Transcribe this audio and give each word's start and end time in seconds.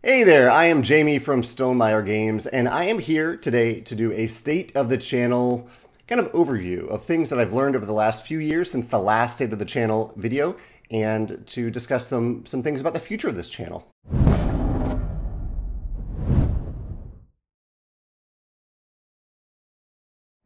Hey 0.00 0.22
there, 0.22 0.48
I 0.48 0.66
am 0.66 0.84
Jamie 0.84 1.18
from 1.18 1.42
Stonemaier 1.42 2.06
Games, 2.06 2.46
and 2.46 2.68
I 2.68 2.84
am 2.84 3.00
here 3.00 3.36
today 3.36 3.80
to 3.80 3.96
do 3.96 4.12
a 4.12 4.28
state 4.28 4.70
of 4.76 4.90
the 4.90 4.96
channel 4.96 5.68
kind 6.06 6.20
of 6.20 6.30
overview 6.30 6.86
of 6.86 7.02
things 7.02 7.30
that 7.30 7.40
I've 7.40 7.52
learned 7.52 7.74
over 7.74 7.84
the 7.84 7.92
last 7.92 8.24
few 8.24 8.38
years 8.38 8.70
since 8.70 8.86
the 8.86 9.00
last 9.00 9.34
state 9.34 9.52
of 9.52 9.58
the 9.58 9.64
channel 9.64 10.12
video, 10.14 10.54
and 10.88 11.44
to 11.48 11.68
discuss 11.68 12.06
some, 12.06 12.46
some 12.46 12.62
things 12.62 12.80
about 12.80 12.94
the 12.94 13.00
future 13.00 13.28
of 13.28 13.34
this 13.34 13.50
channel. 13.50 13.88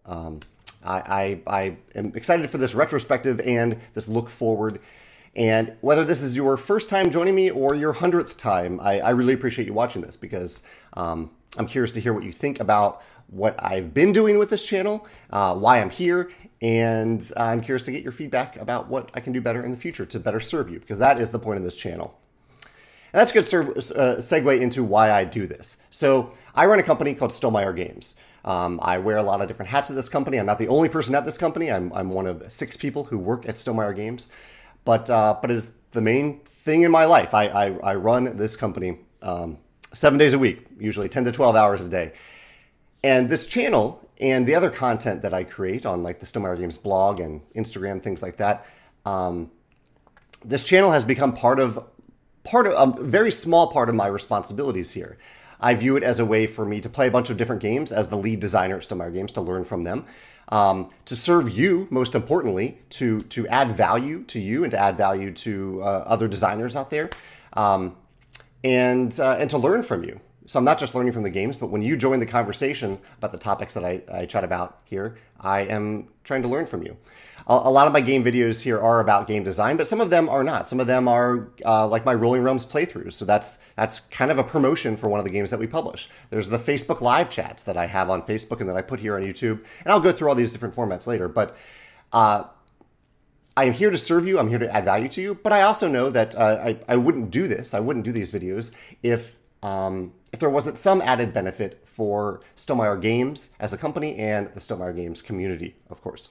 Um, 0.06 0.40
I, 0.82 0.96
I, 0.96 1.40
I 1.46 1.76
am 1.94 2.12
excited 2.14 2.48
for 2.48 2.56
this 2.56 2.74
retrospective 2.74 3.38
and 3.40 3.78
this 3.92 4.08
look 4.08 4.30
forward. 4.30 4.80
And 5.34 5.74
whether 5.80 6.04
this 6.04 6.22
is 6.22 6.36
your 6.36 6.56
first 6.56 6.90
time 6.90 7.10
joining 7.10 7.34
me 7.34 7.50
or 7.50 7.74
your 7.74 7.92
hundredth 7.92 8.36
time, 8.36 8.78
I, 8.80 9.00
I 9.00 9.10
really 9.10 9.32
appreciate 9.32 9.66
you 9.66 9.72
watching 9.72 10.02
this 10.02 10.16
because 10.16 10.62
um, 10.92 11.30
I'm 11.56 11.66
curious 11.66 11.92
to 11.92 12.00
hear 12.00 12.12
what 12.12 12.24
you 12.24 12.32
think 12.32 12.60
about 12.60 13.02
what 13.28 13.54
I've 13.58 13.94
been 13.94 14.12
doing 14.12 14.38
with 14.38 14.50
this 14.50 14.66
channel, 14.66 15.06
uh, 15.30 15.54
why 15.54 15.80
I'm 15.80 15.88
here, 15.88 16.30
and 16.60 17.26
I'm 17.34 17.62
curious 17.62 17.82
to 17.84 17.92
get 17.92 18.02
your 18.02 18.12
feedback 18.12 18.56
about 18.58 18.88
what 18.88 19.10
I 19.14 19.20
can 19.20 19.32
do 19.32 19.40
better 19.40 19.64
in 19.64 19.70
the 19.70 19.76
future 19.76 20.04
to 20.04 20.20
better 20.20 20.38
serve 20.38 20.70
you 20.70 20.78
because 20.78 20.98
that 20.98 21.18
is 21.18 21.30
the 21.30 21.38
point 21.38 21.56
of 21.56 21.64
this 21.64 21.76
channel. 21.76 22.18
And 23.12 23.20
that's 23.20 23.30
a 23.30 23.34
good 23.34 23.44
uh, 23.44 24.16
segue 24.20 24.60
into 24.60 24.84
why 24.84 25.12
I 25.12 25.24
do 25.24 25.46
this. 25.46 25.78
So 25.90 26.32
I 26.54 26.66
run 26.66 26.78
a 26.78 26.82
company 26.82 27.14
called 27.14 27.30
Stonemaier 27.30 27.74
Games. 27.74 28.14
Um, 28.44 28.80
I 28.82 28.98
wear 28.98 29.16
a 29.16 29.22
lot 29.22 29.40
of 29.40 29.48
different 29.48 29.70
hats 29.70 29.90
at 29.90 29.96
this 29.96 30.08
company. 30.08 30.38
I'm 30.38 30.46
not 30.46 30.58
the 30.58 30.68
only 30.68 30.88
person 30.88 31.14
at 31.14 31.24
this 31.24 31.38
company. 31.38 31.70
I'm, 31.70 31.92
I'm 31.92 32.10
one 32.10 32.26
of 32.26 32.50
six 32.50 32.76
people 32.76 33.04
who 33.04 33.18
work 33.18 33.48
at 33.48 33.54
Stonemaier 33.54 33.94
Games. 33.94 34.28
But, 34.84 35.08
uh, 35.10 35.36
but 35.40 35.50
it's 35.50 35.72
the 35.92 36.00
main 36.00 36.40
thing 36.40 36.82
in 36.82 36.90
my 36.90 37.04
life. 37.04 37.34
I, 37.34 37.46
I, 37.46 37.66
I 37.78 37.94
run 37.94 38.36
this 38.36 38.56
company 38.56 38.98
um, 39.20 39.58
seven 39.92 40.18
days 40.18 40.32
a 40.32 40.38
week, 40.38 40.66
usually 40.78 41.08
10 41.08 41.24
to 41.24 41.32
12 41.32 41.56
hours 41.56 41.86
a 41.86 41.88
day. 41.88 42.12
And 43.04 43.28
this 43.28 43.46
channel 43.46 44.08
and 44.20 44.46
the 44.46 44.54
other 44.54 44.70
content 44.70 45.22
that 45.22 45.34
I 45.34 45.44
create 45.44 45.84
on 45.84 46.02
like 46.02 46.20
the 46.20 46.26
Stonemaier 46.26 46.58
Games 46.58 46.78
blog 46.78 47.20
and 47.20 47.40
Instagram, 47.54 48.00
things 48.00 48.22
like 48.22 48.36
that, 48.36 48.66
um, 49.04 49.50
this 50.44 50.64
channel 50.64 50.92
has 50.92 51.04
become 51.04 51.32
part 51.32 51.60
of 51.60 51.84
part 52.44 52.66
of 52.66 52.98
a 52.98 53.02
very 53.02 53.30
small 53.30 53.68
part 53.68 53.88
of 53.88 53.94
my 53.94 54.06
responsibilities 54.06 54.92
here. 54.92 55.18
I 55.60 55.74
view 55.74 55.96
it 55.96 56.02
as 56.02 56.18
a 56.18 56.24
way 56.24 56.48
for 56.48 56.64
me 56.64 56.80
to 56.80 56.88
play 56.88 57.06
a 57.06 57.10
bunch 57.10 57.30
of 57.30 57.36
different 57.36 57.62
games 57.62 57.92
as 57.92 58.08
the 58.08 58.16
lead 58.16 58.40
designer 58.40 58.76
at 58.76 58.82
Stonemaier 58.82 59.12
Games 59.12 59.30
to 59.32 59.40
learn 59.40 59.62
from 59.62 59.84
them, 59.84 60.06
um, 60.48 60.90
to 61.06 61.16
serve 61.16 61.50
you, 61.50 61.86
most 61.90 62.14
importantly, 62.14 62.78
to 62.90 63.20
to 63.22 63.46
add 63.48 63.72
value 63.72 64.24
to 64.24 64.38
you 64.38 64.64
and 64.64 64.70
to 64.72 64.78
add 64.78 64.96
value 64.96 65.32
to 65.32 65.82
uh, 65.82 66.04
other 66.06 66.28
designers 66.28 66.76
out 66.76 66.90
there, 66.90 67.10
um, 67.54 67.96
and 68.62 69.18
uh, 69.18 69.36
and 69.38 69.50
to 69.50 69.58
learn 69.58 69.82
from 69.82 70.04
you. 70.04 70.20
So 70.52 70.58
I'm 70.58 70.66
not 70.66 70.78
just 70.78 70.94
learning 70.94 71.12
from 71.12 71.22
the 71.22 71.30
games, 71.30 71.56
but 71.56 71.70
when 71.70 71.80
you 71.80 71.96
join 71.96 72.20
the 72.20 72.26
conversation 72.26 72.98
about 73.16 73.32
the 73.32 73.38
topics 73.38 73.72
that 73.72 73.86
I, 73.86 74.02
I 74.12 74.26
chat 74.26 74.44
about 74.44 74.80
here, 74.84 75.16
I 75.40 75.60
am 75.60 76.08
trying 76.24 76.42
to 76.42 76.48
learn 76.48 76.66
from 76.66 76.82
you. 76.82 76.94
A, 77.46 77.54
a, 77.54 77.70
lot 77.70 77.86
of 77.86 77.94
my 77.94 78.02
game 78.02 78.22
videos 78.22 78.60
here 78.60 78.78
are 78.78 79.00
about 79.00 79.26
game 79.26 79.44
design, 79.44 79.78
but 79.78 79.88
some 79.88 79.98
of 79.98 80.10
them 80.10 80.28
are 80.28 80.44
not. 80.44 80.68
Some 80.68 80.78
of 80.78 80.86
them 80.86 81.08
are 81.08 81.48
uh, 81.64 81.88
like 81.88 82.04
my 82.04 82.12
Rolling 82.12 82.42
Realms 82.42 82.66
playthroughs. 82.66 83.14
So 83.14 83.24
that's 83.24 83.60
that's 83.76 84.00
kind 84.00 84.30
of 84.30 84.38
a 84.38 84.44
promotion 84.44 84.94
for 84.94 85.08
one 85.08 85.18
of 85.18 85.24
the 85.24 85.30
games 85.30 85.48
that 85.52 85.58
we 85.58 85.66
publish. 85.66 86.10
There's 86.28 86.50
the 86.50 86.58
Facebook 86.58 87.00
live 87.00 87.30
chats 87.30 87.64
that 87.64 87.78
I 87.78 87.86
have 87.86 88.10
on 88.10 88.20
Facebook 88.20 88.60
and 88.60 88.68
that 88.68 88.76
I 88.76 88.82
put 88.82 89.00
here 89.00 89.16
on 89.16 89.22
YouTube, 89.22 89.64
and 89.84 89.90
I'll 89.90 90.00
go 90.00 90.12
through 90.12 90.28
all 90.28 90.34
these 90.34 90.52
different 90.52 90.74
formats 90.74 91.06
later. 91.06 91.28
But 91.28 91.56
uh, 92.12 92.44
I 93.56 93.64
am 93.64 93.72
here 93.72 93.90
to 93.90 93.96
serve 93.96 94.26
you. 94.26 94.38
I'm 94.38 94.48
here 94.48 94.58
to 94.58 94.70
add 94.70 94.84
value 94.84 95.08
to 95.08 95.22
you. 95.22 95.34
But 95.34 95.54
I 95.54 95.62
also 95.62 95.88
know 95.88 96.10
that 96.10 96.34
uh, 96.34 96.58
I, 96.62 96.78
I 96.88 96.96
wouldn't 96.98 97.30
do 97.30 97.48
this. 97.48 97.72
I 97.72 97.80
wouldn't 97.80 98.04
do 98.04 98.12
these 98.12 98.30
videos 98.30 98.70
if 99.02 99.38
um, 99.62 100.12
if 100.32 100.40
there 100.40 100.50
wasn't 100.50 100.78
some 100.78 101.00
added 101.02 101.32
benefit 101.32 101.80
for 101.84 102.40
Stonemaier 102.56 103.00
Games 103.00 103.50
as 103.60 103.72
a 103.72 103.78
company 103.78 104.16
and 104.16 104.48
the 104.54 104.60
Stonemaier 104.60 104.96
Games 104.96 105.22
community, 105.22 105.76
of 105.90 106.00
course. 106.00 106.30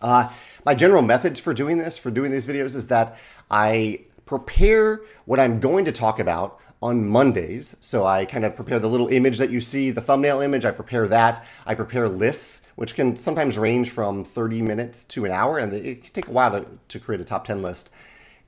Uh, 0.00 0.30
my 0.64 0.74
general 0.74 1.02
methods 1.02 1.40
for 1.40 1.54
doing 1.54 1.78
this, 1.78 1.98
for 1.98 2.10
doing 2.10 2.30
these 2.30 2.46
videos, 2.46 2.74
is 2.76 2.88
that 2.88 3.16
I 3.50 4.00
prepare 4.26 5.02
what 5.24 5.40
I'm 5.40 5.60
going 5.60 5.84
to 5.86 5.92
talk 5.92 6.18
about 6.18 6.60
on 6.82 7.08
Mondays. 7.08 7.76
So 7.80 8.04
I 8.04 8.26
kind 8.26 8.44
of 8.44 8.54
prepare 8.54 8.78
the 8.78 8.88
little 8.88 9.08
image 9.08 9.38
that 9.38 9.48
you 9.48 9.62
see, 9.62 9.90
the 9.90 10.02
thumbnail 10.02 10.40
image, 10.40 10.66
I 10.66 10.70
prepare 10.70 11.08
that. 11.08 11.44
I 11.66 11.74
prepare 11.74 12.08
lists, 12.08 12.62
which 12.76 12.94
can 12.94 13.16
sometimes 13.16 13.56
range 13.56 13.90
from 13.90 14.24
30 14.24 14.60
minutes 14.60 15.04
to 15.04 15.24
an 15.24 15.32
hour, 15.32 15.58
and 15.58 15.72
it 15.72 16.04
can 16.04 16.12
take 16.12 16.28
a 16.28 16.30
while 16.30 16.50
to, 16.50 16.66
to 16.88 17.00
create 17.00 17.22
a 17.22 17.24
top 17.24 17.46
10 17.46 17.62
list. 17.62 17.88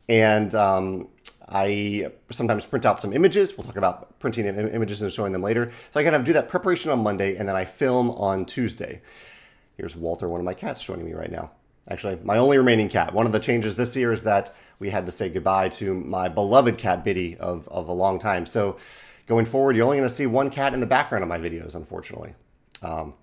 And 0.09 0.55
um, 0.55 1.09
I 1.49 2.11
sometimes 2.31 2.65
print 2.65 2.85
out 2.85 3.01
some 3.01 3.13
images. 3.13 3.57
We'll 3.57 3.65
talk 3.67 3.77
about 3.77 4.19
printing 4.19 4.47
images 4.47 5.03
and 5.03 5.13
showing 5.13 5.33
them 5.33 5.43
later. 5.43 5.71
So 5.91 6.01
I 6.01 6.03
kind 6.03 6.17
of 6.17 6.25
do 6.25 6.33
that 6.33 6.49
preparation 6.49 6.91
on 6.91 7.03
Monday, 7.03 7.37
and 7.37 7.49
then 7.49 7.55
I 7.55 7.65
film 7.65 8.11
on 8.11 8.45
Tuesday. 8.45 9.01
Here's 9.77 9.95
Walter, 9.95 10.29
one 10.29 10.41
of 10.41 10.45
my 10.45 10.55
cats, 10.55 10.85
joining 10.85 11.07
me 11.07 11.13
right 11.13 11.31
now. 11.31 11.53
Actually, 11.89 12.19
my 12.25 12.37
only 12.39 12.59
remaining 12.59 12.89
cat. 12.89 13.15
One 13.15 13.27
of 13.27 13.33
the 13.33 13.39
changes 13.39 13.77
this 13.77 13.95
year 13.95 14.13
is 14.13 14.25
that 14.25 14.53
we 14.81 14.91
had 14.91 15.07
to 15.07 15.13
say 15.13 15.29
goodbye 15.29 15.69
to 15.69 15.95
my 15.95 16.29
beloved 16.29 16.79
cat, 16.79 17.05
Biddy, 17.05 17.37
of, 17.37 17.69
of 17.69 17.89
a 17.89 17.93
long 17.93 18.19
time. 18.19 18.45
So 18.45 18.77
going 19.27 19.47
forward, 19.47 19.77
you're 19.77 19.85
only 19.85 19.99
going 19.99 20.09
to 20.09 20.15
see 20.15 20.27
one 20.27 20.51
cat 20.51 20.75
in 20.75 20.81
the 20.81 20.87
background 20.87 21.23
of 21.23 21.29
my 21.29 21.39
videos, 21.39 21.77
unfortunately. 21.77 22.35
Um, 22.83 23.15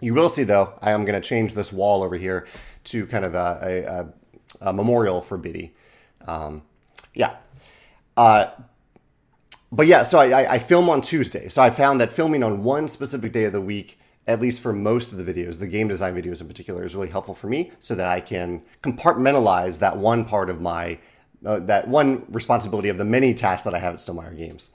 you 0.00 0.14
will 0.14 0.30
see, 0.30 0.44
though, 0.44 0.72
I 0.80 0.92
am 0.92 1.04
going 1.04 1.20
to 1.20 1.28
change 1.28 1.52
this 1.52 1.70
wall 1.70 2.02
over 2.02 2.16
here 2.16 2.46
to 2.84 3.06
kind 3.06 3.26
of 3.26 3.34
a, 3.34 4.12
a, 4.60 4.70
a 4.70 4.72
memorial 4.72 5.20
for 5.20 5.36
Biddy. 5.36 5.74
Um, 6.26 6.62
yeah. 7.14 7.36
Uh, 8.16 8.46
but 9.70 9.86
yeah, 9.86 10.02
so 10.02 10.18
I, 10.20 10.54
I 10.54 10.58
film 10.58 10.90
on 10.90 11.00
Tuesday. 11.00 11.48
So 11.48 11.62
I 11.62 11.70
found 11.70 12.00
that 12.00 12.12
filming 12.12 12.42
on 12.42 12.62
one 12.62 12.88
specific 12.88 13.32
day 13.32 13.44
of 13.44 13.52
the 13.52 13.60
week 13.60 13.98
at 14.26 14.40
least 14.40 14.60
for 14.60 14.72
most 14.72 15.12
of 15.12 15.24
the 15.24 15.32
videos, 15.32 15.58
the 15.58 15.66
game 15.66 15.88
design 15.88 16.14
videos 16.14 16.40
in 16.40 16.46
particular, 16.46 16.84
is 16.84 16.94
really 16.94 17.08
helpful 17.08 17.34
for 17.34 17.48
me 17.48 17.72
so 17.78 17.94
that 17.94 18.06
I 18.06 18.20
can 18.20 18.62
compartmentalize 18.82 19.80
that 19.80 19.96
one 19.96 20.24
part 20.24 20.48
of 20.48 20.60
my, 20.60 20.98
uh, 21.44 21.58
that 21.60 21.88
one 21.88 22.24
responsibility 22.28 22.88
of 22.88 22.98
the 22.98 23.04
many 23.04 23.34
tasks 23.34 23.64
that 23.64 23.74
I 23.74 23.78
have 23.78 23.94
at 23.94 24.00
Stonemaier 24.00 24.36
Games. 24.36 24.70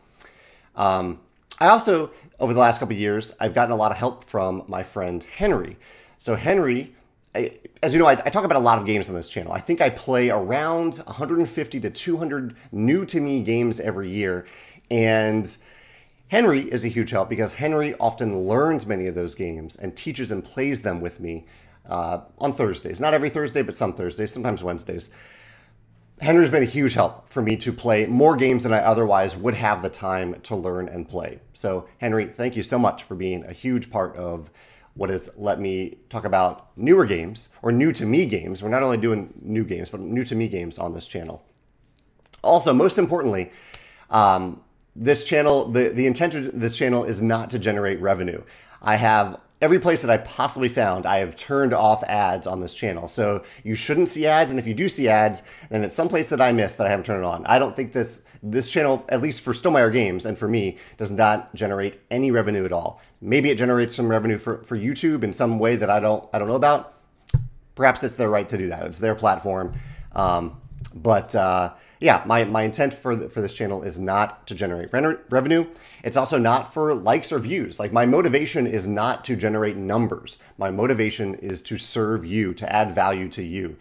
Um, 0.75 1.21
I 1.59 1.69
also, 1.69 2.11
over 2.39 2.53
the 2.53 2.59
last 2.59 2.79
couple 2.79 2.95
years, 2.95 3.33
I've 3.39 3.55
gotten 3.55 3.71
a 3.71 3.77
lot 3.77 3.91
of 3.91 3.97
help 3.97 4.25
from 4.25 4.63
my 4.67 4.83
friend 4.83 5.23
Henry. 5.23 5.77
So 6.17 6.35
Henry, 6.35 6.93
I, 7.35 7.57
as 7.83 7.93
you 7.93 7.99
know, 7.99 8.07
I, 8.07 8.13
I, 8.13 8.29
talk 8.29 8.43
about 8.43 8.57
a 8.57 8.61
lot 8.61 8.79
of 8.79 8.85
games 8.85 9.09
on 9.09 9.15
this 9.15 9.29
channel. 9.29 9.53
I 9.53 9.59
think 9.59 9.81
I 9.81 9.89
play 9.89 10.29
around 10.29 10.95
150 10.97 11.79
to 11.81 11.89
200 11.89 12.55
new 12.71 13.05
to 13.05 13.19
me 13.19 13.41
games 13.41 13.79
every 13.79 14.09
year, 14.09 14.45
and 14.89 15.57
Henry 16.29 16.61
is 16.61 16.83
a 16.83 16.87
huge 16.87 17.11
help 17.11 17.29
because 17.29 17.55
Henry 17.55 17.95
often 17.99 18.37
learns 18.47 18.85
many 18.85 19.07
of 19.07 19.15
those 19.15 19.35
games 19.35 19.75
and 19.75 19.95
teaches 19.95 20.31
and 20.31 20.43
plays 20.43 20.81
them 20.81 20.99
with 20.99 21.19
me 21.19 21.45
uh, 21.87 22.21
on 22.39 22.51
Thursdays. 22.51 22.99
Not 22.99 23.13
every 23.13 23.29
Thursday, 23.29 23.61
but 23.61 23.75
some 23.75 23.93
Thursdays, 23.93 24.33
sometimes 24.33 24.63
Wednesdays. 24.63 25.09
Henry's 26.19 26.49
been 26.49 26.63
a 26.63 26.65
huge 26.65 26.95
help 26.95 27.29
for 27.29 27.41
me 27.41 27.55
to 27.57 27.71
play 27.71 28.07
more 28.07 28.35
games 28.35 28.63
than 28.63 28.73
I 28.73 28.79
otherwise 28.79 29.37
would 29.37 29.53
have 29.53 29.83
the 29.83 29.89
time 29.89 30.41
to 30.41 30.55
learn 30.55 30.89
and 30.89 31.07
play. 31.07 31.39
So, 31.53 31.87
Henry, 31.99 32.25
thank 32.25 32.55
you 32.55 32.63
so 32.63 32.79
much 32.79 33.03
for 33.03 33.13
being 33.13 33.45
a 33.45 33.53
huge 33.53 33.91
part 33.91 34.17
of 34.17 34.49
what 34.97 35.09
has 35.09 35.29
let 35.37 35.59
me 35.59 35.97
talk 36.09 36.25
about 36.25 36.75
newer 36.75 37.05
games 37.05 37.49
or 37.61 37.71
new 37.71 37.91
to 37.93 38.05
me 38.05 38.25
games. 38.25 38.61
We're 38.61 38.69
not 38.69 38.83
only 38.83 38.97
doing 38.97 39.33
new 39.41 39.63
games, 39.63 39.89
but 39.89 40.01
new 40.01 40.23
to 40.23 40.35
me 40.35 40.47
games 40.47 40.77
on 40.77 40.93
this 40.93 41.07
channel. 41.07 41.43
Also, 42.43 42.73
most 42.73 42.97
importantly, 42.97 43.51
um, 44.09 44.61
this 44.95 45.23
channel, 45.23 45.69
the, 45.69 45.89
the 45.89 46.07
intent 46.07 46.33
of 46.33 46.59
this 46.59 46.75
channel 46.75 47.03
is 47.03 47.21
not 47.21 47.49
to 47.51 47.59
generate 47.59 48.01
revenue. 48.01 48.41
I 48.81 48.95
have 48.95 49.39
every 49.61 49.79
place 49.79 50.01
that 50.01 50.11
I 50.11 50.17
possibly 50.17 50.69
found, 50.69 51.05
I 51.05 51.17
have 51.17 51.35
turned 51.35 51.73
off 51.73 52.03
ads 52.03 52.47
on 52.47 52.59
this 52.59 52.73
channel. 52.73 53.07
So 53.07 53.43
you 53.63 53.75
shouldn't 53.75 54.09
see 54.09 54.25
ads, 54.25 54.51
and 54.51 54.59
if 54.59 54.67
you 54.67 54.73
do 54.73 54.87
see 54.87 55.07
ads, 55.07 55.43
then 55.69 55.83
it's 55.83 55.95
some 55.95 56.09
place 56.09 56.29
that 56.29 56.41
I 56.41 56.51
missed 56.51 56.77
that 56.77 56.87
I 56.87 56.89
haven't 56.89 57.05
turned 57.05 57.23
it 57.23 57.25
on. 57.25 57.45
I 57.45 57.59
don't 57.59 57.75
think 57.75 57.91
this 57.91 58.23
this 58.51 58.71
channel, 58.71 59.05
at 59.09 59.21
least 59.21 59.41
for 59.41 59.53
Stonemaier 59.53 59.91
Games 59.91 60.25
and 60.25 60.37
for 60.37 60.47
me, 60.47 60.77
does 60.97 61.11
not 61.11 61.53
generate 61.53 61.97
any 62.09 62.31
revenue 62.31 62.65
at 62.65 62.71
all. 62.71 63.01
Maybe 63.21 63.49
it 63.49 63.57
generates 63.57 63.95
some 63.95 64.07
revenue 64.07 64.37
for, 64.37 64.63
for 64.63 64.77
YouTube 64.77 65.23
in 65.23 65.33
some 65.33 65.59
way 65.59 65.75
that 65.75 65.89
I 65.89 65.99
don't 65.99 66.27
I 66.33 66.39
don't 66.39 66.47
know 66.47 66.55
about. 66.55 66.93
Perhaps 67.75 68.03
it's 68.03 68.15
their 68.15 68.29
right 68.29 68.49
to 68.49 68.57
do 68.57 68.69
that. 68.69 68.85
It's 68.85 68.99
their 68.99 69.15
platform. 69.15 69.73
Um, 70.13 70.59
but 70.95 71.35
uh, 71.35 71.73
yeah, 71.99 72.23
my, 72.25 72.43
my 72.43 72.63
intent 72.63 72.93
for, 72.93 73.15
the, 73.15 73.29
for 73.29 73.41
this 73.41 73.53
channel 73.53 73.83
is 73.83 73.99
not 73.99 74.45
to 74.47 74.55
generate 74.55 74.91
re- 74.93 75.17
revenue. 75.29 75.67
It's 76.03 76.17
also 76.17 76.37
not 76.37 76.73
for 76.73 76.93
likes 76.93 77.31
or 77.31 77.39
views. 77.39 77.79
Like 77.79 77.91
my 77.91 78.05
motivation 78.05 78.67
is 78.67 78.87
not 78.87 79.23
to 79.25 79.35
generate 79.35 79.77
numbers. 79.77 80.37
My 80.57 80.69
motivation 80.69 81.35
is 81.35 81.61
to 81.63 81.77
serve 81.77 82.25
you, 82.25 82.53
to 82.55 82.71
add 82.71 82.93
value 82.93 83.29
to 83.29 83.43
you. 83.43 83.77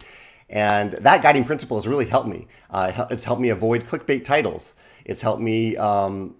And 0.49 0.93
that 0.93 1.21
guiding 1.21 1.43
principle 1.43 1.77
has 1.77 1.87
really 1.87 2.05
helped 2.05 2.29
me. 2.29 2.47
Uh, 2.69 3.07
it's 3.09 3.25
helped 3.25 3.41
me 3.41 3.49
avoid 3.49 3.83
clickbait 3.83 4.23
titles. 4.23 4.75
It's 5.03 5.21
helped 5.21 5.41
me 5.41 5.75
um, 5.77 6.35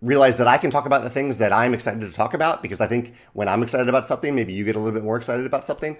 realize 0.00 0.38
that 0.38 0.46
I 0.46 0.58
can 0.58 0.70
talk 0.70 0.86
about 0.86 1.02
the 1.02 1.10
things 1.10 1.38
that 1.38 1.52
I'm 1.52 1.74
excited 1.74 2.00
to 2.00 2.10
talk 2.10 2.34
about 2.34 2.62
because 2.62 2.80
I 2.80 2.86
think 2.86 3.14
when 3.32 3.48
I'm 3.48 3.62
excited 3.62 3.88
about 3.88 4.06
something, 4.06 4.34
maybe 4.34 4.52
you 4.52 4.64
get 4.64 4.76
a 4.76 4.78
little 4.78 4.94
bit 4.94 5.04
more 5.04 5.16
excited 5.16 5.46
about 5.46 5.64
something. 5.64 5.96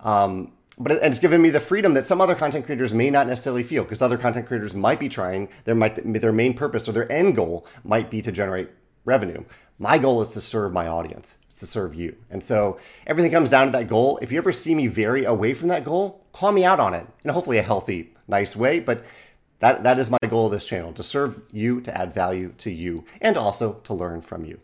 Um, 0.00 0.52
but 0.78 0.92
it, 0.92 1.02
it's 1.02 1.18
given 1.18 1.42
me 1.42 1.50
the 1.50 1.60
freedom 1.60 1.94
that 1.94 2.04
some 2.04 2.20
other 2.20 2.34
content 2.34 2.64
creators 2.64 2.94
may 2.94 3.10
not 3.10 3.26
necessarily 3.26 3.62
feel 3.62 3.84
because 3.84 4.02
other 4.02 4.18
content 4.18 4.46
creators 4.46 4.74
might 4.74 5.00
be 5.00 5.08
trying 5.08 5.48
their 5.64 5.74
might 5.74 6.20
their 6.20 6.32
main 6.32 6.54
purpose 6.54 6.88
or 6.88 6.92
their 6.92 7.10
end 7.10 7.34
goal 7.36 7.66
might 7.84 8.10
be 8.10 8.22
to 8.22 8.30
generate 8.30 8.70
revenue. 9.04 9.44
My 9.78 9.98
goal 9.98 10.20
is 10.22 10.30
to 10.30 10.40
serve 10.40 10.72
my 10.72 10.88
audience. 10.88 11.38
It's 11.46 11.60
to 11.60 11.66
serve 11.66 11.94
you. 11.94 12.16
And 12.30 12.42
so 12.42 12.78
everything 13.06 13.30
comes 13.30 13.50
down 13.50 13.66
to 13.66 13.72
that 13.72 13.88
goal. 13.88 14.18
If 14.20 14.32
you 14.32 14.38
ever 14.38 14.52
see 14.52 14.74
me 14.74 14.88
vary 14.88 15.24
away 15.24 15.54
from 15.54 15.68
that 15.68 15.84
goal, 15.84 16.24
call 16.32 16.52
me 16.52 16.64
out 16.64 16.80
on 16.80 16.94
it 16.94 17.06
in 17.24 17.30
hopefully 17.30 17.58
a 17.58 17.62
healthy, 17.62 18.14
nice 18.26 18.56
way, 18.56 18.80
but 18.80 19.04
that, 19.60 19.84
that 19.84 19.98
is 19.98 20.10
my 20.10 20.18
goal 20.28 20.46
of 20.46 20.52
this 20.52 20.66
channel 20.66 20.92
to 20.92 21.02
serve 21.02 21.42
you, 21.52 21.80
to 21.82 21.96
add 21.96 22.12
value 22.12 22.52
to 22.58 22.70
you, 22.70 23.04
and 23.20 23.36
also 23.36 23.74
to 23.84 23.94
learn 23.94 24.20
from 24.20 24.44
you. 24.44 24.60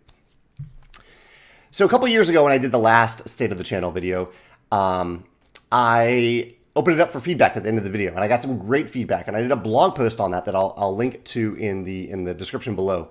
So, 1.71 1.85
a 1.85 1.89
couple 1.89 2.07
years 2.07 2.29
ago, 2.29 2.45
when 2.45 2.53
I 2.53 2.59
did 2.59 2.71
the 2.71 2.79
last 2.79 3.29
State 3.29 3.51
of 3.51 3.59
the 3.59 3.65
Channel 3.65 3.91
video, 3.91 4.31
um, 4.71 5.25
I 5.73 6.55
opened 6.77 6.99
it 6.99 7.03
up 7.03 7.11
for 7.11 7.19
feedback 7.19 7.57
at 7.57 7.65
the 7.65 7.69
end 7.69 7.79
of 7.79 7.85
the 7.85 7.91
video, 7.91 8.13
and 8.13 8.21
I 8.21 8.29
got 8.29 8.41
some 8.41 8.59
great 8.59 8.89
feedback. 8.89 9.27
And 9.27 9.37
I 9.37 9.41
did 9.41 9.51
a 9.51 9.57
blog 9.57 9.97
post 9.97 10.21
on 10.21 10.31
that 10.31 10.45
that 10.45 10.55
I'll, 10.55 10.75
I'll 10.77 10.95
link 10.95 11.25
to 11.25 11.57
in 11.57 11.83
the 11.83 12.09
in 12.09 12.23
the 12.23 12.35
description 12.35 12.77
below. 12.77 13.09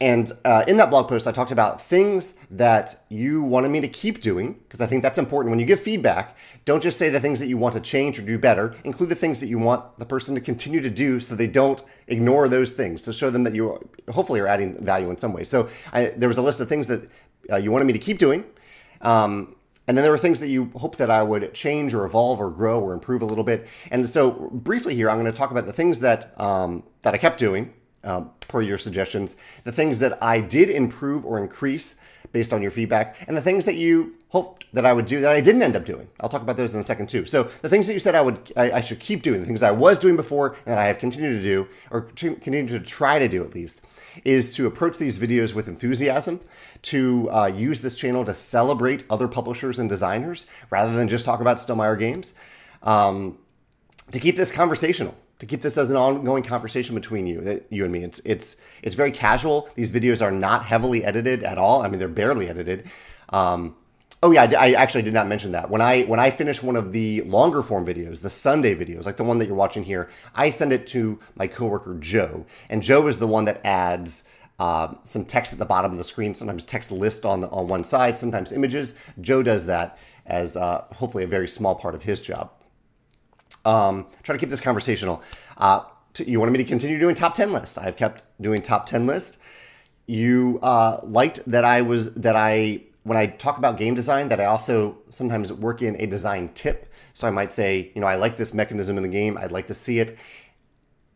And 0.00 0.32
uh, 0.44 0.64
in 0.66 0.76
that 0.78 0.90
blog 0.90 1.08
post, 1.08 1.28
I 1.28 1.32
talked 1.32 1.52
about 1.52 1.80
things 1.80 2.34
that 2.50 2.96
you 3.08 3.42
wanted 3.42 3.70
me 3.70 3.80
to 3.80 3.88
keep 3.88 4.20
doing, 4.20 4.54
because 4.54 4.80
I 4.80 4.86
think 4.86 5.02
that's 5.02 5.18
important. 5.18 5.50
When 5.50 5.60
you 5.60 5.66
give 5.66 5.80
feedback, 5.80 6.36
don't 6.64 6.82
just 6.82 6.98
say 6.98 7.08
the 7.08 7.20
things 7.20 7.38
that 7.40 7.46
you 7.46 7.56
want 7.56 7.74
to 7.74 7.80
change 7.80 8.18
or 8.18 8.22
do 8.22 8.38
better, 8.38 8.74
include 8.84 9.10
the 9.10 9.14
things 9.14 9.38
that 9.40 9.46
you 9.46 9.58
want 9.58 9.98
the 9.98 10.04
person 10.04 10.34
to 10.34 10.40
continue 10.40 10.80
to 10.80 10.90
do 10.90 11.20
so 11.20 11.34
they 11.34 11.46
don't 11.46 11.82
ignore 12.08 12.48
those 12.48 12.72
things, 12.72 13.02
to 13.02 13.12
show 13.12 13.30
them 13.30 13.44
that 13.44 13.54
you 13.54 13.78
hopefully 14.10 14.40
are 14.40 14.48
adding 14.48 14.84
value 14.84 15.08
in 15.08 15.16
some 15.16 15.32
way. 15.32 15.44
So 15.44 15.68
I, 15.92 16.06
there 16.16 16.28
was 16.28 16.38
a 16.38 16.42
list 16.42 16.60
of 16.60 16.68
things 16.68 16.86
that 16.88 17.08
uh, 17.50 17.56
you 17.56 17.70
wanted 17.70 17.84
me 17.84 17.92
to 17.92 17.98
keep 17.98 18.18
doing. 18.18 18.44
Um, 19.02 19.56
and 19.88 19.96
then 19.96 20.02
there 20.04 20.12
were 20.12 20.18
things 20.18 20.40
that 20.40 20.48
you 20.48 20.70
hope 20.76 20.96
that 20.96 21.10
I 21.10 21.22
would 21.22 21.54
change 21.54 21.92
or 21.92 22.04
evolve 22.04 22.40
or 22.40 22.50
grow 22.50 22.80
or 22.80 22.92
improve 22.92 23.20
a 23.20 23.24
little 23.24 23.44
bit. 23.44 23.68
And 23.90 24.08
so 24.08 24.48
briefly 24.52 24.94
here, 24.94 25.10
I'm 25.10 25.18
going 25.20 25.30
to 25.30 25.36
talk 25.36 25.50
about 25.50 25.66
the 25.66 25.72
things 25.72 26.00
that 26.00 26.32
um, 26.40 26.84
that 27.02 27.14
I 27.14 27.18
kept 27.18 27.38
doing 27.38 27.72
uh, 28.04 28.22
per 28.48 28.62
your 28.62 28.78
suggestions, 28.78 29.36
the 29.64 29.72
things 29.72 29.98
that 30.00 30.22
I 30.22 30.40
did 30.40 30.70
improve 30.70 31.24
or 31.24 31.38
increase 31.38 31.96
based 32.32 32.52
on 32.52 32.62
your 32.62 32.70
feedback, 32.70 33.16
and 33.26 33.36
the 33.36 33.42
things 33.42 33.66
that 33.66 33.74
you 33.74 34.14
hoped 34.28 34.64
that 34.72 34.86
I 34.86 34.92
would 34.94 35.04
do 35.04 35.20
that 35.20 35.32
I 35.32 35.42
didn't 35.42 35.62
end 35.62 35.76
up 35.76 35.84
doing. 35.84 36.08
I'll 36.18 36.30
talk 36.30 36.40
about 36.40 36.56
those 36.56 36.74
in 36.74 36.80
a 36.80 36.84
second 36.84 37.08
too. 37.08 37.26
So 37.26 37.44
the 37.44 37.68
things 37.68 37.86
that 37.86 37.92
you 37.92 38.00
said 38.00 38.14
I 38.14 38.22
would, 38.22 38.52
I, 38.56 38.72
I 38.72 38.80
should 38.80 39.00
keep 39.00 39.22
doing, 39.22 39.40
the 39.40 39.46
things 39.46 39.62
I 39.62 39.70
was 39.70 39.98
doing 39.98 40.16
before 40.16 40.56
and 40.64 40.80
I 40.80 40.84
have 40.84 40.98
continued 40.98 41.36
to 41.36 41.42
do, 41.42 41.68
or 41.90 42.02
continue 42.02 42.66
to 42.68 42.80
try 42.80 43.18
to 43.18 43.28
do 43.28 43.44
at 43.44 43.54
least, 43.54 43.84
is 44.24 44.50
to 44.56 44.66
approach 44.66 44.96
these 44.96 45.18
videos 45.18 45.54
with 45.54 45.68
enthusiasm, 45.68 46.40
to 46.82 47.30
uh, 47.30 47.46
use 47.46 47.82
this 47.82 47.98
channel 47.98 48.24
to 48.24 48.34
celebrate 48.34 49.04
other 49.10 49.28
publishers 49.28 49.78
and 49.78 49.88
designers 49.88 50.46
rather 50.70 50.94
than 50.94 51.08
just 51.08 51.26
talk 51.26 51.40
about 51.40 51.58
Stonemaier 51.58 51.98
games, 51.98 52.32
um, 52.82 53.38
to 54.10 54.18
keep 54.18 54.36
this 54.36 54.50
conversational 54.50 55.14
to 55.42 55.46
keep 55.46 55.60
this 55.60 55.76
as 55.76 55.90
an 55.90 55.96
ongoing 55.96 56.44
conversation 56.44 56.94
between 56.94 57.26
you, 57.26 57.64
you 57.68 57.82
and 57.82 57.92
me. 57.92 58.04
It's 58.04 58.20
it's 58.24 58.54
it's 58.80 58.94
very 58.94 59.10
casual. 59.10 59.68
These 59.74 59.90
videos 59.90 60.22
are 60.22 60.30
not 60.30 60.64
heavily 60.64 61.04
edited 61.04 61.42
at 61.42 61.58
all. 61.58 61.82
I 61.82 61.88
mean, 61.88 61.98
they're 61.98 62.06
barely 62.06 62.48
edited. 62.48 62.88
Um, 63.30 63.74
oh 64.22 64.30
yeah, 64.30 64.48
I, 64.56 64.68
I, 64.68 64.70
actually 64.74 65.02
did 65.02 65.14
not 65.14 65.26
mention 65.26 65.50
that. 65.50 65.68
When 65.68 65.80
I 65.80 66.04
when 66.04 66.20
I 66.20 66.30
finish 66.30 66.62
one 66.62 66.76
of 66.76 66.92
the 66.92 67.22
longer 67.22 67.60
form 67.60 67.84
videos, 67.84 68.22
the 68.22 68.30
Sunday 68.30 68.76
videos, 68.76 69.04
like 69.04 69.16
the 69.16 69.24
one 69.24 69.38
that 69.38 69.46
you're 69.46 69.56
watching 69.56 69.82
here, 69.82 70.08
I 70.32 70.50
send 70.50 70.72
it 70.72 70.86
to 70.88 71.18
my 71.34 71.48
coworker 71.48 71.96
Joe, 71.98 72.46
and 72.70 72.80
Joe 72.80 73.08
is 73.08 73.18
the 73.18 73.26
one 73.26 73.44
that 73.46 73.60
adds. 73.64 74.22
Uh, 74.60 74.94
some 75.02 75.24
text 75.24 75.52
at 75.52 75.58
the 75.58 75.64
bottom 75.64 75.90
of 75.90 75.98
the 75.98 76.04
screen, 76.04 76.34
sometimes 76.34 76.64
text 76.64 76.92
list 76.92 77.26
on 77.26 77.40
the, 77.40 77.48
on 77.48 77.66
one 77.66 77.82
side, 77.82 78.16
sometimes 78.16 78.52
images. 78.52 78.94
Joe 79.20 79.42
does 79.42 79.66
that 79.66 79.98
as 80.24 80.56
uh, 80.56 80.84
hopefully 80.92 81.24
a 81.24 81.26
very 81.26 81.48
small 81.48 81.74
part 81.74 81.96
of 81.96 82.04
his 82.04 82.20
job. 82.20 82.52
Um, 83.64 84.06
try 84.22 84.34
to 84.34 84.38
keep 84.38 84.48
this 84.48 84.60
conversational. 84.60 85.22
Uh, 85.56 85.82
you 86.18 86.38
wanted 86.38 86.52
me 86.52 86.58
to 86.58 86.64
continue 86.64 86.98
doing 86.98 87.14
top 87.14 87.34
10 87.34 87.52
lists. 87.52 87.78
I've 87.78 87.96
kept 87.96 88.24
doing 88.40 88.60
top 88.60 88.86
10 88.86 89.06
lists. 89.06 89.38
You 90.06 90.58
uh, 90.62 91.00
liked 91.02 91.44
that 91.46 91.64
I 91.64 91.82
was, 91.82 92.12
that 92.14 92.36
I, 92.36 92.82
when 93.04 93.16
I 93.16 93.26
talk 93.26 93.58
about 93.58 93.76
game 93.76 93.94
design, 93.94 94.28
that 94.28 94.40
I 94.40 94.46
also 94.46 94.98
sometimes 95.08 95.52
work 95.52 95.80
in 95.80 96.00
a 96.00 96.06
design 96.06 96.50
tip. 96.54 96.92
So 97.14 97.28
I 97.28 97.30
might 97.30 97.52
say, 97.52 97.92
you 97.94 98.00
know, 98.00 98.06
I 98.06 98.16
like 98.16 98.36
this 98.36 98.52
mechanism 98.52 98.96
in 98.96 99.02
the 99.02 99.08
game. 99.08 99.38
I'd 99.38 99.52
like 99.52 99.68
to 99.68 99.74
see 99.74 100.00
it 100.00 100.18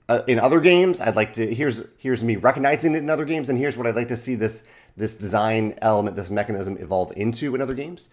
uh, 0.09 0.23
in 0.27 0.39
other 0.39 0.61
games. 0.61 1.01
I'd 1.01 1.17
like 1.17 1.33
to, 1.35 1.55
here's, 1.55 1.85
here's 1.99 2.23
me 2.23 2.37
recognizing 2.37 2.95
it 2.95 2.99
in 2.99 3.11
other 3.11 3.25
games. 3.25 3.49
And 3.49 3.59
here's 3.59 3.77
what 3.77 3.87
I'd 3.87 3.97
like 3.97 4.09
to 4.09 4.17
see 4.17 4.35
this, 4.35 4.67
this 4.97 5.17
design 5.17 5.75
element, 5.83 6.17
this 6.17 6.31
mechanism 6.31 6.77
evolve 6.79 7.13
into 7.17 7.55
in 7.55 7.61
other 7.61 7.75
games. 7.75 8.09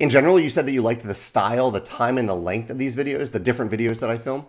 In 0.00 0.08
general, 0.08 0.40
you 0.40 0.50
said 0.50 0.66
that 0.66 0.72
you 0.72 0.82
liked 0.82 1.02
the 1.02 1.14
style, 1.14 1.70
the 1.70 1.80
time, 1.80 2.18
and 2.18 2.28
the 2.28 2.34
length 2.34 2.70
of 2.70 2.78
these 2.78 2.96
videos, 2.96 3.32
the 3.32 3.38
different 3.38 3.70
videos 3.70 4.00
that 4.00 4.10
I 4.10 4.18
film. 4.18 4.46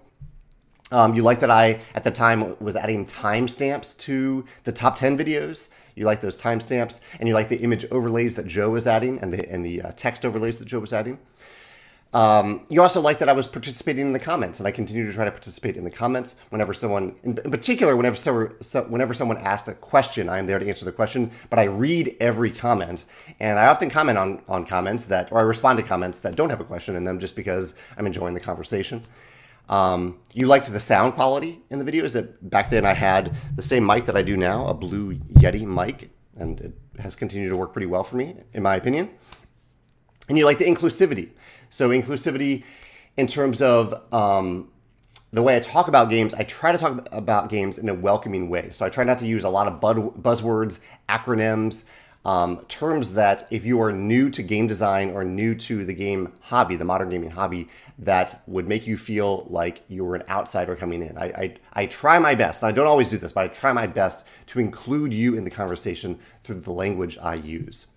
Um, 0.92 1.16
you 1.16 1.24
liked 1.24 1.42
that 1.42 1.52
I, 1.52 1.82
at 1.96 2.04
the 2.04 2.12
time, 2.12 2.56
was 2.60 2.76
adding 2.76 3.06
timestamps 3.06 3.98
to 4.00 4.46
the 4.64 4.72
top 4.72 4.96
10 4.96 5.18
videos. 5.18 5.70
You 5.96 6.06
liked 6.06 6.22
those 6.22 6.40
timestamps, 6.42 7.02
and 7.20 7.28
you 7.28 7.34
liked 7.34 7.50
the 7.50 7.58
image 7.58 7.86
overlays 7.92 8.36
that 8.36 8.48
Joe 8.48 8.70
was 8.70 8.88
adding 8.88 9.20
and 9.20 9.34
the, 9.34 9.50
and 9.50 9.66
the 9.66 9.82
uh, 9.82 9.92
text 9.96 10.26
overlays 10.26 10.60
that 10.60 10.66
Joe 10.66 10.80
was 10.80 10.94
adding. 10.94 11.20
Um, 12.14 12.66
you 12.70 12.82
also 12.82 13.02
like 13.02 13.18
that 13.20 13.30
I 13.30 13.34
was 13.34 13.48
participating 13.48 14.06
in 14.06 14.14
the 14.14 14.20
comments, 14.20 14.60
and 14.60 14.68
I 14.68 14.72
continue 14.72 15.06
to 15.08 15.14
try 15.14 15.26
to 15.26 15.32
participate 15.32 15.78
in 15.78 15.84
the 15.84 15.92
comments 15.92 16.36
whenever 16.50 16.74
someone, 16.74 17.16
in, 17.24 17.36
particular, 17.36 17.96
whenever 17.96 18.16
so, 18.16 18.84
whenever 18.84 19.16
someone 19.16 19.38
asks 19.38 19.68
a 19.68 19.74
question, 19.74 20.30
I 20.30 20.38
am 20.38 20.46
there 20.46 20.60
to 20.60 20.68
answer 20.68 20.86
the 20.86 20.92
question. 20.92 21.32
But 21.50 21.58
I 21.58 21.64
read 21.64 22.16
every 22.20 22.52
comment, 22.52 23.06
and 23.40 23.58
I 23.58 23.66
often 23.66 23.90
comment 23.90 24.18
on 24.18 24.44
on 24.48 24.66
comments 24.66 25.06
that, 25.06 25.32
or 25.32 25.40
I 25.40 25.42
respond 25.42 25.78
to 25.78 25.84
comments 25.84 26.20
that 26.20 26.36
don't 26.36 26.52
have 26.52 26.62
a 26.62 26.66
question 26.66 26.96
in 26.96 27.04
them, 27.04 27.20
just 27.20 27.36
because 27.36 27.74
I'm 27.98 28.06
enjoying 28.06 28.36
the 28.36 28.40
conversation. 28.40 29.02
Um, 29.70 30.20
you 30.34 30.48
liked 30.48 30.72
the 30.72 30.80
sound 30.80 31.14
quality 31.14 31.62
in 31.72 31.80
the 31.80 31.92
videos. 31.92 32.14
That 32.14 32.48
back 32.50 32.70
then 32.70 32.86
I 32.86 32.94
had 32.94 33.34
the 33.56 33.64
same 33.64 33.86
mic 33.86 34.06
that 34.06 34.16
I 34.16 34.22
do 34.22 34.38
now, 34.38 34.68
a 34.68 34.74
Blue 34.74 35.16
Yeti 35.16 35.66
mic, 35.66 36.12
and 36.38 36.62
it 36.62 36.74
has 37.00 37.16
continued 37.16 37.50
to 37.50 37.58
work 37.58 37.74
pretty 37.74 37.88
well 37.88 38.04
for 38.04 38.18
me, 38.18 38.36
in 38.54 38.62
my 38.62 38.76
opinion. 38.76 39.10
And 40.30 40.38
you 40.38 40.46
like 40.46 40.58
the 40.58 40.66
inclusivity. 40.66 41.30
So 41.70 41.90
inclusivity 41.90 42.64
in 43.18 43.28
terms 43.28 43.62
of 43.62 43.94
um, 44.14 44.70
the 45.32 45.42
way 45.42 45.56
I 45.56 45.60
talk 45.60 45.88
about 45.88 46.10
games, 46.10 46.34
I 46.34 46.44
try 46.44 46.72
to 46.72 46.78
talk 46.78 47.08
about 47.12 47.50
games 47.50 47.78
in 47.78 47.90
a 47.90 47.94
welcoming 47.94 48.50
way. 48.50 48.70
So 48.72 48.86
I 48.86 48.90
try 48.90 49.04
not 49.04 49.18
to 49.20 49.28
use 49.28 49.44
a 49.44 49.50
lot 49.50 49.68
of 49.68 49.80
buzzwords, 49.80 50.80
acronyms, 51.10 51.86
um, 52.26 52.64
terms 52.68 53.16
that 53.16 53.48
if 53.52 53.66
you 53.66 53.82
are 53.82 53.92
new 53.92 54.30
to 54.30 54.42
game 54.42 54.68
design 54.68 55.10
or 55.10 55.26
new 55.26 55.56
to 55.56 55.84
the 55.84 55.94
game 55.94 56.32
hobby, 56.40 56.76
the 56.76 56.86
modern 56.86 57.10
gaming 57.10 57.32
hobby, 57.32 57.68
that 58.00 58.42
would 58.48 58.68
make 58.68 58.88
you 58.88 58.96
feel 58.96 59.46
like 59.50 59.82
you 59.90 60.06
were 60.06 60.16
an 60.16 60.24
outsider 60.30 60.76
coming 60.76 61.02
in. 61.02 61.18
I, 61.18 61.26
I, 61.26 61.56
I 61.74 61.86
try 61.88 62.20
my 62.20 62.36
best, 62.36 62.64
I 62.64 62.72
don't 62.72 62.88
always 62.88 63.10
do 63.10 63.18
this, 63.18 63.34
but 63.34 63.44
I 63.44 63.48
try 63.50 63.74
my 63.74 63.88
best 63.88 64.26
to 64.48 64.60
include 64.60 65.14
you 65.14 65.36
in 65.36 65.44
the 65.44 65.50
conversation 65.50 66.18
through 66.44 66.62
the 66.62 66.72
language 66.72 67.18
I 67.18 67.36
use. 67.36 67.88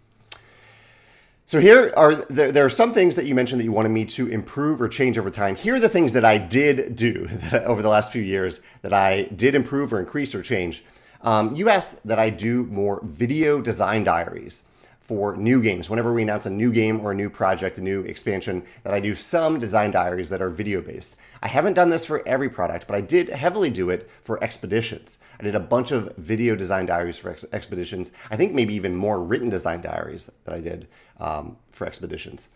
So 1.48 1.60
here 1.60 1.92
are 1.96 2.16
there, 2.16 2.50
there, 2.50 2.64
are 2.64 2.70
some 2.70 2.92
things 2.92 3.14
that 3.14 3.24
you 3.24 3.32
mentioned 3.32 3.60
that 3.60 3.64
you 3.64 3.70
wanted 3.70 3.90
me 3.90 4.04
to 4.06 4.26
improve 4.26 4.82
or 4.82 4.88
change 4.88 5.16
over 5.16 5.30
time. 5.30 5.54
Here 5.54 5.76
are 5.76 5.80
the 5.80 5.88
things 5.88 6.12
that 6.14 6.24
I 6.24 6.38
did 6.38 6.96
do 6.96 7.28
over 7.52 7.82
the 7.82 7.88
last 7.88 8.10
few 8.10 8.20
years 8.20 8.60
that 8.82 8.92
I 8.92 9.28
did 9.36 9.54
improve 9.54 9.92
or 9.92 10.00
increase 10.00 10.34
or 10.34 10.42
change. 10.42 10.82
Um, 11.22 11.54
you 11.54 11.68
asked 11.68 12.04
that 12.04 12.18
I 12.18 12.30
do 12.30 12.64
more 12.64 13.00
video 13.04 13.60
design 13.60 14.02
diaries 14.02 14.64
for 15.06 15.36
new 15.36 15.62
games. 15.62 15.88
Whenever 15.88 16.12
we 16.12 16.22
announce 16.22 16.46
a 16.46 16.50
new 16.50 16.72
game 16.72 17.00
or 17.00 17.12
a 17.12 17.14
new 17.14 17.30
project, 17.30 17.78
a 17.78 17.80
new 17.80 18.02
expansion, 18.02 18.64
that 18.82 18.92
I 18.92 18.98
do 18.98 19.14
some 19.14 19.60
design 19.60 19.92
diaries 19.92 20.30
that 20.30 20.42
are 20.42 20.50
video 20.50 20.80
based. 20.80 21.14
I 21.40 21.46
haven't 21.46 21.74
done 21.74 21.90
this 21.90 22.04
for 22.04 22.26
every 22.26 22.48
product, 22.48 22.88
but 22.88 22.96
I 22.96 23.02
did 23.02 23.28
heavily 23.28 23.70
do 23.70 23.88
it 23.88 24.10
for 24.22 24.42
expeditions. 24.42 25.20
I 25.38 25.44
did 25.44 25.54
a 25.54 25.60
bunch 25.60 25.92
of 25.92 26.12
video 26.16 26.56
design 26.56 26.86
diaries 26.86 27.18
for 27.18 27.30
ex- 27.30 27.44
expeditions. 27.52 28.10
I 28.32 28.36
think 28.36 28.52
maybe 28.52 28.74
even 28.74 28.96
more 28.96 29.22
written 29.22 29.48
design 29.48 29.80
diaries 29.80 30.28
that 30.44 30.52
I 30.52 30.58
did 30.58 30.88
um, 31.20 31.56
for 31.70 31.86
expeditions. 31.86 32.48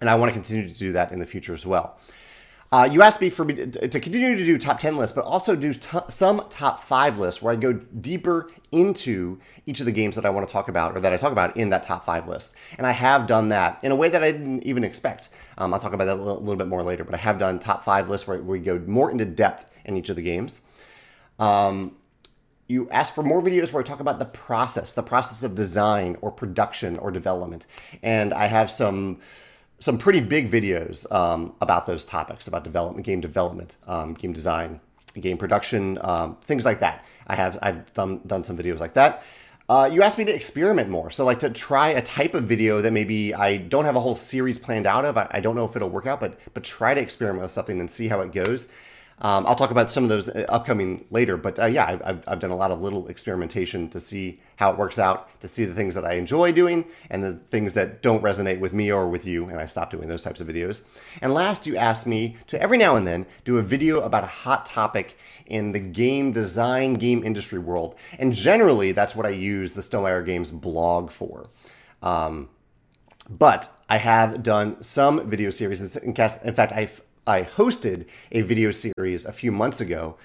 And 0.00 0.08
I 0.08 0.14
want 0.14 0.28
to 0.28 0.34
continue 0.34 0.68
to 0.68 0.74
do 0.74 0.92
that 0.92 1.10
in 1.10 1.18
the 1.18 1.26
future 1.26 1.54
as 1.54 1.66
well. 1.66 1.98
Uh, 2.70 2.86
you 2.90 3.00
asked 3.00 3.20
me 3.20 3.30
for 3.30 3.46
me 3.46 3.54
to, 3.54 3.88
to, 3.88 3.98
continue 3.98 4.36
to 4.36 4.44
do 4.44 4.58
top 4.58 4.78
10 4.78 4.98
lists, 4.98 5.14
but 5.14 5.24
also 5.24 5.56
do 5.56 5.72
some 6.08 6.44
top 6.50 6.78
five 6.78 7.18
lists 7.18 7.40
where 7.40 7.52
I 7.52 7.56
go 7.56 7.72
deeper 7.72 8.50
into 8.70 9.40
each 9.64 9.80
of 9.80 9.86
the 9.86 9.92
games 9.92 10.16
that 10.16 10.26
I 10.26 10.30
want 10.30 10.46
to 10.46 10.52
talk 10.52 10.68
about 10.68 10.94
or 10.94 11.00
that 11.00 11.10
I 11.10 11.16
talk 11.16 11.32
about 11.32 11.56
in 11.56 11.70
that 11.70 11.82
top 11.82 12.04
five 12.04 12.28
list. 12.28 12.54
And 12.76 12.86
I 12.86 12.90
have 12.90 13.26
done 13.26 13.48
that 13.48 13.82
in 13.82 13.90
a 13.90 13.96
way 13.96 14.10
that 14.10 14.22
I 14.22 14.32
didn't 14.32 14.64
even 14.64 14.84
expect. 14.84 15.30
Um, 15.56 15.72
I'll 15.72 15.80
talk 15.80 15.94
about 15.94 16.04
that 16.04 16.16
a 16.16 16.22
little, 16.22 16.40
little, 16.40 16.56
bit 16.56 16.68
more 16.68 16.82
later, 16.82 17.04
but 17.04 17.14
I 17.14 17.18
have 17.18 17.38
done 17.38 17.58
top 17.58 17.84
five 17.84 18.10
lists 18.10 18.28
where, 18.28 18.36
where 18.36 18.58
we 18.58 18.60
go 18.60 18.78
more 18.80 19.10
into 19.10 19.24
depth 19.24 19.70
in 19.86 19.96
each 19.96 20.10
of 20.10 20.16
the 20.16 20.22
games. 20.22 20.60
Um, 21.38 21.96
you 22.66 22.90
ask 22.90 23.14
for 23.14 23.22
more 23.22 23.40
videos 23.40 23.72
where 23.72 23.80
I 23.80 23.84
talk 23.84 24.00
about 24.00 24.18
the 24.18 24.26
process, 24.26 24.92
the 24.92 25.02
process 25.02 25.42
of 25.42 25.54
design 25.54 26.18
or 26.20 26.30
production 26.30 26.98
or 26.98 27.10
development. 27.10 27.66
And 28.02 28.34
I 28.34 28.44
have 28.44 28.70
some 28.70 29.20
some 29.78 29.98
pretty 29.98 30.20
big 30.20 30.50
videos 30.50 31.10
um, 31.12 31.54
about 31.60 31.86
those 31.86 32.04
topics 32.04 32.48
about 32.48 32.64
development, 32.64 33.06
game 33.06 33.20
development, 33.20 33.76
um, 33.86 34.14
game 34.14 34.32
design, 34.32 34.80
game 35.20 35.38
production, 35.38 35.98
um, 36.02 36.36
things 36.42 36.64
like 36.64 36.80
that. 36.80 37.04
I 37.26 37.34
have 37.34 37.58
I've 37.62 37.92
done 37.94 38.20
done 38.26 38.44
some 38.44 38.56
videos 38.56 38.80
like 38.80 38.94
that. 38.94 39.22
Uh, 39.68 39.88
you 39.92 40.02
asked 40.02 40.16
me 40.16 40.24
to 40.24 40.34
experiment 40.34 40.88
more. 40.88 41.10
So, 41.10 41.26
like 41.26 41.40
to 41.40 41.50
try 41.50 41.88
a 41.88 42.00
type 42.00 42.34
of 42.34 42.44
video 42.44 42.80
that 42.80 42.90
maybe 42.90 43.34
I 43.34 43.58
don't 43.58 43.84
have 43.84 43.96
a 43.96 44.00
whole 44.00 44.14
series 44.14 44.58
planned 44.58 44.86
out 44.86 45.04
of. 45.04 45.18
I, 45.18 45.28
I 45.30 45.40
don't 45.40 45.54
know 45.54 45.66
if 45.66 45.76
it'll 45.76 45.90
work 45.90 46.06
out, 46.06 46.20
but 46.20 46.38
but 46.54 46.64
try 46.64 46.94
to 46.94 47.00
experiment 47.00 47.42
with 47.42 47.50
something 47.50 47.78
and 47.78 47.90
see 47.90 48.08
how 48.08 48.20
it 48.20 48.32
goes. 48.32 48.68
Um, 49.20 49.46
I'll 49.46 49.56
talk 49.56 49.70
about 49.70 49.90
some 49.90 50.04
of 50.04 50.08
those 50.08 50.28
uh, 50.28 50.46
upcoming 50.48 51.04
later, 51.10 51.36
but 51.36 51.58
uh, 51.58 51.66
yeah, 51.66 51.98
I've, 52.04 52.24
I've 52.28 52.38
done 52.38 52.50
a 52.50 52.56
lot 52.56 52.70
of 52.70 52.80
little 52.80 53.08
experimentation 53.08 53.88
to 53.90 53.98
see 53.98 54.40
how 54.56 54.70
it 54.70 54.78
works 54.78 54.98
out, 54.98 55.28
to 55.40 55.48
see 55.48 55.64
the 55.64 55.74
things 55.74 55.94
that 55.96 56.04
I 56.04 56.12
enjoy 56.14 56.52
doing 56.52 56.84
and 57.10 57.22
the 57.22 57.34
things 57.50 57.74
that 57.74 58.00
don't 58.02 58.22
resonate 58.22 58.60
with 58.60 58.72
me 58.72 58.92
or 58.92 59.08
with 59.08 59.26
you, 59.26 59.48
and 59.48 59.58
I 59.58 59.66
stopped 59.66 59.90
doing 59.90 60.08
those 60.08 60.22
types 60.22 60.40
of 60.40 60.46
videos. 60.46 60.82
And 61.20 61.34
last, 61.34 61.66
you 61.66 61.76
asked 61.76 62.06
me 62.06 62.36
to 62.46 62.60
every 62.60 62.78
now 62.78 62.94
and 62.94 63.06
then 63.06 63.26
do 63.44 63.58
a 63.58 63.62
video 63.62 64.00
about 64.02 64.24
a 64.24 64.28
hot 64.28 64.66
topic 64.66 65.16
in 65.46 65.72
the 65.72 65.80
game 65.80 66.32
design, 66.32 66.94
game 66.94 67.24
industry 67.24 67.58
world. 67.58 67.96
And 68.18 68.32
generally, 68.32 68.92
that's 68.92 69.16
what 69.16 69.26
I 69.26 69.30
use 69.30 69.72
the 69.72 69.80
Stonemaier 69.80 70.24
Games 70.24 70.50
blog 70.50 71.10
for. 71.10 71.48
Um, 72.02 72.50
but 73.28 73.70
I 73.88 73.98
have 73.98 74.42
done 74.42 74.82
some 74.82 75.28
video 75.28 75.50
series. 75.50 75.96
In, 75.96 76.14
fact, 76.14 76.72
I've 76.72 77.02
I 77.28 77.42
hosted 77.42 78.06
a 78.32 78.40
video 78.40 78.70
series 78.70 79.26
a 79.26 79.32
few 79.32 79.52
months 79.52 79.82
ago 79.82 80.16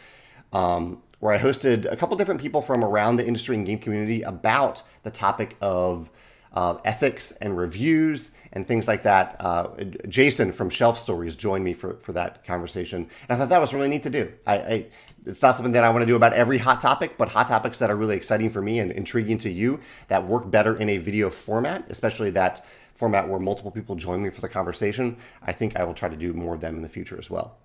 um, 0.53 1.03
where 1.19 1.33
I 1.33 1.37
hosted 1.37 1.91
a 1.91 1.97
couple 1.97 2.15
different 2.15 2.39
people 2.39 2.61
from 2.61 2.81
around 2.81 3.17
the 3.17 3.27
industry 3.27 3.57
and 3.57 3.65
game 3.65 3.79
community 3.79 4.21
about 4.21 4.83
the 5.03 5.11
topic 5.11 5.57
of 5.59 6.09
uh, 6.53 6.77
ethics 6.85 7.31
and 7.33 7.57
reviews 7.57 8.31
and 8.53 8.65
things 8.65 8.87
like 8.87 9.03
that. 9.03 9.35
Uh, 9.39 9.67
Jason 10.07 10.53
from 10.53 10.69
Shelf 10.69 10.97
Stories 10.97 11.35
joined 11.35 11.65
me 11.65 11.73
for, 11.73 11.95
for 11.95 12.13
that 12.13 12.45
conversation. 12.45 13.09
And 13.27 13.35
I 13.35 13.35
thought 13.35 13.49
that 13.49 13.59
was 13.59 13.73
really 13.73 13.89
neat 13.89 14.03
to 14.03 14.09
do. 14.09 14.31
I, 14.47 14.55
I, 14.55 14.85
it's 15.25 15.41
not 15.41 15.55
something 15.55 15.73
that 15.73 15.83
I 15.83 15.89
want 15.89 16.03
to 16.03 16.05
do 16.05 16.15
about 16.15 16.33
every 16.33 16.59
hot 16.59 16.79
topic, 16.79 17.17
but 17.17 17.29
hot 17.29 17.49
topics 17.49 17.79
that 17.79 17.89
are 17.89 17.97
really 17.97 18.15
exciting 18.15 18.49
for 18.49 18.61
me 18.61 18.79
and 18.79 18.93
intriguing 18.93 19.39
to 19.39 19.49
you 19.49 19.81
that 20.07 20.25
work 20.25 20.49
better 20.49 20.75
in 20.75 20.87
a 20.87 20.99
video 20.99 21.29
format, 21.29 21.85
especially 21.89 22.29
that 22.31 22.63
format 22.93 23.27
where 23.27 23.39
multiple 23.39 23.71
people 23.71 23.95
join 23.95 24.21
me 24.21 24.29
for 24.29 24.41
the 24.41 24.49
conversation, 24.49 25.17
I 25.41 25.51
think 25.51 25.77
I 25.77 25.83
will 25.83 25.93
try 25.93 26.09
to 26.09 26.15
do 26.15 26.33
more 26.33 26.55
of 26.55 26.61
them 26.61 26.75
in 26.75 26.81
the 26.81 26.89
future 26.89 27.17
as 27.17 27.29
well. 27.29 27.57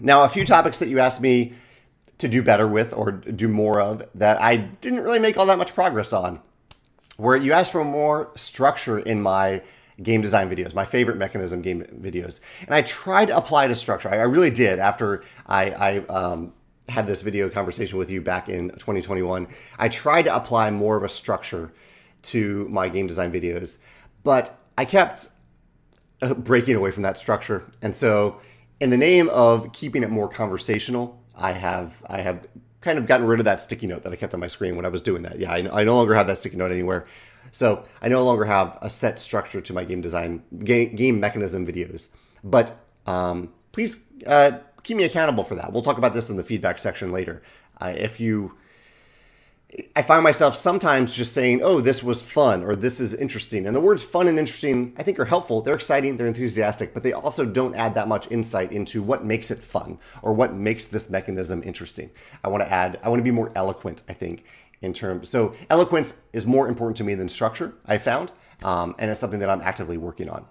Now, 0.00 0.24
a 0.24 0.28
few 0.28 0.44
topics 0.44 0.78
that 0.78 0.88
you 0.88 0.98
asked 0.98 1.20
me 1.20 1.54
to 2.18 2.28
do 2.28 2.42
better 2.42 2.68
with 2.68 2.92
or 2.92 3.12
do 3.12 3.48
more 3.48 3.80
of 3.80 4.08
that 4.14 4.40
I 4.40 4.56
didn't 4.56 5.00
really 5.00 5.18
make 5.18 5.36
all 5.36 5.46
that 5.46 5.58
much 5.58 5.74
progress 5.74 6.12
on. 6.12 6.40
Where 7.16 7.36
you 7.36 7.52
asked 7.52 7.72
for 7.72 7.84
more 7.84 8.30
structure 8.34 8.98
in 8.98 9.22
my 9.22 9.62
game 10.02 10.22
design 10.22 10.48
videos, 10.48 10.74
my 10.74 10.84
favorite 10.84 11.16
mechanism 11.16 11.62
game 11.62 11.84
videos. 12.00 12.40
And 12.62 12.74
I 12.74 12.82
tried 12.82 13.26
to 13.26 13.36
apply 13.36 13.66
the 13.66 13.74
structure. 13.74 14.08
I, 14.08 14.22
really 14.22 14.50
did 14.50 14.78
after 14.78 15.22
I, 15.46 15.70
I 15.70 15.98
um, 16.06 16.52
had 16.88 17.06
this 17.06 17.22
video 17.22 17.48
conversation 17.48 17.98
with 17.98 18.10
you 18.10 18.20
back 18.20 18.48
in 18.48 18.70
2021. 18.70 19.46
I 19.78 19.88
tried 19.88 20.22
to 20.22 20.34
apply 20.34 20.70
more 20.70 20.96
of 20.96 21.02
a 21.02 21.08
structure 21.08 21.72
to 22.22 22.68
my 22.68 22.88
game 22.88 23.06
design 23.06 23.32
videos, 23.32 23.78
but 24.22 24.58
I 24.78 24.84
kept 24.84 25.28
uh, 26.20 26.34
breaking 26.34 26.76
away 26.76 26.90
from 26.90 27.02
that 27.02 27.18
structure. 27.18 27.70
And 27.82 27.94
so, 27.94 28.40
in 28.80 28.90
the 28.90 28.96
name 28.96 29.28
of 29.28 29.72
keeping 29.72 30.02
it 30.02 30.10
more 30.10 30.28
conversational, 30.28 31.20
I 31.36 31.52
have 31.52 32.02
I 32.06 32.20
have 32.20 32.46
kind 32.80 32.98
of 32.98 33.06
gotten 33.06 33.26
rid 33.26 33.38
of 33.38 33.44
that 33.44 33.60
sticky 33.60 33.86
note 33.86 34.02
that 34.02 34.12
I 34.12 34.16
kept 34.16 34.34
on 34.34 34.40
my 34.40 34.48
screen 34.48 34.76
when 34.76 34.84
I 34.84 34.88
was 34.88 35.02
doing 35.02 35.22
that. 35.22 35.38
Yeah, 35.38 35.52
I, 35.52 35.80
I 35.80 35.84
no 35.84 35.96
longer 35.96 36.14
have 36.14 36.26
that 36.26 36.38
sticky 36.38 36.56
note 36.56 36.72
anywhere. 36.72 37.06
So 37.50 37.84
I 38.00 38.08
no 38.08 38.24
longer 38.24 38.44
have 38.44 38.78
a 38.80 38.90
set 38.90 39.18
structure 39.18 39.60
to 39.60 39.72
my 39.72 39.84
game 39.84 40.00
design 40.00 40.42
game, 40.64 40.96
game 40.96 41.20
mechanism 41.20 41.66
videos. 41.66 42.10
But 42.42 42.76
um, 43.06 43.52
please 43.72 44.04
uh, 44.26 44.58
keep 44.82 44.96
me 44.96 45.04
accountable 45.04 45.44
for 45.44 45.54
that. 45.54 45.72
We'll 45.72 45.82
talk 45.82 45.98
about 45.98 46.14
this 46.14 46.30
in 46.30 46.36
the 46.36 46.44
feedback 46.44 46.78
section 46.78 47.12
later. 47.12 47.42
Uh, 47.80 47.92
if 47.96 48.20
you 48.20 48.54
I 49.96 50.02
find 50.02 50.22
myself 50.22 50.54
sometimes 50.54 51.16
just 51.16 51.32
saying, 51.32 51.62
oh, 51.62 51.80
this 51.80 52.02
was 52.02 52.20
fun 52.20 52.62
or 52.62 52.76
this 52.76 53.00
is 53.00 53.14
interesting. 53.14 53.66
And 53.66 53.74
the 53.74 53.80
words 53.80 54.04
fun 54.04 54.28
and 54.28 54.38
interesting, 54.38 54.92
I 54.98 55.02
think, 55.02 55.18
are 55.18 55.24
helpful. 55.24 55.62
They're 55.62 55.74
exciting, 55.74 56.16
they're 56.16 56.26
enthusiastic, 56.26 56.92
but 56.92 57.02
they 57.02 57.14
also 57.14 57.46
don't 57.46 57.74
add 57.74 57.94
that 57.94 58.06
much 58.06 58.30
insight 58.30 58.70
into 58.70 59.02
what 59.02 59.24
makes 59.24 59.50
it 59.50 59.58
fun 59.58 59.98
or 60.20 60.34
what 60.34 60.54
makes 60.54 60.84
this 60.84 61.08
mechanism 61.08 61.62
interesting. 61.62 62.10
I 62.44 62.48
want 62.48 62.62
to 62.62 62.70
add, 62.70 63.00
I 63.02 63.08
want 63.08 63.20
to 63.20 63.24
be 63.24 63.30
more 63.30 63.50
eloquent, 63.54 64.02
I 64.10 64.12
think, 64.12 64.44
in 64.82 64.92
terms. 64.92 65.30
So, 65.30 65.54
eloquence 65.70 66.20
is 66.34 66.44
more 66.44 66.68
important 66.68 66.98
to 66.98 67.04
me 67.04 67.14
than 67.14 67.30
structure, 67.30 67.74
I 67.86 67.96
found. 67.96 68.30
Um, 68.62 68.94
and 68.98 69.10
it's 69.10 69.20
something 69.20 69.40
that 69.40 69.48
I'm 69.48 69.62
actively 69.62 69.96
working 69.96 70.28
on. 70.28 70.44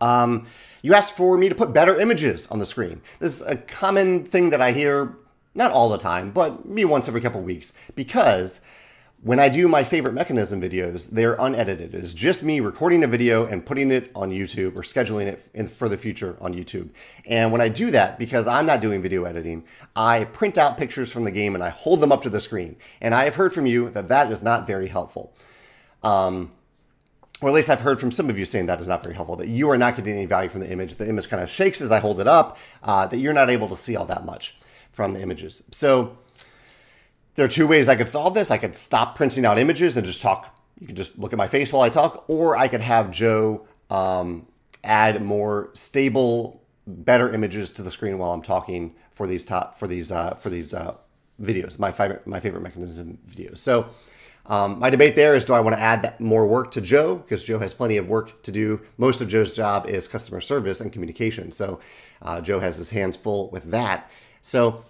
Um, 0.00 0.46
you 0.82 0.92
asked 0.92 1.16
for 1.16 1.38
me 1.38 1.48
to 1.48 1.54
put 1.54 1.72
better 1.72 1.98
images 1.98 2.46
on 2.48 2.58
the 2.58 2.66
screen. 2.66 3.00
This 3.18 3.40
is 3.40 3.46
a 3.46 3.56
common 3.56 4.24
thing 4.24 4.50
that 4.50 4.60
I 4.60 4.72
hear 4.72 5.16
not 5.54 5.70
all 5.70 5.88
the 5.88 5.98
time, 5.98 6.30
but 6.30 6.66
maybe 6.66 6.84
once 6.84 7.08
every 7.08 7.20
couple 7.20 7.40
weeks, 7.40 7.72
because 7.94 8.60
when 9.24 9.40
I 9.40 9.48
do 9.48 9.68
my 9.68 9.84
favorite 9.84 10.12
mechanism 10.12 10.60
videos, 10.60 11.08
they're 11.08 11.34
unedited. 11.36 11.94
It's 11.94 12.12
just 12.12 12.42
me 12.42 12.60
recording 12.60 13.02
a 13.02 13.06
video 13.06 13.46
and 13.46 13.64
putting 13.64 13.90
it 13.90 14.10
on 14.14 14.30
YouTube 14.30 14.76
or 14.76 14.82
scheduling 14.82 15.24
it 15.24 15.48
in, 15.54 15.66
for 15.66 15.88
the 15.88 15.96
future 15.96 16.36
on 16.42 16.52
YouTube. 16.52 16.90
And 17.24 17.50
when 17.50 17.62
I 17.62 17.70
do 17.70 17.90
that, 17.90 18.18
because 18.18 18.46
I'm 18.46 18.66
not 18.66 18.82
doing 18.82 19.00
video 19.00 19.24
editing, 19.24 19.64
I 19.96 20.24
print 20.24 20.58
out 20.58 20.76
pictures 20.76 21.10
from 21.10 21.24
the 21.24 21.30
game 21.30 21.54
and 21.54 21.64
I 21.64 21.70
hold 21.70 22.02
them 22.02 22.12
up 22.12 22.20
to 22.24 22.28
the 22.28 22.38
screen. 22.38 22.76
And 23.00 23.14
I 23.14 23.24
have 23.24 23.36
heard 23.36 23.54
from 23.54 23.64
you 23.64 23.88
that 23.90 24.08
that 24.08 24.30
is 24.30 24.42
not 24.42 24.66
very 24.66 24.88
helpful. 24.88 25.34
Um, 26.02 26.52
or 27.40 27.48
at 27.48 27.54
least 27.54 27.70
I've 27.70 27.80
heard 27.80 27.98
from 27.98 28.10
some 28.10 28.28
of 28.28 28.38
you 28.38 28.44
saying 28.44 28.66
that 28.66 28.78
is 28.78 28.88
not 28.88 29.02
very 29.02 29.14
helpful, 29.14 29.36
that 29.36 29.48
you 29.48 29.70
are 29.70 29.78
not 29.78 29.96
getting 29.96 30.16
any 30.16 30.26
value 30.26 30.50
from 30.50 30.60
the 30.60 30.70
image. 30.70 30.96
The 30.96 31.08
image 31.08 31.30
kind 31.30 31.42
of 31.42 31.48
shakes 31.48 31.80
as 31.80 31.90
I 31.90 31.98
hold 31.98 32.20
it 32.20 32.26
up, 32.26 32.58
uh, 32.82 33.06
that 33.06 33.16
you're 33.16 33.32
not 33.32 33.48
able 33.48 33.68
to 33.68 33.76
see 33.76 33.96
all 33.96 34.04
that 34.04 34.26
much 34.26 34.58
from 34.94 35.12
the 35.12 35.20
images. 35.20 35.62
So 35.72 36.16
there 37.34 37.44
are 37.44 37.48
two 37.48 37.66
ways 37.66 37.88
I 37.88 37.96
could 37.96 38.08
solve 38.08 38.34
this. 38.34 38.50
I 38.50 38.58
could 38.58 38.74
stop 38.74 39.16
printing 39.16 39.44
out 39.44 39.58
images 39.58 39.96
and 39.96 40.06
just 40.06 40.22
talk. 40.22 40.56
You 40.80 40.86
could 40.86 40.96
just 40.96 41.18
look 41.18 41.32
at 41.32 41.36
my 41.36 41.48
face 41.48 41.72
while 41.72 41.82
I 41.82 41.88
talk, 41.88 42.24
or 42.28 42.56
I 42.56 42.68
could 42.68 42.80
have 42.80 43.10
Joe 43.10 43.66
um, 43.90 44.46
add 44.82 45.22
more 45.22 45.70
stable, 45.72 46.62
better 46.86 47.32
images 47.32 47.70
to 47.72 47.82
the 47.82 47.90
screen 47.90 48.18
while 48.18 48.32
I'm 48.32 48.42
talking 48.42 48.94
for 49.10 49.26
these 49.26 49.44
top 49.44 49.76
for 49.76 49.86
these 49.86 50.10
uh, 50.10 50.34
for 50.34 50.50
these 50.50 50.72
uh, 50.74 50.94
videos. 51.40 51.78
My 51.78 51.90
favorite 51.90 52.26
my 52.26 52.40
favorite 52.40 52.62
mechanism 52.62 53.18
videos. 53.28 53.58
So. 53.58 53.90
Um, 54.46 54.78
my 54.78 54.90
debate 54.90 55.14
there 55.14 55.34
is 55.34 55.46
do 55.46 55.54
I 55.54 55.60
want 55.60 55.74
to 55.74 55.80
add 55.80 56.20
more 56.20 56.46
work 56.46 56.70
to 56.72 56.82
Joe 56.82 57.16
because 57.16 57.42
Joe 57.42 57.58
has 57.60 57.72
plenty 57.72 57.96
of 57.96 58.10
work 58.10 58.42
to 58.42 58.52
do. 58.52 58.82
Most 58.98 59.22
of 59.22 59.28
Joe's 59.30 59.52
job 59.52 59.86
is 59.86 60.06
customer 60.06 60.42
service 60.42 60.82
and 60.82 60.92
communication. 60.92 61.50
So 61.50 61.80
uh, 62.20 62.42
Joe 62.42 62.60
has 62.60 62.76
his 62.76 62.90
hands 62.90 63.16
full 63.16 63.48
with 63.48 63.70
that. 63.70 64.10
So 64.44 64.84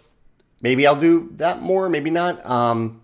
maybe 0.62 0.84
I'll 0.84 0.98
do 0.98 1.30
that 1.36 1.62
more, 1.62 1.88
maybe 1.88 2.10
not. 2.10 2.44
Um, 2.44 3.00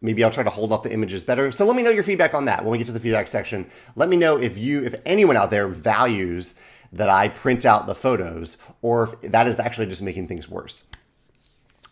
maybe 0.00 0.24
I'll 0.24 0.30
try 0.30 0.42
to 0.42 0.50
hold 0.50 0.72
up 0.72 0.82
the 0.82 0.90
images 0.90 1.24
better. 1.24 1.52
So 1.52 1.66
let 1.66 1.76
me 1.76 1.82
know 1.82 1.90
your 1.90 2.02
feedback 2.02 2.32
on 2.32 2.46
that 2.46 2.64
when 2.64 2.72
we 2.72 2.78
get 2.78 2.86
to 2.86 2.92
the 2.92 3.00
feedback 3.00 3.28
section. 3.28 3.66
Let 3.94 4.08
me 4.08 4.16
know 4.16 4.38
if 4.38 4.56
you, 4.56 4.82
if 4.82 4.94
anyone 5.04 5.36
out 5.36 5.50
there 5.50 5.68
values 5.68 6.54
that 6.90 7.10
I 7.10 7.28
print 7.28 7.66
out 7.66 7.86
the 7.86 7.94
photos 7.94 8.56
or 8.80 9.02
if 9.04 9.32
that 9.32 9.46
is 9.46 9.60
actually 9.60 9.86
just 9.86 10.00
making 10.00 10.26
things 10.26 10.48
worse. 10.48 10.84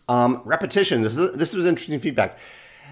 Um, 0.09 0.41
repetition. 0.43 1.03
This, 1.03 1.15
is, 1.15 1.35
this 1.35 1.53
was 1.53 1.67
interesting 1.67 1.99
feedback. 1.99 2.39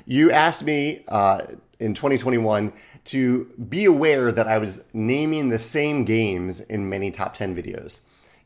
You 0.05 0.31
asked 0.31 0.63
me 0.63 1.03
uh, 1.07 1.41
in 1.79 1.95
2021 1.95 2.73
to 3.05 3.45
be 3.69 3.85
aware 3.85 4.31
that 4.31 4.47
I 4.47 4.59
was 4.59 4.83
naming 4.93 5.49
the 5.49 5.57
same 5.57 6.05
games 6.05 6.61
in 6.61 6.87
many 6.87 7.09
top 7.09 7.33
10 7.33 7.55
videos 7.55 8.01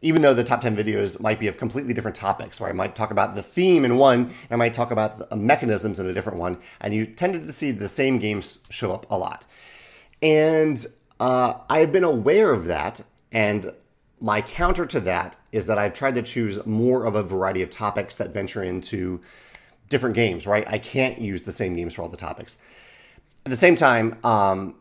even 0.05 0.21
though 0.21 0.35
the 0.35 0.43
top 0.43 0.61
10 0.61 0.77
videos 0.77 1.19
might 1.19 1.39
be 1.39 1.47
of 1.47 1.57
completely 1.57 1.91
different 1.91 2.15
topics, 2.15 2.61
where 2.61 2.69
I 2.69 2.73
might 2.73 2.93
talk 2.93 3.09
about 3.09 3.33
the 3.33 3.41
theme 3.41 3.83
in 3.83 3.97
one, 3.97 4.25
and 4.25 4.51
I 4.51 4.55
might 4.55 4.75
talk 4.75 4.91
about 4.91 5.31
the 5.31 5.35
mechanisms 5.35 5.99
in 5.99 6.05
a 6.07 6.13
different 6.13 6.37
one, 6.37 6.59
and 6.79 6.93
you 6.93 7.07
tended 7.07 7.47
to 7.47 7.51
see 7.51 7.71
the 7.71 7.89
same 7.89 8.19
games 8.19 8.59
show 8.69 8.93
up 8.93 9.09
a 9.09 9.17
lot. 9.17 9.47
And 10.21 10.85
uh, 11.19 11.55
I've 11.71 11.91
been 11.91 12.03
aware 12.03 12.51
of 12.51 12.65
that, 12.65 13.01
and 13.31 13.73
my 14.21 14.43
counter 14.43 14.85
to 14.85 14.99
that 14.99 15.37
is 15.51 15.65
that 15.65 15.79
I've 15.79 15.93
tried 15.93 16.13
to 16.15 16.21
choose 16.21 16.63
more 16.67 17.05
of 17.05 17.15
a 17.15 17.23
variety 17.23 17.63
of 17.63 17.71
topics 17.71 18.15
that 18.17 18.31
venture 18.31 18.61
into 18.61 19.21
different 19.89 20.15
games, 20.15 20.45
right? 20.45 20.67
I 20.67 20.77
can't 20.77 21.19
use 21.19 21.41
the 21.41 21.51
same 21.51 21.73
games 21.73 21.95
for 21.95 22.03
all 22.03 22.09
the 22.09 22.15
topics. 22.15 22.59
At 23.43 23.49
the 23.49 23.55
same 23.55 23.75
time, 23.75 24.19
um, 24.23 24.75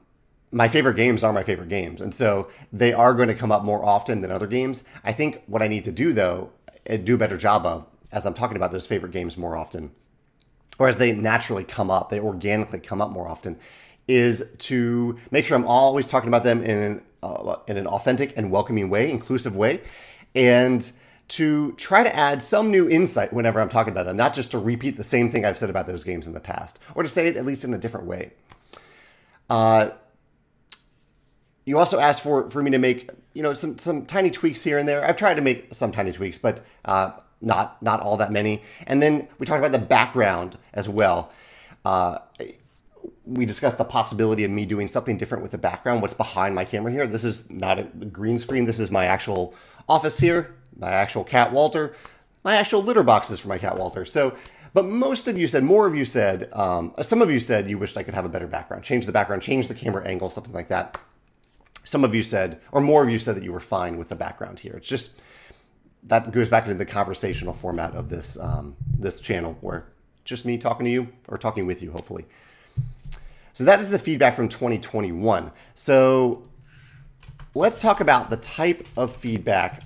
my 0.54 0.68
favorite 0.68 0.94
games 0.94 1.24
are 1.24 1.32
my 1.32 1.42
favorite 1.42 1.68
games. 1.68 2.00
And 2.00 2.14
so 2.14 2.48
they 2.72 2.92
are 2.92 3.12
going 3.12 3.26
to 3.26 3.34
come 3.34 3.50
up 3.50 3.64
more 3.64 3.84
often 3.84 4.20
than 4.20 4.30
other 4.30 4.46
games. 4.46 4.84
I 5.02 5.10
think 5.10 5.42
what 5.46 5.62
I 5.62 5.68
need 5.68 5.82
to 5.84 5.92
do, 5.92 6.12
though, 6.12 6.50
do 7.02 7.16
a 7.16 7.18
better 7.18 7.36
job 7.36 7.66
of, 7.66 7.86
as 8.12 8.24
I'm 8.24 8.34
talking 8.34 8.56
about 8.56 8.70
those 8.70 8.86
favorite 8.86 9.10
games 9.10 9.36
more 9.36 9.56
often, 9.56 9.90
or 10.78 10.88
as 10.88 10.96
they 10.98 11.10
naturally 11.10 11.64
come 11.64 11.90
up, 11.90 12.08
they 12.08 12.20
organically 12.20 12.78
come 12.78 13.02
up 13.02 13.10
more 13.10 13.26
often, 13.26 13.58
is 14.06 14.48
to 14.58 15.18
make 15.32 15.44
sure 15.44 15.56
I'm 15.56 15.66
always 15.66 16.06
talking 16.06 16.28
about 16.28 16.44
them 16.44 16.62
in 16.62 16.78
an, 16.78 17.02
uh, 17.24 17.56
in 17.66 17.76
an 17.76 17.88
authentic 17.88 18.32
and 18.36 18.52
welcoming 18.52 18.88
way, 18.88 19.10
inclusive 19.10 19.56
way, 19.56 19.80
and 20.36 20.88
to 21.26 21.72
try 21.72 22.04
to 22.04 22.14
add 22.14 22.42
some 22.42 22.70
new 22.70 22.88
insight 22.88 23.32
whenever 23.32 23.60
I'm 23.60 23.68
talking 23.68 23.92
about 23.92 24.06
them, 24.06 24.16
not 24.16 24.34
just 24.34 24.52
to 24.52 24.58
repeat 24.58 24.96
the 24.96 25.02
same 25.02 25.30
thing 25.30 25.44
I've 25.44 25.58
said 25.58 25.70
about 25.70 25.88
those 25.88 26.04
games 26.04 26.28
in 26.28 26.32
the 26.32 26.38
past, 26.38 26.78
or 26.94 27.02
to 27.02 27.08
say 27.08 27.26
it 27.26 27.36
at 27.36 27.44
least 27.44 27.64
in 27.64 27.74
a 27.74 27.78
different 27.78 28.06
way. 28.06 28.30
Uh, 29.50 29.90
you 31.64 31.78
also 31.78 31.98
asked 31.98 32.22
for 32.22 32.50
for 32.50 32.62
me 32.62 32.70
to 32.70 32.78
make 32.78 33.10
you 33.32 33.42
know 33.42 33.54
some 33.54 33.78
some 33.78 34.06
tiny 34.06 34.30
tweaks 34.30 34.62
here 34.62 34.78
and 34.78 34.88
there. 34.88 35.04
I've 35.04 35.16
tried 35.16 35.34
to 35.34 35.42
make 35.42 35.74
some 35.74 35.92
tiny 35.92 36.12
tweaks, 36.12 36.38
but 36.38 36.64
uh, 36.84 37.12
not 37.40 37.80
not 37.82 38.00
all 38.00 38.16
that 38.18 38.32
many. 38.32 38.62
And 38.86 39.02
then 39.02 39.28
we 39.38 39.46
talked 39.46 39.60
about 39.60 39.72
the 39.72 39.84
background 39.84 40.58
as 40.72 40.88
well. 40.88 41.32
Uh, 41.84 42.18
we 43.26 43.46
discussed 43.46 43.78
the 43.78 43.84
possibility 43.84 44.44
of 44.44 44.50
me 44.50 44.66
doing 44.66 44.86
something 44.86 45.16
different 45.16 45.42
with 45.42 45.52
the 45.52 45.58
background. 45.58 46.02
What's 46.02 46.14
behind 46.14 46.54
my 46.54 46.64
camera 46.64 46.92
here? 46.92 47.06
This 47.06 47.24
is 47.24 47.48
not 47.50 47.78
a 47.78 47.84
green 47.84 48.38
screen. 48.38 48.64
This 48.64 48.78
is 48.78 48.90
my 48.90 49.06
actual 49.06 49.54
office 49.88 50.18
here, 50.18 50.54
my 50.78 50.90
actual 50.90 51.24
cat 51.24 51.52
Walter, 51.52 51.94
my 52.42 52.56
actual 52.56 52.82
litter 52.82 53.02
boxes 53.02 53.40
for 53.40 53.48
my 53.48 53.58
cat 53.58 53.78
Walter. 53.78 54.04
So, 54.04 54.36
but 54.74 54.84
most 54.84 55.28
of 55.28 55.38
you 55.38 55.48
said, 55.48 55.62
more 55.62 55.86
of 55.86 55.94
you 55.94 56.04
said, 56.04 56.50
um, 56.52 56.94
some 57.00 57.22
of 57.22 57.30
you 57.30 57.40
said 57.40 57.68
you 57.68 57.78
wished 57.78 57.96
I 57.96 58.02
could 58.02 58.14
have 58.14 58.24
a 58.24 58.28
better 58.28 58.46
background, 58.46 58.84
change 58.84 59.06
the 59.06 59.12
background, 59.12 59.42
change 59.42 59.68
the 59.68 59.74
camera 59.74 60.06
angle, 60.06 60.28
something 60.30 60.52
like 60.52 60.68
that. 60.68 60.98
Some 61.84 62.02
of 62.02 62.14
you 62.14 62.22
said, 62.22 62.60
or 62.72 62.80
more 62.80 63.04
of 63.04 63.10
you 63.10 63.18
said 63.18 63.36
that 63.36 63.44
you 63.44 63.52
were 63.52 63.60
fine 63.60 63.96
with 63.96 64.08
the 64.08 64.16
background 64.16 64.58
here. 64.58 64.72
It's 64.74 64.88
just 64.88 65.12
that 66.04 66.32
goes 66.32 66.48
back 66.48 66.64
into 66.64 66.76
the 66.76 66.86
conversational 66.86 67.54
format 67.54 67.94
of 67.94 68.08
this 68.08 68.38
um, 68.38 68.76
this 68.98 69.20
channel, 69.20 69.56
where 69.60 69.86
just 70.24 70.44
me 70.44 70.58
talking 70.58 70.84
to 70.84 70.90
you 70.90 71.08
or 71.28 71.38
talking 71.38 71.66
with 71.66 71.82
you, 71.82 71.92
hopefully. 71.92 72.24
So 73.52 73.64
that 73.64 73.80
is 73.80 73.90
the 73.90 73.98
feedback 73.98 74.34
from 74.34 74.48
2021. 74.48 75.52
So 75.74 76.42
let's 77.54 77.80
talk 77.80 78.00
about 78.00 78.30
the 78.30 78.36
type 78.36 78.86
of 78.96 79.14
feedback 79.14 79.82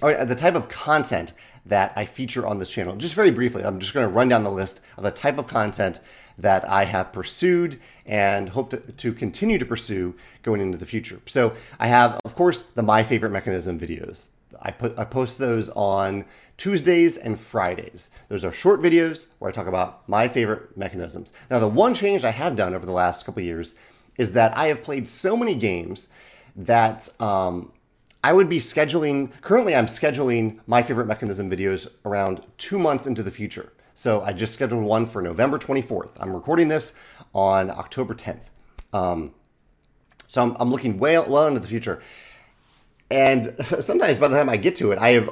or 0.00 0.24
the 0.24 0.34
type 0.34 0.54
of 0.54 0.68
content 0.68 1.34
that 1.66 1.92
I 1.96 2.06
feature 2.06 2.46
on 2.46 2.58
this 2.58 2.70
channel. 2.70 2.96
Just 2.96 3.14
very 3.14 3.30
briefly, 3.30 3.62
I'm 3.62 3.78
just 3.78 3.92
going 3.92 4.08
to 4.08 4.12
run 4.12 4.28
down 4.28 4.44
the 4.44 4.50
list 4.50 4.80
of 4.96 5.04
the 5.04 5.10
type 5.10 5.38
of 5.38 5.46
content 5.46 6.00
that 6.38 6.68
I 6.68 6.84
have 6.84 7.12
pursued 7.12 7.80
and 8.06 8.48
hope 8.48 8.70
to, 8.70 8.78
to, 8.78 9.12
continue 9.12 9.58
to 9.58 9.64
pursue 9.64 10.14
going 10.42 10.60
into 10.60 10.78
the 10.78 10.86
future. 10.86 11.20
So 11.26 11.54
I 11.78 11.86
have, 11.86 12.20
of 12.24 12.34
course, 12.34 12.62
the 12.62 12.82
My 12.82 13.02
Favorite 13.02 13.30
Mechanism 13.30 13.78
videos. 13.78 14.28
I 14.62 14.70
put 14.72 14.98
I 14.98 15.04
post 15.04 15.38
those 15.38 15.70
on 15.70 16.24
Tuesdays 16.56 17.16
and 17.16 17.38
Fridays. 17.38 18.10
Those 18.28 18.44
are 18.44 18.52
short 18.52 18.80
videos 18.80 19.28
where 19.38 19.48
I 19.48 19.52
talk 19.52 19.66
about 19.66 20.08
my 20.08 20.28
favorite 20.28 20.76
mechanisms. 20.76 21.32
Now, 21.50 21.58
the 21.58 21.68
one 21.68 21.94
change 21.94 22.24
I 22.24 22.30
have 22.30 22.56
done 22.56 22.74
over 22.74 22.84
the 22.84 22.92
last 22.92 23.24
couple 23.24 23.42
years 23.42 23.74
is 24.18 24.32
that 24.32 24.56
I 24.56 24.66
have 24.66 24.82
played 24.82 25.08
so 25.08 25.36
many 25.36 25.54
games 25.54 26.10
that 26.56 27.08
um, 27.20 27.72
I 28.22 28.32
would 28.32 28.48
be 28.48 28.58
scheduling. 28.58 29.30
Currently, 29.40 29.74
I'm 29.74 29.86
scheduling 29.86 30.58
my 30.66 30.82
favorite 30.82 31.06
mechanism 31.06 31.50
videos 31.50 31.88
around 32.04 32.42
two 32.58 32.78
months 32.78 33.06
into 33.06 33.22
the 33.22 33.30
future. 33.30 33.72
So 34.00 34.22
I 34.22 34.32
just 34.32 34.54
scheduled 34.54 34.82
one 34.82 35.04
for 35.04 35.20
November 35.20 35.58
24th. 35.58 36.14
I'm 36.20 36.32
recording 36.32 36.68
this 36.68 36.94
on 37.34 37.68
October 37.68 38.14
10th. 38.14 38.48
Um, 38.94 39.34
so 40.26 40.42
I'm, 40.42 40.56
I'm 40.58 40.70
looking 40.70 40.96
well 40.96 41.28
well 41.28 41.46
into 41.46 41.60
the 41.60 41.66
future. 41.66 42.00
And 43.10 43.54
sometimes 43.60 44.16
by 44.16 44.28
the 44.28 44.38
time 44.38 44.48
I 44.48 44.56
get 44.56 44.76
to 44.76 44.92
it, 44.92 44.98
I 44.98 45.10
have 45.10 45.28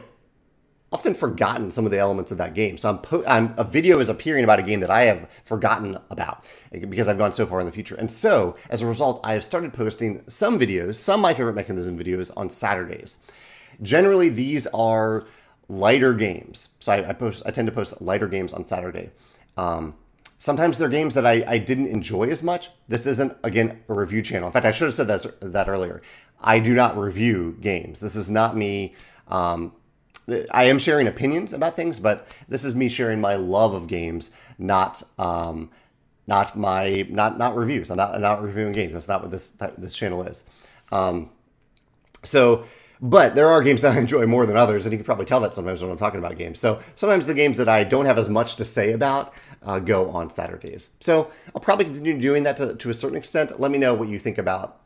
often 0.92 1.14
forgotten 1.14 1.70
some 1.70 1.86
of 1.86 1.92
the 1.92 1.98
elements 1.98 2.30
of 2.30 2.36
that 2.36 2.52
game. 2.52 2.76
So 2.76 2.90
I'm, 2.90 2.98
po- 2.98 3.24
I'm, 3.26 3.54
a 3.56 3.64
video 3.64 4.00
is 4.00 4.10
appearing 4.10 4.44
about 4.44 4.58
a 4.58 4.62
game 4.62 4.80
that 4.80 4.90
I 4.90 5.04
have 5.04 5.30
forgotten 5.44 5.96
about 6.10 6.44
because 6.70 7.08
I've 7.08 7.16
gone 7.16 7.32
so 7.32 7.46
far 7.46 7.60
in 7.60 7.66
the 7.66 7.72
future. 7.72 7.94
And 7.94 8.10
so 8.10 8.54
as 8.68 8.82
a 8.82 8.86
result, 8.86 9.18
I 9.24 9.32
have 9.32 9.44
started 9.44 9.72
posting 9.72 10.22
some 10.28 10.58
videos, 10.58 10.96
some 10.96 11.22
my 11.22 11.32
favorite 11.32 11.54
mechanism 11.54 11.98
videos 11.98 12.30
on 12.36 12.50
Saturdays. 12.50 13.16
Generally, 13.80 14.28
these 14.30 14.66
are 14.74 15.26
lighter 15.68 16.14
games. 16.14 16.70
So 16.80 16.92
I, 16.92 17.10
I 17.10 17.12
post, 17.12 17.42
I 17.46 17.50
tend 17.50 17.66
to 17.66 17.72
post 17.72 18.00
lighter 18.00 18.26
games 18.28 18.52
on 18.52 18.64
Saturday. 18.64 19.10
Um, 19.56 19.94
sometimes 20.38 20.78
they're 20.78 20.88
games 20.88 21.14
that 21.14 21.26
I, 21.26 21.44
I 21.46 21.58
didn't 21.58 21.88
enjoy 21.88 22.28
as 22.28 22.42
much. 22.42 22.70
This 22.88 23.06
isn't 23.06 23.36
again 23.44 23.82
a 23.88 23.94
review 23.94 24.22
channel. 24.22 24.46
In 24.46 24.52
fact, 24.52 24.66
I 24.66 24.70
should 24.70 24.86
have 24.86 24.94
said 24.94 25.08
that 25.08 25.26
that 25.40 25.68
earlier. 25.68 26.02
I 26.40 26.60
do 26.60 26.74
not 26.74 26.96
review 26.96 27.56
games. 27.60 28.00
This 28.00 28.16
is 28.16 28.30
not 28.30 28.56
me. 28.56 28.94
Um, 29.26 29.72
I 30.50 30.64
am 30.64 30.78
sharing 30.78 31.06
opinions 31.06 31.52
about 31.52 31.74
things, 31.74 31.98
but 31.98 32.28
this 32.48 32.64
is 32.64 32.74
me 32.74 32.88
sharing 32.88 33.20
my 33.20 33.36
love 33.36 33.74
of 33.74 33.88
games, 33.88 34.30
not 34.58 35.02
um, 35.18 35.70
not 36.26 36.56
my 36.56 37.06
not 37.08 37.38
not 37.38 37.56
reviews. 37.56 37.90
I'm 37.90 37.96
not 37.96 38.14
I'm 38.14 38.20
not 38.20 38.42
reviewing 38.42 38.72
games. 38.72 38.92
That's 38.92 39.08
not 39.08 39.22
what 39.22 39.30
this 39.30 39.50
this 39.78 39.94
channel 39.96 40.22
is. 40.22 40.44
Um, 40.92 41.30
so, 42.24 42.64
but 43.00 43.34
there 43.34 43.48
are 43.48 43.62
games 43.62 43.82
that 43.82 43.96
I 43.96 44.00
enjoy 44.00 44.26
more 44.26 44.46
than 44.46 44.56
others, 44.56 44.86
and 44.86 44.92
you 44.92 44.98
can 44.98 45.04
probably 45.04 45.26
tell 45.26 45.40
that 45.40 45.54
sometimes 45.54 45.82
when 45.82 45.90
I'm 45.90 45.98
talking 45.98 46.18
about 46.18 46.36
games. 46.36 46.58
So 46.58 46.80
sometimes 46.94 47.26
the 47.26 47.34
games 47.34 47.56
that 47.58 47.68
I 47.68 47.84
don't 47.84 48.06
have 48.06 48.18
as 48.18 48.28
much 48.28 48.56
to 48.56 48.64
say 48.64 48.92
about 48.92 49.32
uh, 49.62 49.78
go 49.78 50.10
on 50.10 50.30
Saturdays. 50.30 50.90
So 51.00 51.30
I'll 51.54 51.60
probably 51.60 51.84
continue 51.84 52.20
doing 52.20 52.42
that 52.44 52.56
to, 52.58 52.74
to 52.74 52.90
a 52.90 52.94
certain 52.94 53.16
extent. 53.16 53.60
Let 53.60 53.70
me 53.70 53.78
know 53.78 53.94
what 53.94 54.08
you 54.08 54.18
think 54.18 54.38
about 54.38 54.80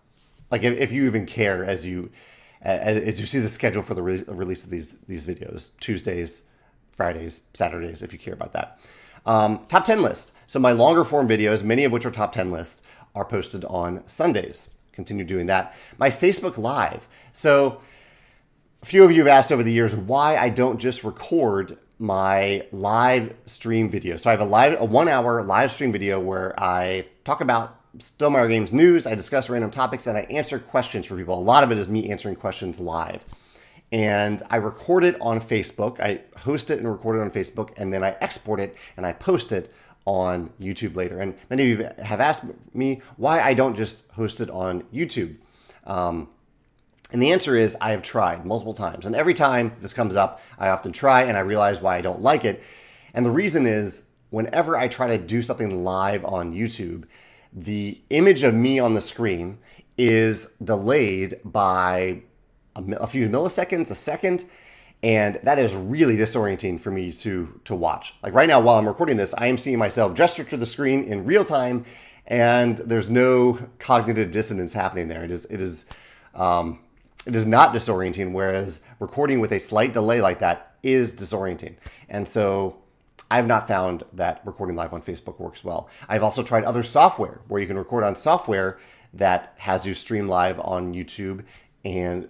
like 0.52 0.62
if, 0.62 0.78
if 0.78 0.92
you 0.92 1.06
even 1.06 1.26
care 1.26 1.64
as 1.64 1.84
you 1.84 2.10
as, 2.60 2.96
as 2.98 3.18
you 3.18 3.26
see 3.26 3.40
the 3.40 3.48
schedule 3.48 3.82
for 3.82 3.94
the 3.94 4.02
re- 4.02 4.22
release 4.28 4.62
of 4.62 4.70
these 4.70 4.98
these 5.08 5.24
videos 5.24 5.70
Tuesdays, 5.80 6.42
Fridays, 6.92 7.40
Saturdays, 7.54 8.02
if 8.02 8.12
you 8.12 8.18
care 8.18 8.34
about 8.34 8.52
that. 8.52 8.78
Um, 9.24 9.64
top 9.68 9.84
10 9.84 10.02
list. 10.02 10.32
So 10.46 10.58
my 10.58 10.72
longer 10.72 11.04
form 11.04 11.28
videos, 11.28 11.62
many 11.64 11.84
of 11.84 11.92
which 11.92 12.04
are 12.04 12.10
top 12.10 12.32
10 12.32 12.50
lists, 12.50 12.82
are 13.14 13.24
posted 13.24 13.64
on 13.64 14.02
Sundays. 14.06 14.70
Continue 14.92 15.24
doing 15.24 15.46
that. 15.46 15.74
My 15.96 16.10
Facebook 16.10 16.58
Live. 16.58 17.08
So 17.32 17.80
a 18.82 18.86
few 18.86 19.04
of 19.04 19.12
you 19.12 19.18
have 19.18 19.28
asked 19.28 19.52
over 19.52 19.62
the 19.62 19.72
years 19.72 19.94
why 19.94 20.36
I 20.36 20.48
don't 20.48 20.78
just 20.78 21.04
record 21.04 21.78
my 22.00 22.66
live 22.72 23.34
stream 23.46 23.88
video. 23.88 24.16
So 24.16 24.28
I 24.28 24.32
have 24.32 24.40
a 24.40 24.44
live 24.44 24.80
a 24.80 24.84
one 24.84 25.06
hour 25.06 25.44
live 25.44 25.70
stream 25.70 25.92
video 25.92 26.18
where 26.18 26.58
I 26.60 27.06
talk 27.24 27.40
about 27.40 27.78
Stonemaier 27.98 28.48
Games 28.48 28.72
news. 28.72 29.06
I 29.06 29.14
discuss 29.14 29.48
random 29.48 29.70
topics 29.70 30.08
and 30.08 30.18
I 30.18 30.22
answer 30.22 30.58
questions 30.58 31.06
for 31.06 31.16
people. 31.16 31.38
A 31.38 31.40
lot 31.40 31.62
of 31.62 31.70
it 31.70 31.78
is 31.78 31.86
me 31.86 32.10
answering 32.10 32.34
questions 32.34 32.80
live. 32.80 33.24
And 33.92 34.42
I 34.50 34.56
record 34.56 35.04
it 35.04 35.16
on 35.20 35.38
Facebook. 35.38 36.00
I 36.00 36.22
host 36.38 36.70
it 36.70 36.78
and 36.78 36.90
record 36.90 37.18
it 37.18 37.20
on 37.20 37.30
Facebook, 37.30 37.74
and 37.76 37.92
then 37.92 38.02
I 38.02 38.16
export 38.22 38.58
it 38.58 38.74
and 38.96 39.04
I 39.06 39.12
post 39.12 39.52
it 39.52 39.72
on 40.06 40.50
YouTube 40.60 40.96
later. 40.96 41.20
And 41.20 41.36
many 41.50 41.70
of 41.70 41.78
you 41.78 41.88
have 42.02 42.20
asked 42.20 42.44
me 42.72 43.02
why 43.16 43.42
I 43.42 43.54
don't 43.54 43.76
just 43.76 44.10
host 44.12 44.40
it 44.40 44.50
on 44.50 44.82
YouTube. 44.84 45.36
Um, 45.84 46.28
and 47.12 47.22
the 47.22 47.32
answer 47.32 47.56
is 47.56 47.76
I 47.80 47.90
have 47.90 48.02
tried 48.02 48.46
multiple 48.46 48.74
times. 48.74 49.06
And 49.06 49.14
every 49.14 49.34
time 49.34 49.76
this 49.80 49.92
comes 49.92 50.16
up, 50.16 50.40
I 50.58 50.68
often 50.68 50.92
try 50.92 51.22
and 51.22 51.36
I 51.36 51.40
realize 51.40 51.80
why 51.80 51.96
I 51.96 52.00
don't 52.00 52.22
like 52.22 52.44
it. 52.44 52.62
And 53.14 53.24
the 53.24 53.30
reason 53.30 53.66
is 53.66 54.04
whenever 54.30 54.78
I 54.78 54.88
try 54.88 55.08
to 55.08 55.18
do 55.18 55.42
something 55.42 55.84
live 55.84 56.24
on 56.24 56.54
YouTube, 56.54 57.04
the 57.52 58.00
image 58.08 58.42
of 58.44 58.54
me 58.54 58.78
on 58.78 58.94
the 58.94 59.00
screen 59.00 59.58
is 59.98 60.54
delayed 60.64 61.38
by 61.44 62.22
a, 62.74 62.82
a 62.94 63.06
few 63.06 63.28
milliseconds, 63.28 63.90
a 63.90 63.94
second, 63.94 64.44
and 65.02 65.38
that 65.42 65.58
is 65.58 65.74
really 65.74 66.16
disorienting 66.16 66.80
for 66.80 66.90
me 66.90 67.12
to 67.12 67.60
to 67.64 67.74
watch. 67.74 68.14
Like 68.22 68.32
right 68.32 68.48
now, 68.48 68.60
while 68.60 68.78
I'm 68.78 68.88
recording 68.88 69.18
this, 69.18 69.34
I 69.34 69.46
am 69.46 69.58
seeing 69.58 69.78
myself 69.78 70.14
gesture 70.14 70.44
to 70.44 70.56
the 70.56 70.64
screen 70.64 71.04
in 71.04 71.26
real 71.26 71.44
time, 71.44 71.84
and 72.26 72.78
there's 72.78 73.10
no 73.10 73.58
cognitive 73.78 74.30
dissonance 74.30 74.72
happening 74.72 75.08
there. 75.08 75.24
It 75.24 75.30
is 75.30 75.44
it 75.46 75.60
is 75.60 75.84
um, 76.34 76.78
it 77.26 77.36
is 77.36 77.46
not 77.46 77.74
disorienting, 77.74 78.32
whereas 78.32 78.80
recording 78.98 79.40
with 79.40 79.52
a 79.52 79.60
slight 79.60 79.92
delay 79.92 80.20
like 80.20 80.40
that 80.40 80.74
is 80.82 81.14
disorienting. 81.14 81.76
And 82.08 82.26
so 82.26 82.78
I've 83.30 83.46
not 83.46 83.68
found 83.68 84.02
that 84.12 84.42
recording 84.44 84.76
live 84.76 84.92
on 84.92 85.02
Facebook 85.02 85.38
works 85.38 85.64
well. 85.64 85.88
I've 86.08 86.22
also 86.22 86.42
tried 86.42 86.64
other 86.64 86.82
software 86.82 87.40
where 87.48 87.60
you 87.60 87.66
can 87.66 87.78
record 87.78 88.04
on 88.04 88.16
software 88.16 88.78
that 89.14 89.54
has 89.58 89.86
you 89.86 89.94
stream 89.94 90.28
live 90.28 90.58
on 90.60 90.94
YouTube, 90.94 91.44
and 91.84 92.28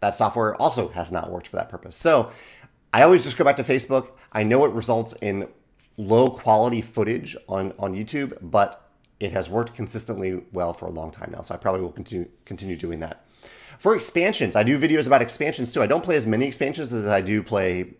that 0.00 0.14
software 0.14 0.54
also 0.56 0.88
has 0.88 1.12
not 1.12 1.30
worked 1.30 1.48
for 1.48 1.56
that 1.56 1.68
purpose. 1.68 1.96
So 1.96 2.30
I 2.92 3.02
always 3.02 3.24
just 3.24 3.36
go 3.36 3.44
back 3.44 3.56
to 3.56 3.64
Facebook. 3.64 4.12
I 4.32 4.42
know 4.42 4.64
it 4.64 4.72
results 4.72 5.12
in 5.20 5.48
low 5.96 6.30
quality 6.30 6.80
footage 6.80 7.36
on, 7.48 7.72
on 7.78 7.94
YouTube, 7.94 8.36
but 8.40 8.88
it 9.18 9.32
has 9.32 9.50
worked 9.50 9.74
consistently 9.74 10.42
well 10.52 10.72
for 10.72 10.86
a 10.86 10.90
long 10.90 11.10
time 11.10 11.30
now. 11.32 11.42
So 11.42 11.54
I 11.54 11.58
probably 11.58 11.82
will 11.82 11.92
continue 11.92 12.26
continue 12.46 12.76
doing 12.76 13.00
that. 13.00 13.24
For 13.80 13.94
expansions, 13.94 14.56
I 14.56 14.62
do 14.62 14.78
videos 14.78 15.06
about 15.06 15.22
expansions 15.22 15.72
too. 15.72 15.82
I 15.82 15.86
don't 15.86 16.04
play 16.04 16.14
as 16.14 16.26
many 16.26 16.46
expansions 16.46 16.92
as 16.92 17.06
I 17.06 17.22
do 17.22 17.42
play 17.42 17.94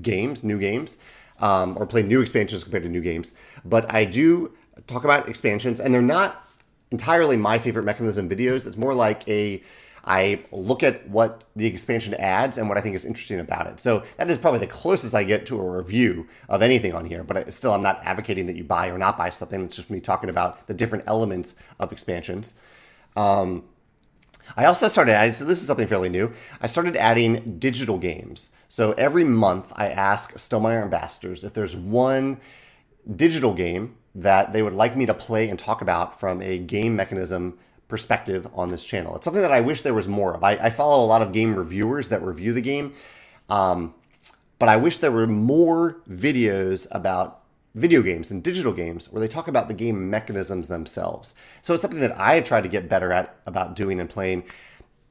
games, 0.00 0.42
new 0.42 0.58
games 0.58 0.96
um, 1.40 1.76
or 1.76 1.84
play 1.84 2.02
new 2.02 2.22
expansions 2.22 2.62
compared 2.64 2.84
to 2.84 2.88
new 2.88 3.02
games. 3.02 3.34
But 3.62 3.92
I 3.92 4.06
do 4.06 4.54
talk 4.86 5.04
about 5.04 5.28
expansions, 5.28 5.78
and 5.78 5.92
they're 5.92 6.00
not 6.00 6.48
entirely 6.90 7.36
my 7.36 7.58
favorite 7.58 7.82
mechanism 7.82 8.30
videos. 8.30 8.66
It's 8.66 8.78
more 8.78 8.94
like 8.94 9.28
a 9.28 9.62
I 10.06 10.40
look 10.52 10.82
at 10.82 11.06
what 11.06 11.44
the 11.54 11.66
expansion 11.66 12.14
adds 12.14 12.56
and 12.56 12.66
what 12.66 12.78
I 12.78 12.80
think 12.80 12.94
is 12.94 13.04
interesting 13.04 13.38
about 13.38 13.66
it. 13.66 13.78
So 13.78 14.04
that 14.16 14.30
is 14.30 14.38
probably 14.38 14.60
the 14.60 14.68
closest 14.68 15.14
I 15.14 15.24
get 15.24 15.44
to 15.46 15.60
a 15.60 15.76
review 15.78 16.28
of 16.48 16.62
anything 16.62 16.94
on 16.94 17.04
here. 17.04 17.22
But 17.22 17.52
still, 17.52 17.74
I'm 17.74 17.82
not 17.82 18.00
advocating 18.04 18.46
that 18.46 18.56
you 18.56 18.64
buy 18.64 18.88
or 18.88 18.96
not 18.96 19.18
buy 19.18 19.28
something. 19.28 19.64
It's 19.64 19.76
just 19.76 19.90
me 19.90 20.00
talking 20.00 20.30
about 20.30 20.66
the 20.66 20.72
different 20.72 21.04
elements 21.06 21.56
of 21.78 21.92
expansions. 21.92 22.54
Um, 23.16 23.64
I 24.56 24.66
also 24.66 24.88
started 24.88 25.12
adding, 25.12 25.32
so 25.32 25.44
this 25.44 25.60
is 25.60 25.66
something 25.66 25.86
fairly 25.86 26.08
new. 26.08 26.32
I 26.60 26.66
started 26.66 26.96
adding 26.96 27.58
digital 27.58 27.98
games. 27.98 28.50
So 28.68 28.92
every 28.92 29.24
month 29.24 29.72
I 29.76 29.88
ask 29.88 30.34
Stonemaier 30.34 30.82
ambassadors 30.82 31.44
if 31.44 31.54
there's 31.54 31.76
one 31.76 32.40
digital 33.14 33.54
game 33.54 33.96
that 34.14 34.52
they 34.52 34.62
would 34.62 34.72
like 34.72 34.96
me 34.96 35.06
to 35.06 35.14
play 35.14 35.48
and 35.48 35.58
talk 35.58 35.82
about 35.82 36.18
from 36.18 36.40
a 36.42 36.58
game 36.58 36.96
mechanism 36.96 37.58
perspective 37.88 38.48
on 38.54 38.70
this 38.70 38.84
channel. 38.84 39.14
It's 39.16 39.24
something 39.24 39.42
that 39.42 39.52
I 39.52 39.60
wish 39.60 39.82
there 39.82 39.94
was 39.94 40.08
more 40.08 40.34
of. 40.34 40.42
I, 40.42 40.52
I 40.52 40.70
follow 40.70 41.04
a 41.04 41.06
lot 41.06 41.22
of 41.22 41.32
game 41.32 41.54
reviewers 41.54 42.08
that 42.08 42.22
review 42.22 42.52
the 42.52 42.60
game. 42.60 42.94
Um, 43.48 43.94
but 44.58 44.68
I 44.68 44.76
wish 44.76 44.98
there 44.98 45.12
were 45.12 45.26
more 45.26 45.98
videos 46.08 46.88
about 46.90 47.42
video 47.76 48.00
games 48.00 48.30
and 48.30 48.42
digital 48.42 48.72
games 48.72 49.12
where 49.12 49.20
they 49.20 49.28
talk 49.28 49.46
about 49.46 49.68
the 49.68 49.74
game 49.74 50.10
mechanisms 50.10 50.66
themselves. 50.68 51.34
So 51.60 51.74
it's 51.74 51.82
something 51.82 52.00
that 52.00 52.18
I 52.18 52.34
have 52.34 52.44
tried 52.44 52.62
to 52.62 52.68
get 52.68 52.88
better 52.88 53.12
at 53.12 53.36
about 53.46 53.76
doing 53.76 54.00
and 54.00 54.08
playing. 54.08 54.44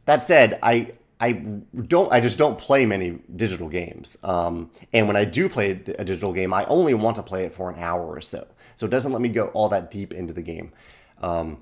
That 0.05 0.23
said, 0.23 0.59
I 0.61 0.93
I 1.21 1.31
don't 1.31 2.11
I 2.11 2.19
just 2.19 2.37
don't 2.37 2.57
play 2.57 2.85
many 2.85 3.19
digital 3.35 3.69
games. 3.69 4.17
Um, 4.23 4.71
and 4.91 5.07
when 5.07 5.15
I 5.15 5.25
do 5.25 5.47
play 5.47 5.71
a 5.71 6.03
digital 6.03 6.33
game, 6.33 6.53
I 6.53 6.65
only 6.65 6.95
want 6.95 7.15
to 7.17 7.23
play 7.23 7.45
it 7.45 7.53
for 7.53 7.69
an 7.69 7.79
hour 7.79 8.03
or 8.03 8.19
so. 8.19 8.47
So 8.75 8.87
it 8.87 8.89
doesn't 8.89 9.11
let 9.11 9.21
me 9.21 9.29
go 9.29 9.47
all 9.47 9.69
that 9.69 9.91
deep 9.91 10.13
into 10.13 10.33
the 10.33 10.41
game. 10.41 10.73
Um, 11.21 11.61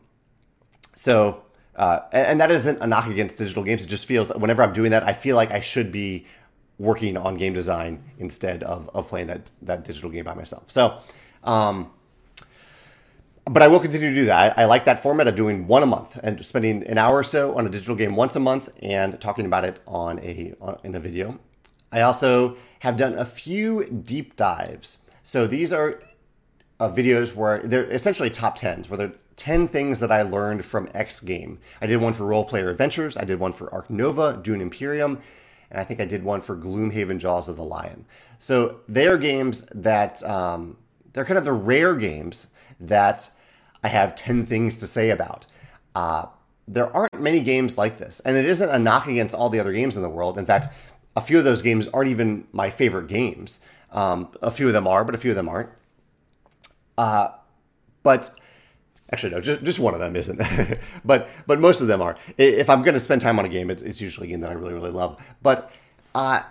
so 0.95 1.43
uh, 1.75 2.01
and 2.11 2.39
that 2.39 2.51
isn't 2.51 2.81
a 2.81 2.87
knock 2.87 3.07
against 3.07 3.37
digital 3.37 3.63
games. 3.63 3.83
It 3.83 3.87
just 3.87 4.05
feels 4.05 4.33
whenever 4.33 4.63
I'm 4.63 4.73
doing 4.73 4.91
that, 4.91 5.03
I 5.03 5.13
feel 5.13 5.35
like 5.35 5.51
I 5.51 5.59
should 5.59 5.91
be 5.91 6.27
working 6.79 7.17
on 7.17 7.35
game 7.35 7.53
design 7.53 8.03
instead 8.17 8.63
of, 8.63 8.89
of 8.93 9.07
playing 9.07 9.27
that, 9.27 9.49
that 9.61 9.83
digital 9.83 10.09
game 10.09 10.25
by 10.25 10.33
myself. 10.33 10.71
So, 10.71 10.97
um, 11.43 11.91
but 13.45 13.61
I 13.61 13.67
will 13.67 13.79
continue 13.79 14.09
to 14.09 14.15
do 14.15 14.25
that. 14.25 14.57
I, 14.57 14.63
I, 14.63 14.65
like 14.65 14.85
that 14.85 15.01
format 15.01 15.27
of 15.27 15.35
doing 15.35 15.67
one 15.67 15.83
a 15.83 15.85
month 15.85 16.17
and 16.23 16.43
spending 16.45 16.85
an 16.87 16.97
hour 16.97 17.17
or 17.17 17.23
so 17.23 17.57
on 17.57 17.65
a 17.65 17.69
digital 17.69 17.95
game 17.95 18.15
once 18.15 18.35
a 18.35 18.39
month 18.39 18.69
and 18.81 19.19
talking 19.19 19.45
about 19.45 19.65
it 19.65 19.81
on 19.85 20.19
a 20.19 20.53
on, 20.61 20.79
in 20.83 20.95
a 20.95 20.99
video. 20.99 21.39
I 21.91 22.01
also 22.01 22.57
have 22.79 22.97
done 22.97 23.13
a 23.13 23.25
few 23.25 23.85
deep 23.85 24.35
dives. 24.35 24.99
So 25.23 25.45
these 25.45 25.73
are 25.73 26.01
uh, 26.79 26.89
videos 26.89 27.35
where 27.35 27.59
they're 27.59 27.85
essentially 27.85 28.29
top 28.29 28.57
tens, 28.57 28.89
where 28.89 28.97
they're 28.97 29.13
10 29.35 29.67
things 29.67 29.99
that 29.99 30.11
I 30.11 30.21
learned 30.21 30.65
from 30.65 30.89
X 30.93 31.19
game. 31.19 31.59
I 31.81 31.87
did 31.87 31.97
one 31.97 32.13
for 32.13 32.25
Roll 32.25 32.45
Player 32.45 32.69
Adventures. 32.69 33.17
I 33.17 33.25
did 33.25 33.39
one 33.39 33.53
for 33.53 33.73
Ark 33.73 33.89
Nova, 33.89 34.39
Dune 34.41 34.61
Imperium, 34.61 35.21
and 35.73 35.81
I 35.81 35.83
think 35.83 35.99
I 35.99 36.05
did 36.05 36.23
one 36.23 36.39
for 36.39 36.55
Gloomhaven 36.55 37.17
Jaws 37.17 37.49
of 37.49 37.57
the 37.57 37.63
Lion. 37.63 38.05
So 38.37 38.79
they 38.87 39.07
are 39.07 39.17
games 39.17 39.63
that 39.73 40.23
um, 40.23 40.77
they're 41.13 41.25
kind 41.25 41.39
of 41.39 41.45
the 41.45 41.51
rare 41.51 41.95
games 41.95 42.47
that 42.79 43.31
I 43.83 43.87
have 43.87 44.15
10 44.15 44.45
things 44.45 44.77
to 44.77 44.87
say 44.87 45.09
about. 45.09 45.47
Uh, 45.95 46.27
there 46.67 46.95
aren't 46.95 47.19
many 47.19 47.41
games 47.41 47.77
like 47.77 47.97
this, 47.97 48.19
and 48.21 48.37
it 48.37 48.45
isn't 48.45 48.69
a 48.69 48.79
knock 48.79 49.07
against 49.07 49.35
all 49.35 49.49
the 49.49 49.59
other 49.59 49.73
games 49.73 49.97
in 49.97 50.03
the 50.03 50.09
world. 50.09 50.37
In 50.37 50.45
fact, 50.45 50.73
a 51.15 51.21
few 51.21 51.37
of 51.39 51.43
those 51.43 51.61
games 51.61 51.87
aren't 51.89 52.09
even 52.09 52.47
my 52.53 52.69
favorite 52.69 53.07
games. 53.07 53.59
Um, 53.91 54.29
a 54.41 54.51
few 54.51 54.67
of 54.67 54.73
them 54.73 54.87
are, 54.87 55.03
but 55.03 55.15
a 55.15 55.17
few 55.17 55.31
of 55.31 55.35
them 55.35 55.49
aren't. 55.49 55.69
Uh, 56.97 57.29
but 58.03 58.29
Actually, 59.13 59.33
no, 59.33 59.41
just, 59.41 59.61
just 59.61 59.77
one 59.77 59.93
of 59.93 59.99
them 59.99 60.15
isn't, 60.15 60.41
but 61.05 61.29
but 61.45 61.59
most 61.59 61.81
of 61.81 61.87
them 61.87 62.01
are. 62.01 62.17
If 62.35 62.67
I'm 62.67 62.81
going 62.81 62.95
to 62.95 62.99
spend 62.99 63.21
time 63.21 63.37
on 63.37 63.45
a 63.45 63.47
game, 63.47 63.69
it's, 63.69 63.83
it's, 63.83 64.01
usually 64.01 64.25
a 64.25 64.31
game 64.31 64.39
that 64.39 64.49
I 64.49 64.53
really 64.53 64.73
really 64.73 64.89
love. 64.89 65.23
But 65.43 65.71
uh, 66.15 66.41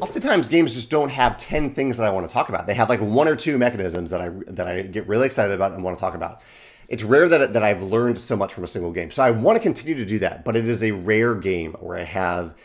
oftentimes 0.00 0.48
games 0.48 0.74
just 0.74 0.90
don't 0.90 1.10
have 1.10 1.36
ten 1.36 1.72
things 1.72 1.96
that 1.98 2.04
I 2.04 2.10
want 2.10 2.26
to 2.26 2.32
talk 2.32 2.48
about. 2.48 2.66
They 2.66 2.74
have 2.74 2.88
like 2.88 3.00
one 3.00 3.28
or 3.28 3.36
two 3.36 3.58
mechanisms 3.58 4.10
that 4.10 4.20
I 4.20 4.30
that 4.48 4.66
I 4.66 4.82
get 4.82 5.06
really 5.06 5.26
excited 5.26 5.54
about 5.54 5.70
and 5.70 5.84
want 5.84 5.96
to 5.96 6.00
talk 6.00 6.16
about. 6.16 6.42
It's 6.88 7.04
rare 7.04 7.28
that 7.28 7.52
that 7.52 7.62
I've 7.62 7.84
learned 7.84 8.20
so 8.20 8.34
much 8.34 8.52
from 8.52 8.64
a 8.64 8.66
single 8.66 8.90
game. 8.90 9.12
So 9.12 9.22
I 9.22 9.30
want 9.30 9.54
to 9.54 9.62
continue 9.62 9.94
to 9.94 10.04
do 10.04 10.18
that, 10.18 10.44
but 10.44 10.56
it 10.56 10.66
is 10.66 10.82
a 10.82 10.90
rare 10.90 11.36
game 11.36 11.74
where 11.74 11.96
I 11.96 12.02
have 12.02 12.56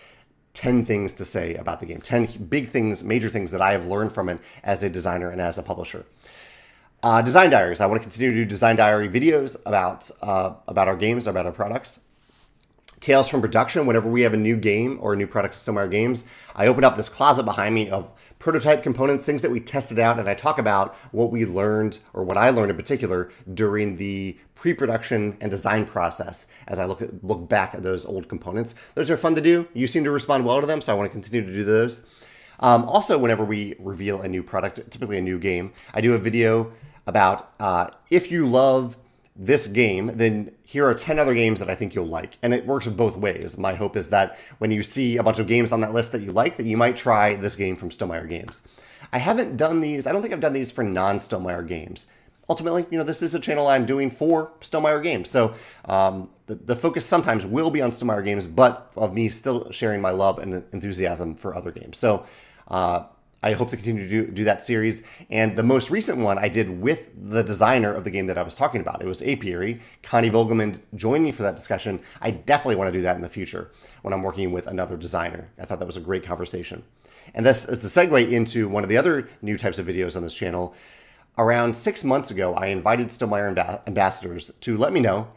10 0.53 0.85
things 0.85 1.13
to 1.13 1.23
say 1.23 1.53
about 1.53 1.79
the 1.79 1.85
game 1.85 2.01
10 2.01 2.45
big 2.49 2.67
things 2.67 3.03
major 3.03 3.29
things 3.29 3.51
that 3.51 3.61
i 3.61 3.71
have 3.71 3.85
learned 3.85 4.11
from 4.11 4.27
it 4.27 4.39
as 4.63 4.81
a 4.83 4.89
designer 4.89 5.29
and 5.29 5.39
as 5.39 5.57
a 5.57 5.63
publisher 5.63 6.05
uh, 7.03 7.21
design 7.21 7.49
diaries. 7.49 7.81
I 7.81 7.85
want 7.85 8.01
to 8.01 8.07
continue 8.07 8.31
to 8.31 8.35
do 8.35 8.45
design 8.45 8.75
diary 8.75 9.09
videos 9.09 9.55
about 9.65 10.09
uh, 10.21 10.53
about 10.67 10.87
our 10.87 10.95
games, 10.95 11.27
about 11.27 11.45
our 11.45 11.51
products. 11.51 12.01
Tales 12.99 13.29
from 13.29 13.39
production. 13.39 13.85
Whenever 13.85 14.09
we 14.09 14.21
have 14.23 14.33
a 14.33 14.37
new 14.37 14.57
game 14.57 14.97
or 14.99 15.13
a 15.13 15.15
new 15.15 15.27
product 15.27 15.63
to 15.63 15.77
our 15.77 15.87
Games, 15.87 16.25
I 16.53 16.67
open 16.67 16.83
up 16.83 16.97
this 16.97 17.07
closet 17.07 17.43
behind 17.43 17.73
me 17.73 17.89
of 17.89 18.11
prototype 18.39 18.83
components, 18.83 19.25
things 19.25 19.41
that 19.41 19.51
we 19.51 19.61
tested 19.61 19.99
out, 19.99 20.19
and 20.19 20.27
I 20.27 20.33
talk 20.33 20.59
about 20.59 20.95
what 21.13 21.31
we 21.31 21.45
learned 21.45 21.99
or 22.13 22.25
what 22.25 22.35
I 22.35 22.49
learned 22.49 22.71
in 22.71 22.75
particular 22.75 23.29
during 23.53 23.95
the 23.95 24.37
pre-production 24.53 25.37
and 25.39 25.49
design 25.49 25.85
process. 25.85 26.47
As 26.67 26.77
I 26.77 26.83
look 26.83 27.01
at, 27.01 27.23
look 27.23 27.47
back 27.47 27.73
at 27.73 27.83
those 27.83 28.05
old 28.05 28.27
components, 28.27 28.75
those 28.95 29.09
are 29.09 29.15
fun 29.15 29.33
to 29.35 29.41
do. 29.41 29.65
You 29.73 29.87
seem 29.87 30.03
to 30.03 30.11
respond 30.11 30.43
well 30.43 30.59
to 30.59 30.67
them, 30.67 30.81
so 30.81 30.91
I 30.91 30.97
want 30.97 31.09
to 31.09 31.13
continue 31.13 31.45
to 31.45 31.53
do 31.53 31.63
those. 31.63 32.05
Um, 32.59 32.83
also, 32.83 33.17
whenever 33.17 33.45
we 33.45 33.75
reveal 33.79 34.21
a 34.21 34.27
new 34.27 34.43
product, 34.43 34.91
typically 34.91 35.17
a 35.17 35.21
new 35.21 35.39
game, 35.39 35.71
I 35.93 36.01
do 36.01 36.15
a 36.15 36.17
video 36.17 36.73
about 37.09 37.51
uh, 37.59 37.89
if 38.09 38.31
you 38.31 38.47
love 38.47 38.95
this 39.35 39.67
game, 39.67 40.11
then 40.15 40.51
here 40.63 40.85
are 40.85 40.93
10 40.93 41.17
other 41.17 41.33
games 41.33 41.59
that 41.59 41.69
I 41.69 41.75
think 41.75 41.95
you'll 41.95 42.05
like. 42.05 42.37
And 42.43 42.53
it 42.53 42.65
works 42.65 42.87
both 42.87 43.17
ways. 43.17 43.57
My 43.57 43.73
hope 43.73 43.95
is 43.95 44.09
that 44.09 44.37
when 44.59 44.69
you 44.69 44.83
see 44.83 45.17
a 45.17 45.23
bunch 45.23 45.39
of 45.39 45.47
games 45.47 45.71
on 45.71 45.81
that 45.81 45.93
list 45.93 46.11
that 46.11 46.21
you 46.21 46.31
like, 46.31 46.57
that 46.57 46.65
you 46.65 46.77
might 46.77 46.95
try 46.95 47.35
this 47.35 47.55
game 47.55 47.75
from 47.75 47.89
Stonemaier 47.89 48.27
Games. 48.27 48.61
I 49.11 49.17
haven't 49.17 49.57
done 49.57 49.81
these, 49.81 50.05
I 50.05 50.11
don't 50.11 50.21
think 50.21 50.33
I've 50.33 50.39
done 50.41 50.53
these 50.53 50.71
for 50.71 50.83
non 50.83 51.17
Stonemaier 51.17 51.67
games. 51.67 52.07
Ultimately, 52.49 52.85
you 52.89 52.97
know, 52.97 53.03
this 53.03 53.21
is 53.21 53.33
a 53.33 53.39
channel 53.39 53.67
I'm 53.67 53.85
doing 53.85 54.11
for 54.11 54.51
Stonemaier 54.59 55.01
Games. 55.01 55.29
So 55.29 55.53
um, 55.85 56.29
the, 56.47 56.55
the 56.55 56.75
focus 56.75 57.05
sometimes 57.05 57.45
will 57.45 57.69
be 57.69 57.81
on 57.81 57.91
Stonemaier 57.91 58.25
Games, 58.25 58.45
but 58.45 58.91
of 58.97 59.13
me 59.13 59.29
still 59.29 59.71
sharing 59.71 60.01
my 60.01 60.11
love 60.11 60.39
and 60.39 60.63
enthusiasm 60.73 61.35
for 61.35 61.55
other 61.55 61.71
games. 61.71 61.97
So 61.97 62.25
uh, 62.67 63.03
I 63.41 63.53
hope 63.53 63.69
to 63.69 63.77
continue 63.77 64.03
to 64.03 64.09
do, 64.09 64.31
do 64.31 64.43
that 64.43 64.63
series. 64.63 65.03
And 65.29 65.55
the 65.55 65.63
most 65.63 65.89
recent 65.89 66.17
one 66.17 66.37
I 66.37 66.49
did 66.49 66.81
with 66.81 67.09
the 67.15 67.43
designer 67.43 67.93
of 67.93 68.03
the 68.03 68.11
game 68.11 68.27
that 68.27 68.37
I 68.37 68.43
was 68.43 68.55
talking 68.55 68.81
about. 68.81 69.01
It 69.01 69.07
was 69.07 69.21
Apiary. 69.21 69.79
Connie 70.03 70.29
Vogelmann 70.29 70.79
joined 70.95 71.23
me 71.23 71.31
for 71.31 71.43
that 71.43 71.55
discussion. 71.55 72.01
I 72.21 72.31
definitely 72.31 72.75
want 72.75 72.89
to 72.89 72.97
do 72.97 73.03
that 73.03 73.15
in 73.15 73.21
the 73.21 73.29
future 73.29 73.71
when 74.01 74.13
I'm 74.13 74.23
working 74.23 74.51
with 74.51 74.67
another 74.67 74.97
designer. 74.97 75.49
I 75.57 75.65
thought 75.65 75.79
that 75.79 75.85
was 75.85 75.97
a 75.97 76.01
great 76.01 76.23
conversation. 76.23 76.83
And 77.33 77.45
this 77.45 77.65
is 77.65 77.81
the 77.81 77.87
segue 77.87 78.29
into 78.31 78.67
one 78.67 78.83
of 78.83 78.89
the 78.89 78.97
other 78.97 79.29
new 79.41 79.57
types 79.57 79.79
of 79.79 79.85
videos 79.85 80.17
on 80.17 80.23
this 80.23 80.35
channel. 80.35 80.75
Around 81.37 81.75
six 81.75 82.03
months 82.03 82.31
ago, 82.31 82.55
I 82.55 82.67
invited 82.67 83.07
Stonemaier 83.07 83.87
ambassadors 83.87 84.51
to 84.59 84.77
let 84.77 84.91
me 84.91 84.99
know 84.99 85.29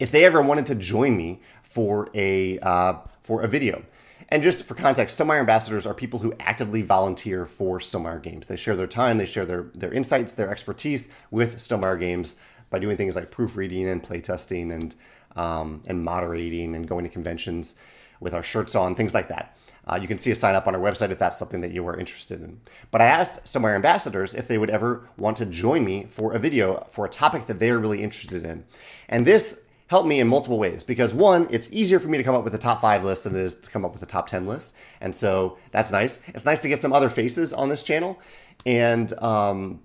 if 0.00 0.10
they 0.10 0.24
ever 0.24 0.40
wanted 0.40 0.64
to 0.66 0.74
join 0.74 1.16
me 1.16 1.40
for 1.62 2.08
a 2.14 2.58
uh, 2.60 2.94
for 3.20 3.42
a 3.42 3.48
video. 3.48 3.84
And 4.30 4.42
just 4.42 4.64
for 4.64 4.74
context, 4.74 5.18
Stonemaier 5.18 5.40
ambassadors 5.40 5.86
are 5.86 5.94
people 5.94 6.18
who 6.18 6.34
actively 6.38 6.82
volunteer 6.82 7.46
for 7.46 7.78
Stonemaier 7.78 8.22
Games. 8.22 8.46
They 8.46 8.56
share 8.56 8.76
their 8.76 8.86
time, 8.86 9.16
they 9.16 9.26
share 9.26 9.46
their, 9.46 9.70
their 9.74 9.92
insights, 9.92 10.34
their 10.34 10.50
expertise 10.50 11.08
with 11.30 11.56
Stonemaier 11.56 11.98
Games 11.98 12.34
by 12.68 12.78
doing 12.78 12.96
things 12.96 13.16
like 13.16 13.30
proofreading 13.30 13.88
and 13.88 14.02
playtesting 14.02 14.72
and 14.72 14.94
um, 15.36 15.82
and 15.86 16.02
moderating 16.02 16.74
and 16.74 16.88
going 16.88 17.04
to 17.04 17.10
conventions 17.10 17.76
with 18.20 18.34
our 18.34 18.42
shirts 18.42 18.74
on, 18.74 18.94
things 18.94 19.14
like 19.14 19.28
that. 19.28 19.56
Uh, 19.86 19.98
you 20.00 20.08
can 20.08 20.18
see 20.18 20.30
a 20.30 20.34
sign 20.34 20.54
up 20.54 20.66
on 20.66 20.74
our 20.74 20.80
website 20.80 21.10
if 21.10 21.18
that's 21.18 21.38
something 21.38 21.60
that 21.60 21.70
you 21.70 21.86
are 21.86 21.96
interested 21.96 22.42
in. 22.42 22.60
But 22.90 23.00
I 23.00 23.06
asked 23.06 23.44
Stonemaier 23.44 23.76
ambassadors 23.76 24.34
if 24.34 24.48
they 24.48 24.58
would 24.58 24.68
ever 24.68 25.08
want 25.16 25.36
to 25.38 25.46
join 25.46 25.84
me 25.84 26.06
for 26.10 26.32
a 26.32 26.38
video 26.38 26.84
for 26.90 27.06
a 27.06 27.08
topic 27.08 27.46
that 27.46 27.58
they 27.58 27.70
are 27.70 27.78
really 27.78 28.02
interested 28.02 28.44
in. 28.44 28.64
And 29.08 29.24
this 29.24 29.64
helped 29.88 30.06
me 30.06 30.20
in 30.20 30.28
multiple 30.28 30.58
ways 30.58 30.84
because 30.84 31.12
one, 31.12 31.46
it's 31.50 31.70
easier 31.72 31.98
for 31.98 32.08
me 32.08 32.18
to 32.18 32.24
come 32.24 32.34
up 32.34 32.44
with 32.44 32.54
a 32.54 32.58
top 32.58 32.80
five 32.80 33.04
list 33.04 33.24
than 33.24 33.34
it 33.34 33.40
is 33.40 33.54
to 33.56 33.70
come 33.70 33.84
up 33.84 33.92
with 33.92 34.02
a 34.02 34.06
top 34.06 34.28
10 34.28 34.46
list. 34.46 34.74
And 35.00 35.14
so 35.14 35.58
that's 35.70 35.90
nice. 35.90 36.20
It's 36.28 36.44
nice 36.44 36.60
to 36.60 36.68
get 36.68 36.78
some 36.78 36.92
other 36.92 37.08
faces 37.08 37.52
on 37.52 37.68
this 37.68 37.82
channel. 37.82 38.18
And 38.66 39.12
um, 39.22 39.80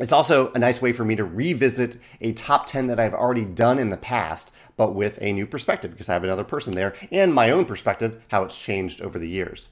it's 0.00 0.12
also 0.12 0.52
a 0.52 0.58
nice 0.58 0.82
way 0.82 0.92
for 0.92 1.04
me 1.04 1.14
to 1.16 1.24
revisit 1.24 1.98
a 2.20 2.32
top 2.32 2.66
10 2.66 2.88
that 2.88 2.98
I've 2.98 3.14
already 3.14 3.44
done 3.44 3.78
in 3.78 3.90
the 3.90 3.96
past, 3.96 4.52
but 4.76 4.94
with 4.94 5.18
a 5.20 5.32
new 5.32 5.46
perspective 5.46 5.92
because 5.92 6.08
I 6.08 6.14
have 6.14 6.24
another 6.24 6.44
person 6.44 6.74
there 6.74 6.94
and 7.12 7.34
my 7.34 7.50
own 7.50 7.64
perspective, 7.64 8.22
how 8.28 8.42
it's 8.42 8.60
changed 8.60 9.00
over 9.00 9.18
the 9.18 9.28
years. 9.28 9.68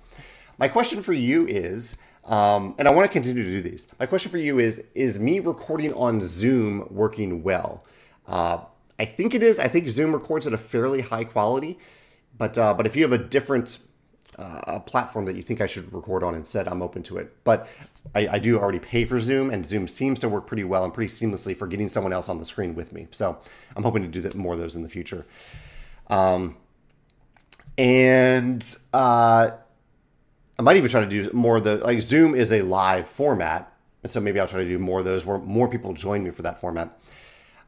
My 0.58 0.68
question 0.68 1.02
for 1.02 1.12
you 1.12 1.46
is, 1.46 1.96
um, 2.24 2.74
and 2.78 2.86
I 2.86 2.92
want 2.92 3.06
to 3.06 3.12
continue 3.12 3.42
to 3.42 3.50
do 3.50 3.62
these. 3.62 3.88
My 3.98 4.06
question 4.06 4.30
for 4.30 4.38
you 4.38 4.58
is: 4.58 4.84
Is 4.94 5.18
me 5.18 5.40
recording 5.40 5.94
on 5.94 6.20
Zoom 6.20 6.86
working 6.90 7.42
well? 7.42 7.86
Uh, 8.26 8.58
I 8.98 9.04
think 9.04 9.34
it 9.34 9.42
is. 9.42 9.58
I 9.58 9.68
think 9.68 9.88
Zoom 9.88 10.12
records 10.12 10.46
at 10.46 10.52
a 10.52 10.58
fairly 10.58 11.02
high 11.02 11.24
quality, 11.24 11.78
but 12.36 12.58
uh, 12.58 12.74
but 12.74 12.86
if 12.86 12.96
you 12.96 13.02
have 13.02 13.12
a 13.12 13.18
different 13.18 13.78
uh, 14.38 14.78
platform 14.80 15.24
that 15.24 15.36
you 15.36 15.42
think 15.42 15.60
I 15.60 15.66
should 15.66 15.92
record 15.92 16.22
on 16.22 16.34
instead, 16.34 16.68
I'm 16.68 16.82
open 16.82 17.02
to 17.04 17.18
it. 17.18 17.34
But 17.44 17.68
I, 18.14 18.28
I, 18.28 18.38
do 18.38 18.56
already 18.58 18.78
pay 18.78 19.04
for 19.04 19.18
Zoom, 19.18 19.50
and 19.50 19.66
Zoom 19.66 19.88
seems 19.88 20.20
to 20.20 20.28
work 20.28 20.46
pretty 20.46 20.62
well 20.62 20.84
and 20.84 20.94
pretty 20.94 21.12
seamlessly 21.12 21.56
for 21.56 21.66
getting 21.66 21.88
someone 21.88 22.12
else 22.12 22.28
on 22.28 22.38
the 22.38 22.44
screen 22.44 22.74
with 22.76 22.92
me. 22.92 23.08
So 23.10 23.38
I'm 23.74 23.82
hoping 23.82 24.02
to 24.02 24.08
do 24.08 24.20
that, 24.22 24.36
more 24.36 24.54
of 24.54 24.60
those 24.60 24.76
in 24.76 24.82
the 24.82 24.88
future. 24.88 25.26
Um, 26.08 26.56
and 27.76 28.62
uh, 28.92 29.50
I 30.58 30.62
might 30.62 30.76
even 30.76 30.90
try 30.90 31.00
to 31.00 31.06
do 31.06 31.30
more 31.32 31.56
of 31.56 31.64
the 31.64 31.76
like 31.76 32.00
Zoom 32.00 32.34
is 32.34 32.52
a 32.52 32.62
live 32.62 33.08
format, 33.08 33.72
and 34.02 34.10
so 34.10 34.20
maybe 34.20 34.38
I'll 34.40 34.48
try 34.48 34.62
to 34.62 34.68
do 34.68 34.78
more 34.78 35.00
of 35.00 35.04
those 35.04 35.24
where 35.24 35.38
more 35.38 35.68
people 35.68 35.92
join 35.94 36.22
me 36.22 36.30
for 36.30 36.42
that 36.42 36.60
format. 36.60 36.96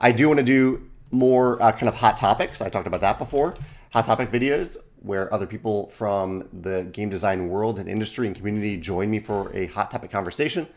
I 0.00 0.12
do 0.12 0.28
want 0.28 0.38
to 0.38 0.44
do 0.44 0.89
more 1.10 1.60
uh, 1.62 1.72
kind 1.72 1.88
of 1.88 1.94
hot 1.96 2.16
topics. 2.16 2.60
I 2.60 2.68
talked 2.68 2.86
about 2.86 3.00
that 3.00 3.18
before. 3.18 3.56
Hot 3.92 4.06
topic 4.06 4.30
videos 4.30 4.76
where 5.00 5.32
other 5.32 5.46
people 5.46 5.88
from 5.88 6.48
the 6.52 6.84
game 6.92 7.08
design 7.08 7.48
world 7.48 7.78
and 7.78 7.88
industry 7.88 8.26
and 8.26 8.36
community 8.36 8.76
join 8.76 9.10
me 9.10 9.18
for 9.18 9.54
a 9.54 9.66
hot 9.66 9.90
topic 9.90 10.10
conversation. 10.10 10.68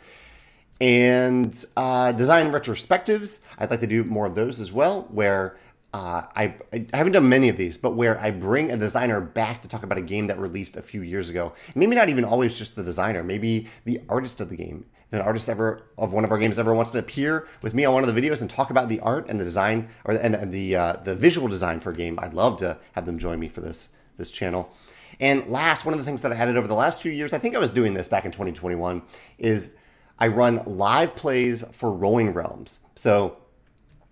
And 0.81 1.53
uh, 1.77 2.11
design 2.13 2.51
retrospectives, 2.51 3.39
I'd 3.57 3.69
like 3.69 3.79
to 3.81 3.87
do 3.87 4.03
more 4.03 4.25
of 4.25 4.35
those 4.35 4.59
as 4.59 4.71
well, 4.71 5.03
where 5.11 5.57
uh, 5.93 6.23
I, 6.35 6.55
I 6.73 6.85
haven't 6.91 7.11
done 7.11 7.29
many 7.29 7.49
of 7.49 7.57
these, 7.57 7.77
but 7.77 7.91
where 7.91 8.19
I 8.19 8.31
bring 8.31 8.71
a 8.71 8.77
designer 8.77 9.21
back 9.21 9.61
to 9.61 9.67
talk 9.67 9.83
about 9.83 9.99
a 9.99 10.01
game 10.01 10.25
that 10.27 10.39
released 10.39 10.75
a 10.75 10.81
few 10.81 11.03
years 11.03 11.29
ago. 11.29 11.53
Maybe 11.75 11.95
not 11.95 12.09
even 12.09 12.25
always 12.25 12.57
just 12.57 12.75
the 12.75 12.83
designer, 12.83 13.23
maybe 13.23 13.69
the 13.85 14.01
artist 14.09 14.41
of 14.41 14.49
the 14.49 14.55
game. 14.55 14.87
If 15.07 15.19
an 15.19 15.21
artist 15.21 15.47
ever 15.49 15.83
of 15.95 16.11
one 16.11 16.23
of 16.23 16.31
our 16.31 16.39
games 16.39 16.57
ever 16.57 16.73
wants 16.73 16.89
to 16.91 16.97
appear 16.97 17.47
with 17.61 17.75
me 17.75 17.85
on 17.85 17.93
one 17.93 18.03
of 18.03 18.13
the 18.13 18.19
videos 18.19 18.41
and 18.41 18.49
talk 18.49 18.71
about 18.71 18.89
the 18.89 18.99
art 19.01 19.29
and 19.29 19.39
the 19.39 19.43
design 19.43 19.89
or 20.05 20.15
and, 20.15 20.33
and 20.33 20.51
the 20.51 20.75
uh, 20.75 20.93
the 21.03 21.13
visual 21.13 21.47
design 21.47 21.79
for 21.79 21.91
a 21.91 21.95
game, 21.95 22.17
I'd 22.19 22.33
love 22.33 22.57
to 22.57 22.79
have 22.93 23.05
them 23.05 23.19
join 23.19 23.39
me 23.39 23.47
for 23.47 23.61
this 23.61 23.89
this 24.17 24.31
channel. 24.31 24.73
And 25.19 25.47
last, 25.47 25.85
one 25.85 25.93
of 25.93 25.99
the 25.99 26.05
things 26.05 26.23
that 26.23 26.31
I 26.31 26.35
added 26.35 26.57
over 26.57 26.67
the 26.67 26.73
last 26.73 27.03
few 27.03 27.11
years, 27.11 27.35
I 27.35 27.37
think 27.37 27.55
I 27.55 27.59
was 27.59 27.69
doing 27.69 27.93
this 27.93 28.07
back 28.07 28.25
in 28.25 28.31
2021, 28.31 29.03
is 29.37 29.75
I 30.17 30.27
run 30.27 30.63
live 30.65 31.15
plays 31.15 31.63
for 31.71 31.91
Rolling 31.91 32.33
Realms. 32.33 32.79
So 32.95 33.37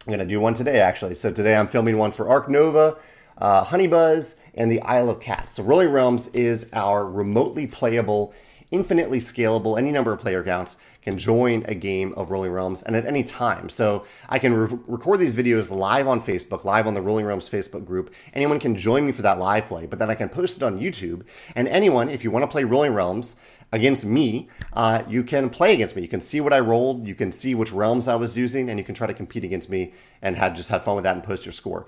I'm 0.08 0.18
to 0.18 0.26
do 0.26 0.40
one 0.40 0.56
today, 0.56 0.80
actually. 0.80 1.14
So 1.14 1.32
today 1.32 1.56
I'm 1.56 1.68
filming 1.68 1.98
one 1.98 2.12
for 2.12 2.28
Ark 2.28 2.50
Nova, 2.50 2.98
uh, 3.38 3.64
Honeybuzz, 3.66 4.38
and 4.56 4.72
the 4.72 4.82
Isle 4.82 5.12
of 5.12 5.20
Cats. 5.20 5.54
So 5.54 5.64
Rolling 5.64 5.90
Realms 5.90 6.28
is 6.30 6.68
our 6.74 7.06
remotely 7.06 7.68
playable, 7.68 8.34
infinitely 8.72 9.20
scalable, 9.20 9.78
any 9.78 9.92
number 9.92 10.12
of 10.12 10.20
player 10.20 10.44
counts 10.44 10.78
can 11.04 11.18
join 11.20 11.64
a 11.68 11.76
game 11.76 12.14
of 12.16 12.32
Rolling 12.32 12.52
Realms 12.52 12.82
and 12.84 12.96
at 12.96 13.06
any 13.06 13.24
time. 13.24 13.70
So 13.70 14.06
I 14.30 14.40
can 14.40 14.54
re- 14.54 14.80
record 14.88 15.20
these 15.20 15.36
videos 15.36 15.72
live 15.72 16.08
on 16.08 16.20
Facebook, 16.20 16.66
live 16.66 16.88
on 16.88 16.94
the 16.94 17.02
Rolling 17.02 17.26
Realms 17.26 17.50
Facebook 17.50 17.86
group. 17.86 18.12
Anyone 18.34 18.60
can 18.60 18.76
join 18.76 19.06
me 19.06 19.12
for 19.12 19.22
that 19.22 19.40
live 19.40 19.66
play, 19.66 19.86
but 19.86 20.00
then 20.00 20.10
I 20.10 20.16
can 20.16 20.30
post 20.30 20.58
it 20.58 20.64
on 20.64 20.80
YouTube. 20.80 21.26
And 21.56 21.68
anyone, 21.68 22.10
if 22.10 22.24
you 22.24 22.32
want 22.32 22.44
to 22.44 22.48
play 22.48 22.64
Rolling 22.64 22.94
Realms, 22.94 23.36
against 23.71 24.05
me, 24.05 24.49
uh, 24.73 25.03
you 25.07 25.23
can 25.23 25.49
play 25.49 25.73
against 25.73 25.95
me. 25.95 26.01
You 26.01 26.07
can 26.07 26.21
see 26.21 26.41
what 26.41 26.53
I 26.53 26.60
rolled, 26.60 27.07
you 27.07 27.15
can 27.15 27.31
see 27.31 27.55
which 27.55 27.71
realms 27.71 28.07
I 28.07 28.15
was 28.15 28.38
using, 28.38 28.69
and 28.69 28.77
you 28.77 28.84
can 28.84 28.95
try 28.95 29.07
to 29.07 29.13
compete 29.13 29.43
against 29.43 29.69
me 29.69 29.93
and 30.21 30.36
have 30.38 30.55
just 30.55 30.69
have 30.69 30.84
fun 30.84 30.95
with 30.95 31.03
that 31.05 31.15
and 31.15 31.23
post 31.23 31.45
your 31.45 31.53
score. 31.53 31.86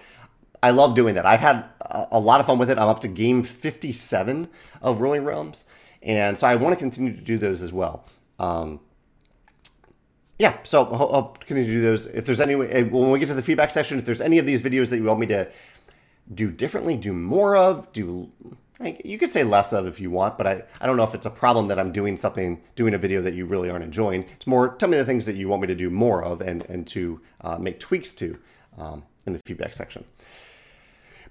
I 0.61 0.69
love 0.69 0.95
doing 0.95 1.15
that. 1.15 1.25
I've 1.25 1.41
had 1.41 1.65
a 2.11 2.19
lot 2.19 2.39
of 2.39 2.45
fun 2.45 2.57
with 2.57 2.69
it. 2.69 2.77
I'm 2.77 2.87
up 2.87 3.01
to 3.01 3.09
game 3.09 3.43
57 3.43 4.47
of 4.81 5.01
Rolling 5.01 5.25
Realms, 5.25 5.65
and 6.01 6.37
so 6.37 6.47
I 6.47 6.55
want 6.55 6.73
to 6.73 6.79
continue 6.79 7.13
to 7.13 7.21
do 7.21 7.37
those 7.37 7.61
as 7.61 7.73
well. 7.73 8.05
Um, 8.39 8.79
yeah, 10.39 10.57
so 10.63 10.85
I'll, 10.85 11.13
I'll, 11.13 11.27
continue 11.39 11.65
to 11.65 11.71
do 11.71 11.81
those. 11.81 12.05
If 12.07 12.25
there's 12.25 12.41
any, 12.41 12.53
eh, 12.53 12.83
when 12.83 13.11
we 13.11 13.19
get 13.19 13.27
to 13.27 13.33
the 13.33 13.43
feedback 13.43 13.71
session, 13.71 13.99
if 13.99 14.05
there's 14.05 14.21
any 14.21 14.39
of 14.39 14.45
these 14.45 14.61
videos 14.61 14.89
that 14.89 14.97
you 14.97 15.03
want 15.03 15.19
me 15.19 15.27
to 15.27 15.49
do 16.33 16.49
differently, 16.49 16.97
do 16.97 17.13
more 17.13 17.55
of, 17.55 17.91
do 17.91 18.31
you 19.03 19.17
could 19.17 19.31
say 19.31 19.43
less 19.43 19.73
of 19.73 19.85
if 19.85 19.99
you 19.99 20.09
want, 20.11 20.37
but 20.37 20.47
I, 20.47 20.63
I 20.81 20.85
don't 20.85 20.97
know 20.97 21.03
if 21.03 21.15
it's 21.15 21.25
a 21.25 21.31
problem 21.31 21.67
that 21.67 21.79
I'm 21.79 21.91
doing 21.91 22.17
something, 22.17 22.61
doing 22.75 22.93
a 22.93 22.97
video 22.97 23.21
that 23.21 23.33
you 23.33 23.45
really 23.45 23.69
aren't 23.69 23.83
enjoying. 23.83 24.23
It's 24.23 24.47
more, 24.47 24.75
tell 24.75 24.89
me 24.89 24.97
the 24.97 25.05
things 25.05 25.25
that 25.25 25.35
you 25.35 25.47
want 25.47 25.61
me 25.61 25.67
to 25.67 25.75
do 25.75 25.89
more 25.89 26.23
of 26.23 26.41
and, 26.41 26.63
and 26.65 26.85
to 26.87 27.21
uh, 27.41 27.57
make 27.57 27.79
tweaks 27.79 28.13
to 28.15 28.37
um, 28.77 29.03
in 29.25 29.33
the 29.33 29.39
feedback 29.45 29.73
section. 29.73 30.05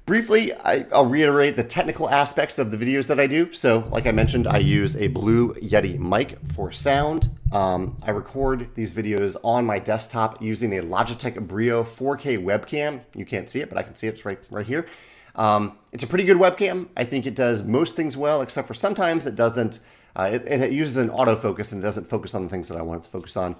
Briefly, 0.04 0.52
I, 0.52 0.78
will 0.90 1.06
reiterate 1.06 1.54
the 1.54 1.62
technical 1.62 2.10
aspects 2.10 2.58
of 2.58 2.72
the 2.72 2.76
videos 2.76 3.06
that 3.06 3.20
I 3.20 3.28
do. 3.28 3.52
So, 3.52 3.86
like 3.90 4.08
I 4.08 4.10
mentioned, 4.10 4.48
I 4.48 4.58
use 4.58 4.96
a 4.96 5.06
Blue 5.06 5.54
Yeti 5.54 5.96
mic 5.96 6.38
for 6.44 6.72
sound. 6.72 7.30
Um, 7.52 7.96
I 8.02 8.10
record 8.10 8.74
these 8.74 8.92
videos 8.92 9.36
on 9.44 9.64
my 9.64 9.78
desktop 9.78 10.42
using 10.42 10.76
a 10.76 10.82
Logitech 10.82 11.46
Brio 11.46 11.84
4K 11.84 12.42
webcam. 12.42 13.04
You 13.14 13.24
can't 13.24 13.48
see 13.48 13.60
it, 13.60 13.68
but 13.68 13.78
I 13.78 13.84
can 13.84 13.94
see 13.94 14.08
it. 14.08 14.14
It's 14.14 14.24
right, 14.24 14.44
right 14.50 14.66
here. 14.66 14.86
Um, 15.34 15.78
it's 15.92 16.04
a 16.04 16.06
pretty 16.06 16.24
good 16.24 16.36
webcam. 16.36 16.88
I 16.96 17.04
think 17.04 17.26
it 17.26 17.34
does 17.34 17.62
most 17.62 17.96
things 17.96 18.16
well, 18.16 18.42
except 18.42 18.68
for 18.68 18.74
sometimes 18.74 19.26
it 19.26 19.36
doesn't. 19.36 19.80
Uh, 20.14 20.28
it, 20.32 20.46
it, 20.46 20.72
uses 20.72 20.98
an 20.98 21.08
autofocus 21.08 21.72
and 21.72 21.82
it 21.82 21.86
doesn't 21.86 22.06
focus 22.06 22.34
on 22.34 22.42
the 22.42 22.50
things 22.50 22.68
that 22.68 22.76
I 22.76 22.82
want 22.82 23.00
it 23.00 23.04
to 23.04 23.10
focus 23.10 23.34
on. 23.34 23.56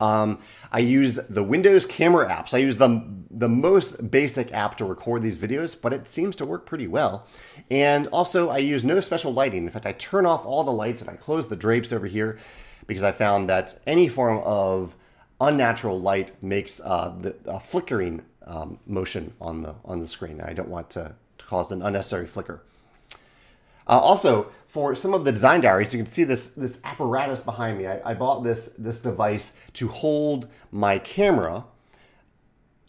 Um, 0.00 0.38
I 0.70 0.80
use 0.80 1.16
the 1.16 1.42
Windows 1.42 1.86
camera 1.86 2.28
apps. 2.28 2.54
I 2.54 2.58
use 2.58 2.76
the, 2.76 3.04
the 3.30 3.48
most 3.48 4.10
basic 4.10 4.52
app 4.52 4.76
to 4.78 4.84
record 4.84 5.22
these 5.22 5.38
videos, 5.38 5.80
but 5.80 5.92
it 5.92 6.08
seems 6.08 6.36
to 6.36 6.46
work 6.46 6.66
pretty 6.66 6.86
well. 6.86 7.26
And 7.70 8.06
also, 8.08 8.50
I 8.50 8.58
use 8.58 8.84
no 8.84 9.00
special 9.00 9.32
lighting. 9.32 9.64
In 9.64 9.70
fact, 9.70 9.86
I 9.86 9.92
turn 9.92 10.26
off 10.26 10.46
all 10.46 10.64
the 10.64 10.72
lights 10.72 11.00
and 11.00 11.10
I 11.10 11.14
close 11.14 11.48
the 11.48 11.56
drapes 11.56 11.92
over 11.92 12.06
here 12.06 12.38
because 12.86 13.02
I 13.02 13.12
found 13.12 13.48
that 13.48 13.78
any 13.86 14.08
form 14.08 14.42
of 14.44 14.94
unnatural 15.40 16.00
light 16.00 16.32
makes 16.42 16.80
uh, 16.80 17.14
the 17.20 17.36
uh, 17.46 17.58
flickering 17.58 18.22
um, 18.48 18.78
motion 18.86 19.32
on 19.40 19.62
the 19.62 19.74
on 19.84 20.00
the 20.00 20.08
screen. 20.08 20.40
I 20.40 20.52
don't 20.52 20.68
want 20.68 20.90
to, 20.90 21.14
to 21.38 21.44
cause 21.44 21.70
an 21.70 21.82
unnecessary 21.82 22.26
flicker. 22.26 22.62
Uh, 23.86 23.98
also, 23.98 24.50
for 24.66 24.94
some 24.94 25.14
of 25.14 25.24
the 25.24 25.32
design 25.32 25.60
diaries, 25.60 25.92
you 25.94 25.98
can 25.98 26.06
see 26.06 26.24
this 26.24 26.48
this 26.48 26.80
apparatus 26.84 27.42
behind 27.42 27.78
me. 27.78 27.86
I, 27.86 28.10
I 28.10 28.14
bought 28.14 28.42
this 28.42 28.74
this 28.78 29.00
device 29.00 29.54
to 29.74 29.88
hold 29.88 30.48
my 30.72 30.98
camera 30.98 31.64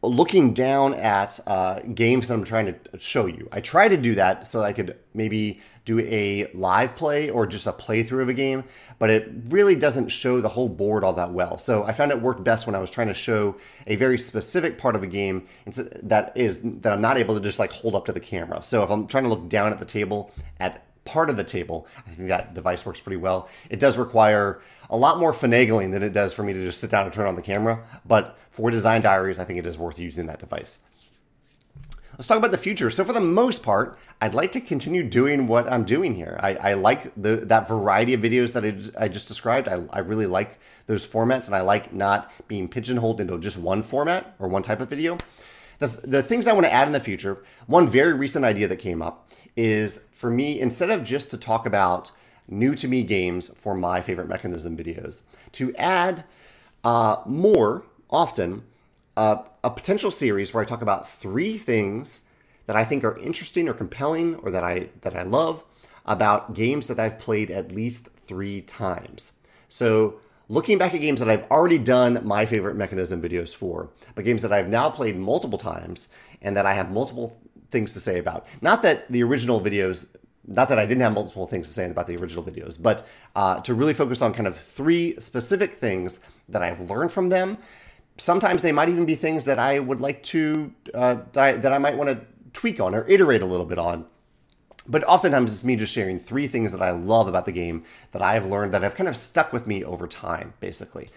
looking 0.01 0.53
down 0.53 0.93
at 0.93 1.39
uh, 1.45 1.81
games 1.93 2.29
that 2.29 2.33
I'm 2.33 2.43
trying 2.45 2.73
to 2.73 2.99
show 2.99 3.25
you. 3.25 3.49
I 3.51 3.59
try 3.59 3.89
to 3.89 3.97
do 3.97 4.15
that 4.15 4.47
so 4.47 4.61
I 4.61 4.71
could 4.71 4.97
maybe 5.13 5.59
do 5.89 5.99
a 6.01 6.45
live 6.53 6.95
play 6.95 7.31
or 7.31 7.47
just 7.47 7.65
a 7.65 7.73
playthrough 7.73 8.21
of 8.21 8.29
a 8.29 8.33
game, 8.33 8.63
but 8.99 9.09
it 9.09 9.27
really 9.47 9.75
doesn't 9.75 10.09
show 10.09 10.39
the 10.39 10.49
whole 10.49 10.69
board 10.69 11.03
all 11.03 11.13
that 11.13 11.31
well. 11.31 11.57
So 11.57 11.83
I 11.83 11.93
found 11.93 12.11
it 12.11 12.21
worked 12.21 12.43
best 12.43 12.67
when 12.67 12.75
I 12.75 12.79
was 12.79 12.91
trying 12.91 13.07
to 13.07 13.13
show 13.13 13.55
a 13.87 13.95
very 13.95 14.17
specific 14.17 14.77
part 14.77 14.95
of 14.95 15.01
a 15.01 15.07
game 15.07 15.47
that 15.65 16.31
is 16.35 16.61
that 16.61 16.93
I'm 16.93 17.01
not 17.01 17.17
able 17.17 17.33
to 17.33 17.41
just 17.41 17.57
like 17.57 17.71
hold 17.71 17.95
up 17.95 18.05
to 18.05 18.11
the 18.11 18.19
camera. 18.19 18.61
So 18.61 18.83
if 18.83 18.91
I'm 18.91 19.07
trying 19.07 19.23
to 19.23 19.29
look 19.29 19.49
down 19.49 19.71
at 19.71 19.79
the 19.79 19.85
table 19.85 20.31
at 20.59 20.85
part 21.05 21.31
of 21.31 21.37
the 21.37 21.43
table. 21.43 21.87
I 22.05 22.11
think 22.11 22.27
that 22.27 22.53
device 22.53 22.85
works 22.85 22.99
pretty 22.99 23.17
well. 23.17 23.49
It 23.71 23.79
does 23.79 23.97
require 23.97 24.61
a 24.91 24.97
lot 24.97 25.17
more 25.17 25.31
finagling 25.31 25.91
than 25.91 26.03
it 26.03 26.13
does 26.13 26.33
for 26.33 26.43
me 26.43 26.53
to 26.53 26.59
just 26.59 26.79
sit 26.79 26.91
down 26.91 27.05
and 27.05 27.13
turn 27.13 27.27
on 27.27 27.35
the 27.35 27.41
camera, 27.41 27.83
but 28.05 28.37
for 28.51 28.69
design 28.69 29.01
diaries, 29.01 29.39
I 29.39 29.43
think 29.43 29.57
it 29.57 29.65
is 29.65 29.75
worth 29.75 29.97
using 29.97 30.27
that 30.27 30.37
device. 30.37 30.79
Let's 32.19 32.27
talk 32.27 32.37
about 32.37 32.51
the 32.51 32.57
future. 32.57 32.89
So 32.89 33.05
for 33.05 33.13
the 33.13 33.21
most 33.21 33.63
part, 33.63 33.97
I'd 34.19 34.33
like 34.33 34.51
to 34.51 34.59
continue 34.59 35.03
doing 35.03 35.47
what 35.47 35.71
I'm 35.71 35.85
doing 35.85 36.15
here. 36.15 36.37
I, 36.43 36.55
I 36.55 36.73
like 36.73 37.13
the 37.15 37.37
that 37.45 37.69
variety 37.69 38.13
of 38.13 38.19
videos 38.19 38.51
that 38.51 38.65
I, 38.65 39.05
I 39.05 39.07
just 39.07 39.29
described. 39.29 39.69
I, 39.69 39.85
I 39.93 39.99
really 39.99 40.25
like 40.25 40.59
those 40.85 41.07
formats, 41.07 41.45
and 41.45 41.55
I 41.55 41.61
like 41.61 41.93
not 41.93 42.29
being 42.49 42.67
pigeonholed 42.67 43.21
into 43.21 43.39
just 43.39 43.55
one 43.55 43.81
format 43.81 44.35
or 44.37 44.49
one 44.49 44.63
type 44.63 44.81
of 44.81 44.89
video. 44.89 45.17
The, 45.77 45.87
the 45.87 46.21
things 46.21 46.45
I 46.45 46.51
want 46.51 46.65
to 46.65 46.73
add 46.73 46.87
in 46.87 46.91
the 46.91 46.99
future, 46.99 47.41
one 47.67 47.87
very 47.87 48.11
recent 48.11 48.43
idea 48.43 48.67
that 48.67 48.79
came 48.79 49.01
up 49.01 49.31
is 49.55 50.05
for 50.11 50.29
me, 50.29 50.59
instead 50.59 50.89
of 50.89 51.05
just 51.05 51.31
to 51.31 51.37
talk 51.37 51.65
about 51.65 52.11
new 52.49 52.75
to 52.75 52.89
me 52.89 53.03
games 53.03 53.47
for 53.55 53.73
my 53.73 54.01
favorite 54.01 54.27
mechanism 54.27 54.75
videos, 54.75 55.23
to 55.53 55.73
add 55.77 56.25
uh, 56.83 57.21
more 57.25 57.83
often 58.09 58.63
uh, 59.19 59.43
a 59.65 59.69
potential 59.69 60.11
series 60.11 60.53
where 60.53 60.63
I 60.63 60.65
talk 60.65 60.81
about 60.81 61.05
three 61.05 61.57
things 61.57 62.21
that 62.67 62.77
I 62.77 62.85
think 62.85 63.03
are 63.03 63.17
interesting 63.17 63.67
or 63.67 63.73
compelling 63.73 64.35
or 64.35 64.49
that 64.49 64.63
I 64.63 64.91
that 65.01 65.13
I 65.13 65.23
love 65.23 65.65
about 66.05 66.53
games 66.53 66.87
that 66.87 66.99
I've 66.99 67.19
played 67.19 67.51
at 67.51 67.73
least 67.73 68.07
three 68.25 68.61
times. 68.61 69.33
So 69.67 70.21
looking 70.47 70.77
back 70.77 70.93
at 70.93 71.01
games 71.01 71.19
that 71.19 71.29
I've 71.29 71.43
already 71.51 71.77
done 71.77 72.21
my 72.25 72.45
favorite 72.45 72.77
mechanism 72.77 73.21
videos 73.21 73.53
for, 73.53 73.89
but 74.15 74.23
games 74.23 74.41
that 74.43 74.53
I've 74.53 74.69
now 74.69 74.89
played 74.89 75.17
multiple 75.17 75.59
times 75.59 76.07
and 76.41 76.55
that 76.55 76.65
I 76.65 76.73
have 76.73 76.89
multiple 76.89 77.41
things 77.71 77.91
to 77.95 77.99
say 77.99 78.19
about. 78.19 78.47
Not 78.61 78.83
that 78.83 79.11
the 79.11 79.21
original 79.23 79.59
videos, 79.59 80.07
not 80.47 80.69
that 80.69 80.79
I 80.79 80.85
didn't 80.85 81.01
have 81.01 81.13
multiple 81.13 81.45
things 81.45 81.67
to 81.67 81.73
say 81.73 81.91
about 81.91 82.07
the 82.07 82.15
original 82.15 82.45
videos, 82.45 82.81
but 82.81 83.05
uh, 83.35 83.59
to 83.61 83.73
really 83.73 83.93
focus 83.93 84.21
on 84.21 84.33
kind 84.33 84.47
of 84.47 84.57
three 84.57 85.19
specific 85.19 85.73
things 85.73 86.21
that 86.47 86.63
I've 86.63 86.79
learned 86.89 87.11
from 87.11 87.27
them. 87.27 87.57
Sometimes 88.19 88.61
they 88.61 88.71
might 88.71 88.89
even 88.89 89.05
be 89.05 89.15
things 89.15 89.45
that 89.45 89.59
I 89.59 89.79
would 89.79 89.99
like 89.99 90.21
to, 90.23 90.73
uh, 90.93 91.17
that, 91.31 91.43
I, 91.43 91.51
that 91.53 91.73
I 91.73 91.77
might 91.77 91.97
want 91.97 92.09
to 92.09 92.25
tweak 92.53 92.79
on 92.79 92.93
or 92.93 93.07
iterate 93.07 93.41
a 93.41 93.45
little 93.45 93.65
bit 93.65 93.77
on 93.77 94.05
but 94.89 95.03
oftentimes 95.03 95.53
it's 95.53 95.63
me 95.63 95.75
just 95.75 95.93
sharing 95.93 96.17
three 96.17 96.47
things 96.47 96.71
that 96.71 96.81
I 96.81 96.89
love 96.91 97.27
about 97.27 97.45
the 97.45 97.51
game 97.51 97.83
that 98.11 98.23
I've 98.23 98.47
learned 98.47 98.73
that 98.73 98.81
have 98.81 98.95
kind 98.95 99.07
of 99.07 99.15
stuck 99.15 99.53
with 99.53 99.67
me 99.67 99.83
over 99.83 100.07
time, 100.07 100.53
basically. 100.59 101.09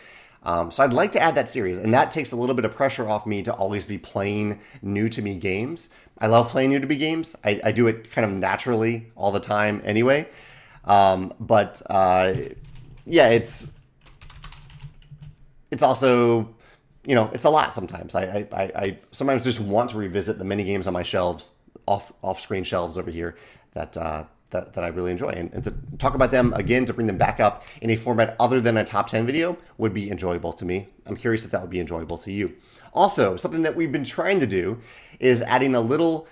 Um, 0.42 0.70
so 0.70 0.84
I'd 0.84 0.92
like 0.92 1.12
to 1.12 1.20
add 1.20 1.36
that 1.36 1.48
series, 1.48 1.78
and 1.78 1.94
that 1.94 2.10
takes 2.10 2.32
a 2.32 2.36
little 2.36 2.54
bit 2.54 2.64
of 2.64 2.74
pressure 2.74 3.08
off 3.08 3.26
me 3.26 3.42
to 3.44 3.52
always 3.52 3.86
be 3.86 3.96
playing 3.96 4.60
new 4.82 5.08
to 5.08 5.22
me 5.22 5.36
games. 5.36 5.88
I 6.18 6.26
love 6.26 6.50
playing 6.50 6.70
new 6.70 6.80
to 6.80 6.86
me 6.86 6.96
games. 6.96 7.34
I, 7.44 7.60
I 7.64 7.72
do 7.72 7.86
it 7.86 8.10
kind 8.10 8.24
of 8.24 8.32
naturally 8.32 9.10
all 9.16 9.32
the 9.32 9.40
time 9.40 9.80
anyway. 9.84 10.28
Um, 10.84 11.32
but 11.40 11.80
uh, 11.88 12.34
yeah, 13.06 13.28
it's 13.28 13.72
it's 15.70 15.82
also 15.82 16.54
you 17.06 17.14
know 17.14 17.30
it's 17.32 17.44
a 17.44 17.50
lot 17.50 17.74
sometimes. 17.74 18.14
I, 18.14 18.46
I, 18.52 18.58
I 18.74 18.98
sometimes 19.10 19.44
just 19.44 19.60
want 19.60 19.90
to 19.90 19.96
revisit 19.96 20.38
the 20.38 20.44
mini 20.44 20.64
games 20.64 20.86
on 20.86 20.92
my 20.92 21.02
shelves 21.02 21.52
off 21.86 22.12
off 22.22 22.40
screen 22.40 22.64
shelves 22.64 22.96
over 22.98 23.10
here 23.10 23.36
that 23.72 23.96
uh, 23.96 24.24
that, 24.52 24.74
that 24.74 24.84
I 24.84 24.88
really 24.88 25.10
enjoy. 25.10 25.30
And, 25.30 25.52
and, 25.52 25.64
to 25.64 25.74
talk 25.98 26.14
about 26.14 26.30
them 26.30 26.52
again, 26.54 26.84
to 26.86 26.94
bring 26.94 27.06
them 27.06 27.18
back 27.18 27.40
up 27.40 27.66
in 27.80 27.90
a 27.90 27.96
format 27.96 28.36
other 28.38 28.60
than 28.60 28.76
a 28.76 28.84
top 28.84 29.08
10 29.08 29.26
video 29.26 29.58
would 29.78 29.92
be 29.92 30.10
enjoyable 30.10 30.52
to 30.54 30.64
me. 30.64 30.88
I'm 31.06 31.16
curious 31.16 31.44
if 31.44 31.50
that 31.50 31.60
would 31.60 31.70
be 31.70 31.80
enjoyable 31.80 32.18
to 32.18 32.30
you. 32.30 32.54
Also, 32.94 33.36
something 33.36 33.62
that 33.62 33.74
we've 33.74 33.90
been 33.90 34.04
trying 34.04 34.38
to 34.38 34.46
do 34.46 34.78
is 35.18 35.42
adding 35.42 35.74
a 35.74 35.80
little 35.80 36.28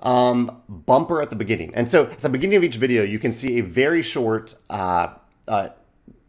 um, 0.00 0.60
bumper 0.68 1.22
at 1.22 1.30
the 1.30 1.36
beginning. 1.36 1.72
And 1.74 1.88
so 1.88 2.04
at 2.04 2.18
the 2.18 2.28
beginning 2.28 2.56
of 2.56 2.64
each 2.64 2.76
video, 2.76 3.04
you 3.04 3.18
can 3.18 3.32
see 3.32 3.58
a 3.58 3.62
very 3.62 4.02
short 4.02 4.54
uh, 4.68 5.14
uh, 5.46 5.68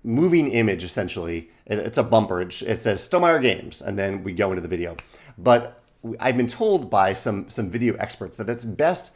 moving 0.04 0.50
image, 0.52 0.84
essentially. 0.84 1.50
It, 1.66 1.80
it's 1.80 1.98
a 1.98 2.04
bumper. 2.04 2.42
It, 2.42 2.62
it 2.62 2.80
says 2.80 3.08
Stonemaier 3.08 3.42
Games, 3.42 3.82
and 3.82 3.98
then 3.98 4.24
we 4.24 4.34
go 4.34 4.52
into 4.52 4.62
the 4.62 4.68
video. 4.68 4.96
But 5.38 5.82
I've 6.20 6.38
been 6.38 6.48
told 6.48 6.90
by 6.90 7.14
some 7.14 7.50
some 7.50 7.70
video 7.70 7.96
experts 7.96 8.38
that 8.38 8.50
it's 8.50 8.66
best 8.66 9.14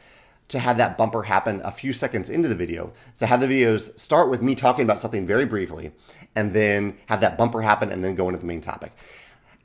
to 0.48 0.58
have 0.58 0.78
that 0.78 0.96
bumper 0.96 1.24
happen 1.24 1.60
a 1.62 1.70
few 1.70 1.92
seconds 1.92 2.30
into 2.30 2.48
the 2.48 2.54
video. 2.54 2.92
So 3.12 3.26
have 3.26 3.40
the 3.40 3.46
videos 3.46 3.98
start 4.00 4.30
with 4.30 4.40
me 4.40 4.54
talking 4.54 4.82
about 4.82 4.98
something 4.98 5.26
very 5.26 5.44
briefly, 5.44 5.92
and 6.34 6.54
then 6.54 6.96
have 7.06 7.20
that 7.20 7.36
bumper 7.36 7.60
happen, 7.62 7.90
and 7.92 8.02
then 8.02 8.14
go 8.14 8.28
into 8.28 8.40
the 8.40 8.46
main 8.46 8.62
topic. 8.62 8.92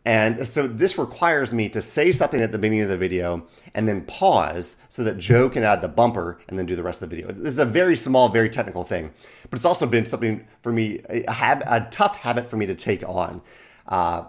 And 0.05 0.45
so 0.45 0.67
this 0.67 0.97
requires 0.97 1.53
me 1.53 1.69
to 1.69 1.81
say 1.81 2.11
something 2.11 2.41
at 2.41 2.51
the 2.51 2.57
beginning 2.57 2.81
of 2.81 2.89
the 2.89 2.97
video 2.97 3.47
and 3.73 3.87
then 3.87 4.01
pause 4.01 4.75
so 4.89 5.03
that 5.05 5.17
Joe 5.17 5.49
can 5.49 5.63
add 5.63 5.81
the 5.81 5.87
bumper 5.87 6.39
and 6.49 6.59
then 6.59 6.65
do 6.65 6.75
the 6.75 6.83
rest 6.83 7.01
of 7.01 7.09
the 7.09 7.15
video. 7.15 7.31
This 7.31 7.53
is 7.53 7.59
a 7.59 7.65
very 7.65 7.95
small, 7.95 8.27
very 8.27 8.49
technical 8.49 8.83
thing, 8.83 9.13
but 9.49 9.57
it's 9.57 9.65
also 9.65 9.85
been 9.85 10.05
something 10.05 10.45
for 10.61 10.73
me, 10.73 10.99
a, 11.07 11.31
hab- 11.31 11.63
a 11.65 11.87
tough 11.89 12.17
habit 12.17 12.47
for 12.47 12.57
me 12.57 12.65
to 12.65 12.75
take 12.75 13.07
on 13.07 13.41
uh, 13.87 14.25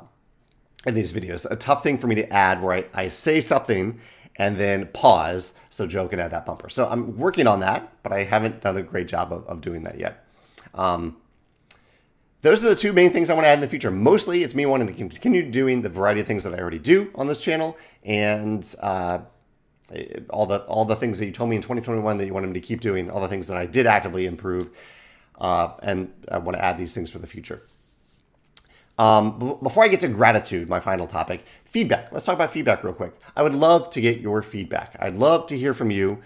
in 0.87 0.95
these 0.95 1.13
videos. 1.13 1.45
A 1.51 1.57
tough 1.57 1.83
thing 1.83 1.99
for 1.99 2.07
me 2.07 2.15
to 2.15 2.33
add 2.33 2.63
where 2.63 2.77
I, 2.77 2.85
I 2.95 3.09
say 3.09 3.41
something 3.41 3.99
and 4.37 4.57
then 4.57 4.87
pause 4.89 5.55
so 5.71 5.89
Joe 5.89 6.07
can 6.07 6.21
add 6.21 6.31
that 6.31 6.47
bumper. 6.47 6.69
So 6.69 6.89
I'm 6.89 7.17
working 7.17 7.49
on 7.49 7.61
that, 7.61 7.93
but 8.05 8.13
I 8.13 8.23
haven't 8.23 8.61
done 8.61 8.77
a 8.77 8.83
great 8.83 9.09
job 9.09 9.33
of, 9.33 9.45
of 9.47 9.61
doing 9.61 9.83
that 9.85 9.99
yet. 9.99 10.25
Um, 10.75 11.17
those 12.45 12.63
are 12.63 12.69
the 12.69 12.77
two 12.77 12.93
main 12.93 13.11
things 13.11 13.31
I 13.31 13.35
want 13.35 13.47
to 13.47 13.49
add 13.49 13.55
in 13.55 13.61
the 13.61 13.69
future. 13.69 13.91
Mostly, 13.91 14.43
it's 14.43 14.55
me 14.55 14.67
wanting 14.67 14.87
to 14.87 14.93
continue 14.93 15.51
doing 15.51 15.81
the 15.81 15.89
variety 15.89 16.21
of 16.21 16.27
things 16.27 16.45
that 16.45 16.53
I 16.53 16.59
already 16.59 16.79
do 16.79 17.11
on 17.15 17.27
this 17.27 17.41
channel, 17.41 17.75
and 18.05 18.63
uh, 18.83 19.21
all 20.29 20.45
the 20.45 20.59
all 20.65 20.85
the 20.85 20.95
things 20.95 21.19
that 21.19 21.25
you 21.25 21.33
told 21.33 21.49
me 21.49 21.57
in 21.57 21.63
2021 21.63 22.19
that 22.19 22.27
you 22.27 22.35
wanted 22.35 22.49
me 22.49 22.61
to 22.61 22.61
keep 22.61 22.83
doing, 22.83 23.11
all 23.11 23.23
the 23.23 23.29
things 23.29 23.49
that 23.49 23.57
I 23.57 23.65
did 23.65 23.87
actively 23.87 24.27
improve, 24.27 24.77
uh, 25.41 25.73
and 25.83 26.13
I 26.31 26.37
want 26.37 26.59
to 26.59 26.63
add 26.63 26.77
these 26.77 26.95
things 26.95 27.11
for 27.11 27.19
the 27.19 27.27
future. 27.27 27.63
Um, 28.99 29.59
before 29.63 29.83
I 29.83 29.89
get 29.89 30.01
to 30.01 30.09
gratitude, 30.09 30.69
my 30.69 30.81
final 30.81 31.07
topic, 31.07 31.47
feedback. 31.65 32.13
Let's 32.13 32.27
talk 32.27 32.35
about 32.35 32.53
feedback 32.53 32.85
real 32.85 32.93
quick. 32.93 33.15
I 33.35 33.43
would 33.43 33.55
love 33.55 33.89
to 33.91 34.03
get 34.03 34.21
your 34.21 34.43
feedback. 34.43 34.97
I'd 35.01 35.17
love 35.17 35.47
to 35.47 35.57
hear 35.57 35.73
from 35.73 35.91
you 35.91 36.21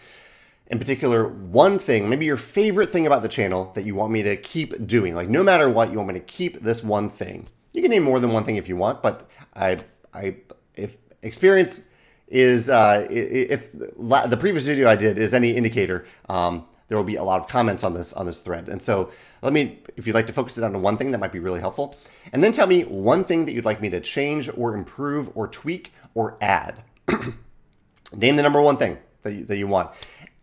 in 0.68 0.78
particular 0.78 1.28
one 1.28 1.78
thing, 1.78 2.08
maybe 2.08 2.26
your 2.26 2.36
favorite 2.36 2.90
thing 2.90 3.06
about 3.06 3.22
the 3.22 3.28
channel 3.28 3.72
that 3.74 3.84
you 3.84 3.94
want 3.94 4.12
me 4.12 4.22
to 4.22 4.36
keep 4.36 4.86
doing. 4.86 5.14
Like 5.14 5.28
no 5.28 5.42
matter 5.42 5.68
what, 5.68 5.90
you 5.90 5.96
want 5.96 6.08
me 6.08 6.14
to 6.14 6.20
keep 6.20 6.60
this 6.60 6.82
one 6.82 7.08
thing. 7.08 7.46
You 7.72 7.82
can 7.82 7.90
name 7.90 8.02
more 8.02 8.20
than 8.20 8.32
one 8.32 8.44
thing 8.44 8.56
if 8.56 8.68
you 8.68 8.76
want, 8.76 9.02
but 9.02 9.28
I, 9.54 9.78
I, 10.12 10.36
if 10.74 10.96
experience 11.22 11.86
is, 12.28 12.68
uh, 12.68 13.06
if 13.10 13.72
the 13.72 14.36
previous 14.38 14.66
video 14.66 14.88
I 14.88 14.96
did 14.96 15.16
is 15.16 15.32
any 15.32 15.50
indicator, 15.50 16.06
um, 16.28 16.66
there 16.88 16.96
will 16.96 17.04
be 17.04 17.16
a 17.16 17.24
lot 17.24 17.40
of 17.40 17.48
comments 17.48 17.84
on 17.84 17.92
this 17.92 18.12
on 18.14 18.24
this 18.26 18.40
thread. 18.40 18.68
And 18.68 18.80
so 18.80 19.10
let 19.42 19.52
me, 19.52 19.80
if 19.96 20.06
you'd 20.06 20.14
like 20.14 20.26
to 20.26 20.32
focus 20.32 20.58
it 20.58 20.64
on 20.64 20.80
one 20.82 20.96
thing, 20.96 21.10
that 21.10 21.18
might 21.18 21.32
be 21.32 21.38
really 21.38 21.60
helpful. 21.60 21.96
And 22.32 22.42
then 22.42 22.52
tell 22.52 22.66
me 22.66 22.82
one 22.82 23.24
thing 23.24 23.44
that 23.44 23.52
you'd 23.52 23.66
like 23.66 23.80
me 23.80 23.90
to 23.90 24.00
change 24.00 24.50
or 24.56 24.74
improve 24.74 25.30
or 25.34 25.48
tweak 25.48 25.92
or 26.14 26.36
add. 26.40 26.82
Name 28.14 28.36
the 28.36 28.42
number 28.42 28.60
one 28.60 28.78
thing 28.78 28.96
that 29.22 29.34
you, 29.34 29.44
that 29.44 29.56
you 29.58 29.66
want. 29.66 29.90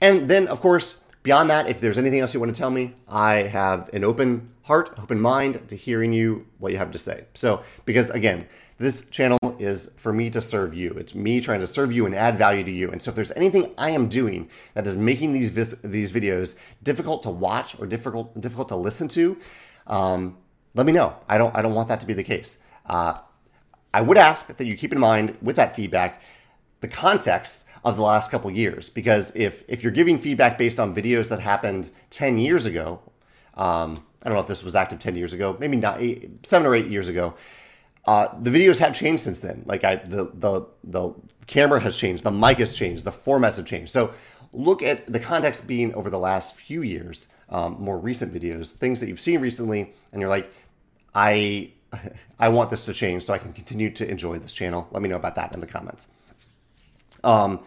And 0.02 0.30
then, 0.30 0.48
of 0.48 0.62
course, 0.62 1.02
beyond 1.24 1.50
that, 1.50 1.68
if 1.70 1.80
there's 1.80 1.98
anything 1.98 2.20
else 2.20 2.34
you 2.34 2.40
want 2.40 2.54
to 2.54 2.60
tell 2.60 2.70
me, 2.70 2.94
I 3.08 3.36
have 3.36 3.90
an 3.94 4.04
open 4.04 4.52
heart, 4.64 4.94
open 4.98 5.20
mind 5.20 5.68
to 5.70 5.76
hearing 5.76 6.14
you 6.14 6.48
what 6.60 6.72
you 6.72 6.78
have 6.78 6.92
to 6.92 7.00
say. 7.00 7.26
So, 7.34 7.64
because 7.86 8.10
again, 8.10 8.48
this 8.78 9.10
channel 9.10 9.40
is 9.58 9.92
for 9.96 10.12
me 10.12 10.30
to 10.32 10.42
serve 10.42 10.74
you. 10.74 10.92
It's 10.92 11.16
me 11.16 11.40
trying 11.40 11.62
to 11.62 11.68
serve 11.68 11.92
you 11.94 12.06
and 12.06 12.14
add 12.14 12.38
value 12.38 12.64
to 12.64 12.72
you. 12.72 12.92
And 12.92 13.02
so 13.02 13.10
if 13.10 13.16
there's 13.16 13.32
anything 13.32 13.74
I 13.78 13.92
am 13.92 14.10
doing 14.10 14.50
that 14.74 14.86
is 14.86 14.98
making 14.98 15.32
these 15.34 15.52
vis- 15.52 15.80
these 15.82 16.12
videos 16.12 16.56
difficult 16.84 17.24
to 17.24 17.30
watch 17.30 17.80
or 17.80 17.88
difficult 17.88 18.40
difficult 18.40 18.68
to 18.70 18.76
listen 18.76 19.08
to, 19.10 19.38
um, 19.88 20.38
let 20.74 20.86
me 20.86 20.92
know. 20.92 21.16
I 21.30 21.38
don't 21.38 21.56
I 21.56 21.62
don't 21.62 21.74
want 21.74 21.88
that 21.88 22.02
to 22.02 22.06
be 22.06 22.14
the 22.14 22.24
case. 22.24 22.60
Uh, 22.86 23.18
I 23.94 24.02
would 24.02 24.18
ask 24.18 24.48
that 24.48 24.68
you 24.68 24.76
keep 24.76 24.92
in 24.92 25.00
mind 25.00 25.38
with 25.42 25.56
that 25.56 25.74
feedback 25.74 26.22
the 26.82 26.88
context 26.90 27.65
of 27.86 27.96
the 27.96 28.02
last 28.02 28.32
couple 28.32 28.52
years. 28.52 28.90
Because 28.90 29.32
if 29.36 29.64
if 29.70 29.84
you're 29.84 29.94
giving 29.94 30.18
feedback 30.18 30.58
based 30.58 30.80
on 30.80 30.94
videos 30.94 31.30
that 31.30 31.40
happened 31.40 31.92
10 32.10 32.38
years 32.40 32.66
ago 32.66 33.00
um, 33.54 34.04
i 34.22 34.28
don't 34.28 34.34
know 34.34 34.42
if 34.42 34.48
this 34.48 34.64
was 34.64 34.76
active 34.76 35.00
10 35.00 35.16
years 35.16 35.32
ago 35.32 35.56
maybe 35.60 35.78
not 35.78 36.02
eight, 36.02 36.46
seven 36.46 36.68
or 36.68 36.76
eight 36.76 36.88
years 36.88 37.08
ago 37.08 37.36
uh, 38.06 38.28
the 38.40 38.52
videos 38.52 38.80
have 38.80 38.94
changed 38.94 39.24
since 39.24 39.40
then. 39.40 39.64
Like 39.66 39.84
I, 39.84 39.96
the, 39.96 40.30
the 40.34 40.68
the 40.84 41.14
camera 41.48 41.80
has 41.80 41.98
changed 41.98 42.24
the 42.24 42.32
mic 42.32 42.58
has 42.60 42.76
changed 42.78 43.04
the 43.04 43.12
formats 43.12 43.58
have 43.58 43.66
changed. 43.66 43.92
So 43.92 44.14
look 44.52 44.84
at 44.84 45.06
the 45.08 45.20
context 45.20 45.68
being 45.68 45.94
over 45.96 46.10
the 46.10 46.20
last 46.20 46.56
few 46.56 46.82
years 46.82 47.28
um, 47.50 47.78
more 47.80 47.98
recent 47.98 48.34
videos 48.34 48.74
things 48.74 49.00
that 49.00 49.10
you've 49.10 49.20
seen 49.20 49.42
recently 49.42 49.94
and 50.12 50.22
you're 50.22 50.30
like 50.30 50.50
i 51.14 51.70
i 52.40 52.48
want 52.48 52.70
this 52.70 52.86
to 52.86 52.94
change 52.94 53.22
so 53.22 53.34
i 53.34 53.38
can 53.38 53.52
continue 53.52 53.90
to 53.90 54.10
enjoy 54.10 54.40
this 54.40 54.54
channel. 54.54 54.88
Let 54.92 55.02
me 55.02 55.10
know 55.10 55.18
about 55.18 55.36
that 55.36 55.54
in 55.54 55.60
the 55.60 55.68
comments 55.68 56.08
um, 57.26 57.60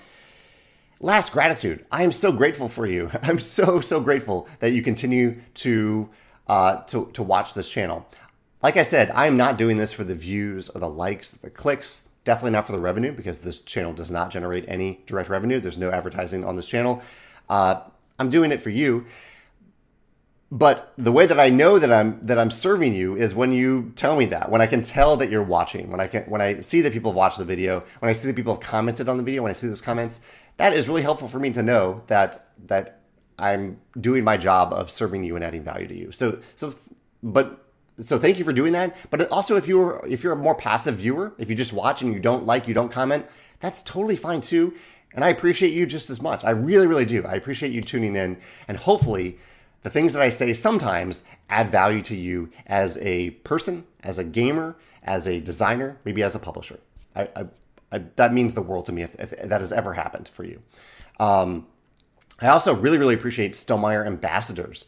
last 1.00 1.32
gratitude. 1.32 1.84
I 1.90 2.02
am 2.02 2.12
so 2.12 2.32
grateful 2.32 2.68
for 2.68 2.86
you. 2.86 3.10
I'm 3.22 3.38
so 3.38 3.80
so 3.80 4.00
grateful 4.00 4.48
that 4.60 4.72
you 4.72 4.82
continue 4.82 5.40
to 5.54 6.08
uh, 6.46 6.76
to 6.84 7.10
to 7.12 7.22
watch 7.22 7.54
this 7.54 7.70
channel. 7.70 8.06
Like 8.62 8.76
I 8.76 8.82
said, 8.82 9.10
I 9.10 9.26
am 9.26 9.36
not 9.36 9.56
doing 9.56 9.76
this 9.76 9.92
for 9.92 10.04
the 10.04 10.14
views 10.14 10.68
or 10.68 10.80
the 10.80 10.90
likes, 10.90 11.30
the 11.32 11.50
clicks. 11.50 12.08
Definitely 12.24 12.50
not 12.50 12.66
for 12.66 12.72
the 12.72 12.80
revenue 12.80 13.12
because 13.12 13.40
this 13.40 13.60
channel 13.60 13.92
does 13.92 14.10
not 14.10 14.30
generate 14.30 14.64
any 14.68 15.00
direct 15.06 15.30
revenue. 15.30 15.60
There's 15.60 15.78
no 15.78 15.90
advertising 15.90 16.44
on 16.44 16.56
this 16.56 16.66
channel. 16.66 17.00
Uh, 17.48 17.80
I'm 18.18 18.28
doing 18.28 18.52
it 18.52 18.60
for 18.60 18.70
you. 18.70 19.06
But 20.50 20.94
the 20.96 21.12
way 21.12 21.26
that 21.26 21.38
I 21.38 21.50
know 21.50 21.78
that 21.78 21.92
I'm 21.92 22.22
that 22.22 22.38
I'm 22.38 22.50
serving 22.50 22.94
you 22.94 23.16
is 23.16 23.34
when 23.34 23.52
you 23.52 23.92
tell 23.96 24.16
me 24.16 24.24
that, 24.26 24.50
when 24.50 24.62
I 24.62 24.66
can 24.66 24.80
tell 24.80 25.16
that 25.18 25.30
you're 25.30 25.42
watching, 25.42 25.90
when 25.90 26.00
I 26.00 26.06
can 26.06 26.22
when 26.24 26.40
I 26.40 26.60
see 26.60 26.80
that 26.80 26.92
people 26.92 27.10
have 27.12 27.16
watched 27.16 27.36
the 27.36 27.44
video, 27.44 27.84
when 27.98 28.08
I 28.08 28.12
see 28.12 28.28
that 28.28 28.34
people 28.34 28.54
have 28.54 28.62
commented 28.62 29.10
on 29.10 29.18
the 29.18 29.22
video, 29.22 29.42
when 29.42 29.50
I 29.50 29.52
see 29.52 29.68
those 29.68 29.82
comments, 29.82 30.20
that 30.56 30.72
is 30.72 30.88
really 30.88 31.02
helpful 31.02 31.28
for 31.28 31.38
me 31.38 31.52
to 31.52 31.62
know 31.62 32.02
that 32.06 32.48
that 32.66 33.00
I'm 33.38 33.78
doing 34.00 34.24
my 34.24 34.38
job 34.38 34.72
of 34.72 34.90
serving 34.90 35.22
you 35.22 35.36
and 35.36 35.44
adding 35.44 35.62
value 35.62 35.86
to 35.86 35.94
you. 35.94 36.12
So 36.12 36.38
so 36.56 36.74
but 37.22 37.62
so 38.00 38.18
thank 38.18 38.38
you 38.38 38.44
for 38.44 38.54
doing 38.54 38.72
that. 38.72 38.96
But 39.10 39.30
also 39.30 39.56
if 39.56 39.68
you're 39.68 40.02
if 40.08 40.22
you're 40.24 40.32
a 40.32 40.36
more 40.36 40.54
passive 40.54 40.96
viewer, 40.96 41.34
if 41.36 41.50
you 41.50 41.56
just 41.56 41.74
watch 41.74 42.00
and 42.00 42.14
you 42.14 42.20
don't 42.20 42.46
like, 42.46 42.66
you 42.66 42.72
don't 42.72 42.90
comment, 42.90 43.26
that's 43.60 43.82
totally 43.82 44.16
fine 44.16 44.40
too. 44.40 44.72
And 45.12 45.24
I 45.24 45.28
appreciate 45.28 45.74
you 45.74 45.84
just 45.84 46.08
as 46.08 46.22
much. 46.22 46.42
I 46.42 46.50
really, 46.50 46.86
really 46.86 47.04
do. 47.04 47.24
I 47.26 47.34
appreciate 47.34 47.72
you 47.72 47.82
tuning 47.82 48.16
in 48.16 48.38
and 48.66 48.78
hopefully 48.78 49.38
the 49.88 49.92
things 49.92 50.12
that 50.12 50.20
I 50.20 50.28
say 50.28 50.52
sometimes 50.52 51.22
add 51.48 51.70
value 51.70 52.02
to 52.02 52.14
you 52.14 52.50
as 52.66 52.98
a 52.98 53.30
person, 53.30 53.84
as 54.02 54.18
a 54.18 54.24
gamer, 54.24 54.76
as 55.02 55.26
a 55.26 55.40
designer, 55.40 55.96
maybe 56.04 56.22
as 56.22 56.34
a 56.34 56.38
publisher. 56.38 56.78
I, 57.16 57.22
I, 57.34 57.46
I, 57.90 57.98
that 58.16 58.34
means 58.34 58.52
the 58.52 58.60
world 58.60 58.84
to 58.86 58.92
me 58.92 59.00
if, 59.00 59.18
if, 59.18 59.30
that 59.30 59.62
has 59.62 59.72
ever 59.72 59.94
happened 59.94 60.28
for 60.28 60.44
you. 60.44 60.60
Um, 61.18 61.66
I 62.38 62.48
also 62.48 62.74
really, 62.74 62.98
really 62.98 63.14
appreciate 63.14 63.52
Stonemaier 63.52 64.06
ambassadors. 64.06 64.84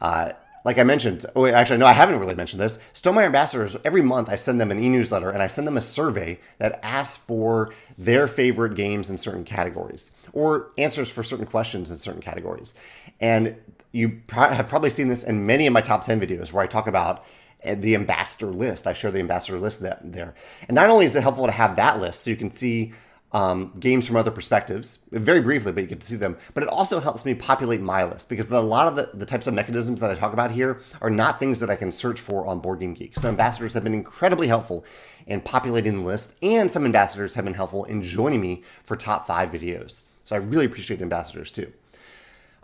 Uh, 0.00 0.32
like 0.64 0.78
I 0.78 0.84
mentioned, 0.84 1.26
oh, 1.36 1.44
actually, 1.44 1.76
no, 1.76 1.86
I 1.86 1.92
haven't 1.92 2.18
really 2.18 2.34
mentioned 2.34 2.62
this. 2.62 2.78
Stonemaier 2.94 3.26
ambassadors, 3.26 3.76
every 3.84 4.02
month 4.02 4.30
I 4.30 4.36
send 4.36 4.58
them 4.58 4.70
an 4.70 4.82
e 4.82 4.88
newsletter 4.88 5.28
and 5.28 5.42
I 5.42 5.48
send 5.48 5.66
them 5.66 5.76
a 5.76 5.82
survey 5.82 6.40
that 6.56 6.80
asks 6.82 7.18
for 7.18 7.74
their 7.98 8.26
favorite 8.26 8.74
games 8.74 9.10
in 9.10 9.18
certain 9.18 9.44
categories 9.44 10.12
or 10.32 10.70
answers 10.78 11.10
for 11.10 11.22
certain 11.22 11.46
questions 11.46 11.90
in 11.90 11.98
certain 11.98 12.22
categories. 12.22 12.74
And 13.20 13.56
you 13.92 14.22
have 14.30 14.68
probably 14.68 14.90
seen 14.90 15.08
this 15.08 15.24
in 15.24 15.46
many 15.46 15.66
of 15.66 15.72
my 15.72 15.80
top 15.80 16.04
10 16.04 16.20
videos 16.20 16.52
where 16.52 16.62
I 16.62 16.66
talk 16.66 16.86
about 16.86 17.24
eh, 17.62 17.74
the 17.74 17.94
ambassador 17.94 18.46
list. 18.46 18.86
I 18.86 18.92
share 18.92 19.10
the 19.10 19.18
ambassador 19.20 19.58
list 19.58 19.80
that, 19.80 20.12
there. 20.12 20.34
And 20.68 20.74
not 20.74 20.90
only 20.90 21.06
is 21.06 21.16
it 21.16 21.22
helpful 21.22 21.46
to 21.46 21.52
have 21.52 21.76
that 21.76 22.00
list 22.00 22.22
so 22.22 22.30
you 22.30 22.36
can 22.36 22.50
see 22.50 22.92
um, 23.32 23.72
games 23.78 24.06
from 24.06 24.16
other 24.16 24.30
perspectives, 24.30 24.98
very 25.10 25.40
briefly, 25.40 25.72
but 25.72 25.88
you 25.88 25.96
to 25.96 26.06
see 26.06 26.16
them. 26.16 26.36
But 26.52 26.64
it 26.64 26.68
also 26.68 26.98
helps 26.98 27.24
me 27.24 27.34
populate 27.34 27.80
my 27.80 28.04
list 28.04 28.28
because 28.28 28.48
the, 28.48 28.58
a 28.58 28.60
lot 28.60 28.88
of 28.88 28.96
the, 28.96 29.10
the 29.14 29.26
types 29.26 29.46
of 29.46 29.54
mechanisms 29.54 30.00
that 30.00 30.10
I 30.10 30.14
talk 30.14 30.32
about 30.32 30.50
here 30.50 30.80
are 31.00 31.10
not 31.10 31.38
things 31.38 31.60
that 31.60 31.70
I 31.70 31.76
can 31.76 31.92
search 31.92 32.20
for 32.20 32.46
on 32.46 32.60
Board 32.60 32.80
Game 32.80 32.94
Geek. 32.94 33.16
So 33.16 33.28
ambassadors 33.28 33.74
have 33.74 33.84
been 33.84 33.94
incredibly 33.94 34.48
helpful 34.48 34.84
in 35.26 35.40
populating 35.40 35.98
the 35.98 36.04
list, 36.04 36.38
and 36.42 36.70
some 36.70 36.84
ambassadors 36.84 37.34
have 37.34 37.44
been 37.44 37.54
helpful 37.54 37.84
in 37.84 38.02
joining 38.02 38.40
me 38.40 38.64
for 38.82 38.96
top 38.96 39.26
five 39.26 39.50
videos. 39.50 40.02
So 40.24 40.34
I 40.34 40.38
really 40.40 40.66
appreciate 40.66 41.00
ambassadors 41.00 41.50
too. 41.50 41.72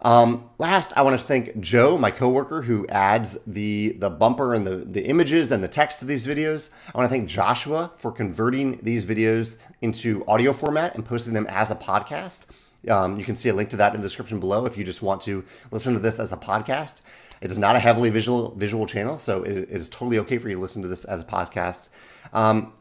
Um, 0.06 0.50
last, 0.58 0.92
I 0.96 1.02
want 1.02 1.18
to 1.18 1.26
thank 1.26 1.58
Joe, 1.58 1.98
my 1.98 2.12
coworker, 2.12 2.62
who 2.62 2.86
adds 2.86 3.42
the 3.44 3.96
the 3.98 4.08
bumper 4.08 4.54
and 4.54 4.64
the 4.64 4.76
the 4.76 5.04
images 5.04 5.50
and 5.50 5.64
the 5.64 5.68
text 5.68 5.98
to 5.98 6.04
these 6.04 6.28
videos. 6.28 6.70
I 6.94 6.96
want 6.96 7.10
to 7.10 7.12
thank 7.12 7.28
Joshua 7.28 7.90
for 7.96 8.12
converting 8.12 8.78
these 8.80 9.04
videos 9.04 9.56
into 9.82 10.24
audio 10.28 10.52
format 10.52 10.94
and 10.94 11.04
posting 11.04 11.34
them 11.34 11.44
as 11.48 11.72
a 11.72 11.74
podcast. 11.74 12.46
Um, 12.88 13.18
you 13.18 13.24
can 13.24 13.34
see 13.34 13.48
a 13.48 13.54
link 13.54 13.68
to 13.70 13.76
that 13.78 13.96
in 13.96 14.00
the 14.00 14.06
description 14.06 14.38
below 14.38 14.64
if 14.64 14.78
you 14.78 14.84
just 14.84 15.02
want 15.02 15.22
to 15.22 15.42
listen 15.72 15.94
to 15.94 15.98
this 15.98 16.20
as 16.20 16.32
a 16.32 16.36
podcast. 16.36 17.02
It 17.40 17.50
is 17.50 17.58
not 17.58 17.74
a 17.74 17.80
heavily 17.80 18.10
visual 18.10 18.54
visual 18.54 18.86
channel, 18.86 19.18
so 19.18 19.42
it, 19.42 19.56
it 19.56 19.70
is 19.70 19.88
totally 19.88 20.20
okay 20.20 20.38
for 20.38 20.48
you 20.48 20.54
to 20.54 20.60
listen 20.60 20.82
to 20.82 20.88
this 20.88 21.04
as 21.04 21.22
a 21.22 21.26
podcast. 21.26 21.88
Um, 22.32 22.72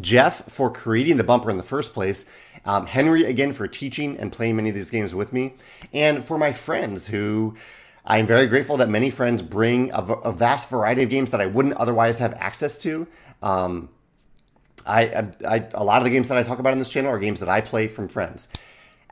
Jeff 0.00 0.50
for 0.50 0.70
creating 0.70 1.16
the 1.16 1.24
bumper 1.24 1.50
in 1.50 1.56
the 1.56 1.62
first 1.62 1.94
place, 1.94 2.26
um, 2.64 2.86
Henry 2.86 3.24
again 3.24 3.52
for 3.52 3.66
teaching 3.66 4.16
and 4.18 4.30
playing 4.30 4.56
many 4.56 4.68
of 4.68 4.74
these 4.74 4.90
games 4.90 5.14
with 5.14 5.32
me, 5.32 5.54
and 5.92 6.22
for 6.22 6.38
my 6.38 6.52
friends 6.52 7.08
who 7.08 7.56
I'm 8.04 8.26
very 8.26 8.46
grateful 8.46 8.76
that 8.78 8.88
many 8.88 9.10
friends 9.10 9.42
bring 9.42 9.90
a, 9.92 10.02
a 10.02 10.32
vast 10.32 10.68
variety 10.70 11.02
of 11.02 11.10
games 11.10 11.30
that 11.32 11.40
I 11.40 11.46
wouldn't 11.46 11.74
otherwise 11.74 12.18
have 12.18 12.34
access 12.34 12.78
to. 12.78 13.06
Um, 13.42 13.90
I, 14.86 15.02
I, 15.02 15.28
I 15.46 15.68
a 15.74 15.84
lot 15.84 15.98
of 15.98 16.04
the 16.04 16.10
games 16.10 16.28
that 16.28 16.38
I 16.38 16.42
talk 16.42 16.58
about 16.58 16.72
on 16.72 16.78
this 16.78 16.90
channel 16.90 17.10
are 17.10 17.18
games 17.18 17.40
that 17.40 17.48
I 17.48 17.60
play 17.60 17.88
from 17.88 18.08
friends. 18.08 18.48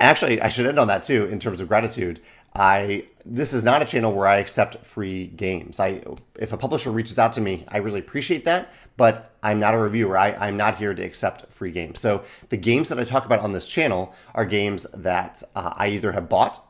Actually, 0.00 0.40
I 0.40 0.48
should 0.48 0.66
end 0.66 0.78
on 0.78 0.88
that 0.88 1.02
too 1.02 1.26
in 1.26 1.38
terms 1.38 1.60
of 1.60 1.68
gratitude. 1.68 2.20
I 2.55 3.07
this 3.24 3.53
is 3.53 3.62
not 3.62 3.82
a 3.82 3.84
channel 3.84 4.12
where 4.12 4.26
I 4.26 4.38
accept 4.38 4.84
free 4.84 5.26
games. 5.26 5.80
I 5.80 6.03
if 6.36 6.53
a 6.53 6.57
publisher 6.57 6.90
reaches 6.90 7.18
out 7.18 7.32
to 7.34 7.40
me, 7.40 7.64
I 7.68 7.78
really 7.78 8.01
appreciate 8.01 8.44
that, 8.46 8.72
but 8.96 9.34
I'm 9.42 9.61
not 9.61 9.74
a 9.74 9.78
reviewer. 9.78 10.16
I, 10.16 10.32
I'm 10.32 10.57
not 10.57 10.78
here 10.78 10.94
to 10.94 11.03
accept 11.03 11.53
free 11.53 11.70
games. 11.70 12.01
So 12.01 12.24
the 12.49 12.57
games 12.57 12.88
that 12.88 12.99
I 12.99 13.05
talk 13.05 13.26
about 13.26 13.40
on 13.40 13.53
this 13.53 13.68
channel 13.68 14.14
are 14.34 14.44
games 14.44 14.86
that 14.94 15.42
uh, 15.55 15.74
I 15.76 15.88
either 15.88 16.12
have 16.12 16.28
bought 16.28 16.64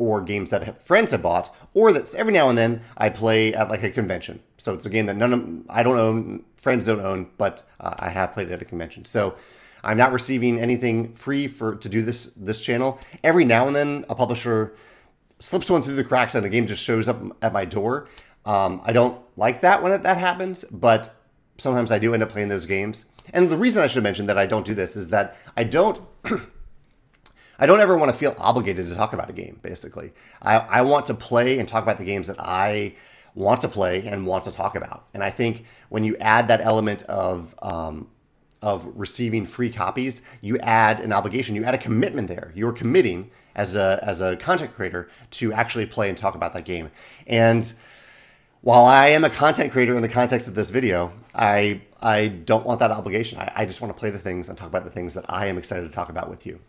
or 0.00 0.22
games 0.22 0.48
that 0.48 0.80
friends 0.80 1.12
have 1.12 1.20
bought, 1.20 1.54
or 1.74 1.92
that 1.92 2.14
every 2.14 2.32
now 2.32 2.48
and 2.48 2.56
then 2.56 2.80
I 2.96 3.10
play 3.10 3.52
at 3.52 3.68
like 3.68 3.82
a 3.82 3.90
convention. 3.90 4.40
So 4.56 4.72
it's 4.72 4.86
a 4.86 4.90
game 4.90 5.04
that 5.06 5.16
none 5.16 5.32
of 5.34 5.46
I 5.68 5.82
don't 5.82 5.98
own, 5.98 6.42
friends 6.56 6.86
don't 6.86 7.00
own, 7.00 7.28
but 7.36 7.62
uh, 7.78 7.94
I 7.98 8.08
have 8.08 8.32
played 8.32 8.50
at 8.50 8.62
a 8.62 8.64
convention. 8.64 9.04
So 9.04 9.36
I'm 9.84 9.98
not 9.98 10.12
receiving 10.12 10.58
anything 10.58 11.12
free 11.12 11.46
for 11.46 11.76
to 11.76 11.88
do 11.88 12.02
this 12.02 12.30
this 12.34 12.62
channel. 12.62 12.98
Every 13.22 13.44
now 13.44 13.66
and 13.66 13.76
then 13.76 14.06
a 14.08 14.14
publisher 14.14 14.74
slips 15.40 15.68
one 15.68 15.82
through 15.82 15.96
the 15.96 16.04
cracks 16.04 16.34
and 16.34 16.44
the 16.44 16.48
game 16.48 16.66
just 16.66 16.84
shows 16.84 17.08
up 17.08 17.20
at 17.42 17.52
my 17.52 17.64
door. 17.64 18.06
Um, 18.44 18.80
I 18.84 18.92
don't 18.92 19.20
like 19.36 19.62
that 19.62 19.82
when 19.82 19.92
it, 19.92 20.02
that 20.04 20.18
happens, 20.18 20.64
but 20.70 21.14
sometimes 21.58 21.90
I 21.90 21.98
do 21.98 22.14
end 22.14 22.22
up 22.22 22.30
playing 22.30 22.48
those 22.48 22.66
games. 22.66 23.06
And 23.32 23.48
the 23.48 23.56
reason 23.56 23.82
I 23.82 23.86
should 23.86 24.02
mention 24.02 24.26
that 24.26 24.38
I 24.38 24.46
don't 24.46 24.64
do 24.64 24.74
this 24.74 24.96
is 24.96 25.08
that 25.10 25.36
I 25.56 25.64
don't. 25.64 26.00
I 27.58 27.66
don't 27.66 27.80
ever 27.80 27.94
want 27.94 28.10
to 28.10 28.16
feel 28.16 28.34
obligated 28.38 28.88
to 28.88 28.94
talk 28.94 29.12
about 29.12 29.28
a 29.28 29.34
game, 29.34 29.58
basically. 29.60 30.12
I, 30.40 30.56
I 30.56 30.80
want 30.80 31.04
to 31.06 31.14
play 31.14 31.58
and 31.58 31.68
talk 31.68 31.82
about 31.82 31.98
the 31.98 32.06
games 32.06 32.28
that 32.28 32.40
I 32.40 32.94
want 33.34 33.60
to 33.60 33.68
play 33.68 34.06
and 34.06 34.26
want 34.26 34.44
to 34.44 34.50
talk 34.50 34.76
about. 34.76 35.04
And 35.12 35.22
I 35.22 35.28
think 35.28 35.66
when 35.90 36.02
you 36.02 36.16
add 36.16 36.48
that 36.48 36.62
element 36.62 37.02
of 37.02 37.54
um, 37.60 38.08
of 38.62 38.90
receiving 38.94 39.46
free 39.46 39.70
copies, 39.70 40.22
you 40.40 40.58
add 40.58 41.00
an 41.00 41.12
obligation, 41.12 41.54
you 41.54 41.64
add 41.64 41.74
a 41.74 41.78
commitment 41.78 42.28
there. 42.28 42.52
You're 42.54 42.72
committing 42.72 43.30
as 43.54 43.76
a 43.76 43.98
as 44.02 44.20
a 44.20 44.36
content 44.36 44.72
creator 44.72 45.08
to 45.32 45.52
actually 45.52 45.86
play 45.86 46.08
and 46.08 46.16
talk 46.16 46.34
about 46.34 46.52
that 46.52 46.64
game. 46.64 46.90
And 47.26 47.72
while 48.62 48.84
I 48.84 49.08
am 49.08 49.24
a 49.24 49.30
content 49.30 49.72
creator 49.72 49.94
in 49.96 50.02
the 50.02 50.08
context 50.08 50.48
of 50.48 50.54
this 50.54 50.70
video, 50.70 51.12
I 51.34 51.82
I 52.02 52.28
don't 52.28 52.64
want 52.64 52.80
that 52.80 52.90
obligation. 52.90 53.38
I, 53.38 53.52
I 53.56 53.64
just 53.64 53.80
want 53.80 53.94
to 53.94 53.98
play 53.98 54.10
the 54.10 54.18
things 54.18 54.48
and 54.48 54.56
talk 54.56 54.68
about 54.68 54.84
the 54.84 54.90
things 54.90 55.14
that 55.14 55.24
I 55.28 55.46
am 55.46 55.58
excited 55.58 55.82
to 55.82 55.90
talk 55.90 56.08
about 56.08 56.28
with 56.28 56.46
you. 56.46 56.60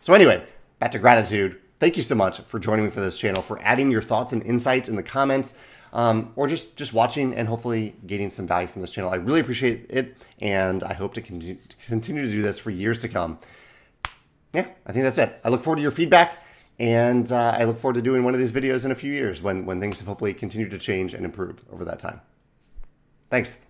So 0.00 0.14
anyway, 0.14 0.44
back 0.78 0.90
to 0.92 0.98
gratitude. 0.98 1.60
Thank 1.80 1.96
you 1.96 2.02
so 2.02 2.14
much 2.14 2.40
for 2.42 2.58
joining 2.58 2.84
me 2.84 2.90
for 2.90 3.00
this 3.00 3.18
channel, 3.18 3.42
for 3.42 3.60
adding 3.62 3.90
your 3.90 4.02
thoughts 4.02 4.32
and 4.32 4.42
insights 4.44 4.88
in 4.88 4.96
the 4.96 5.02
comments 5.02 5.58
um, 5.94 6.32
or 6.36 6.46
just 6.46 6.76
just 6.76 6.92
watching 6.92 7.34
and 7.34 7.48
hopefully 7.48 7.94
gaining 8.06 8.28
some 8.28 8.46
value 8.46 8.66
from 8.66 8.82
this 8.82 8.92
channel. 8.92 9.10
I 9.10 9.16
really 9.16 9.40
appreciate 9.40 9.86
it, 9.88 10.16
and 10.40 10.82
I 10.82 10.92
hope 10.92 11.14
to 11.14 11.22
continue, 11.22 11.54
to 11.54 11.76
continue 11.86 12.26
to 12.26 12.30
do 12.30 12.42
this 12.42 12.58
for 12.58 12.70
years 12.70 12.98
to 13.00 13.08
come. 13.08 13.38
Yeah, 14.54 14.66
I 14.86 14.92
think 14.92 15.02
that's 15.02 15.18
it. 15.18 15.38
I 15.44 15.48
look 15.48 15.60
forward 15.60 15.76
to 15.76 15.82
your 15.82 15.90
feedback, 15.90 16.42
and 16.78 17.30
uh, 17.30 17.56
I 17.58 17.64
look 17.64 17.76
forward 17.76 17.94
to 17.94 18.02
doing 18.02 18.22
one 18.24 18.34
of 18.34 18.40
these 18.40 18.52
videos 18.52 18.84
in 18.84 18.92
a 18.92 18.94
few 18.94 19.12
years 19.12 19.42
when 19.42 19.66
when 19.66 19.80
things 19.80 19.98
have 19.98 20.08
hopefully 20.08 20.32
continued 20.32 20.70
to 20.70 20.78
change 20.78 21.12
and 21.12 21.24
improve 21.24 21.62
over 21.72 21.84
that 21.84 21.98
time. 21.98 22.20
Thanks. 23.30 23.62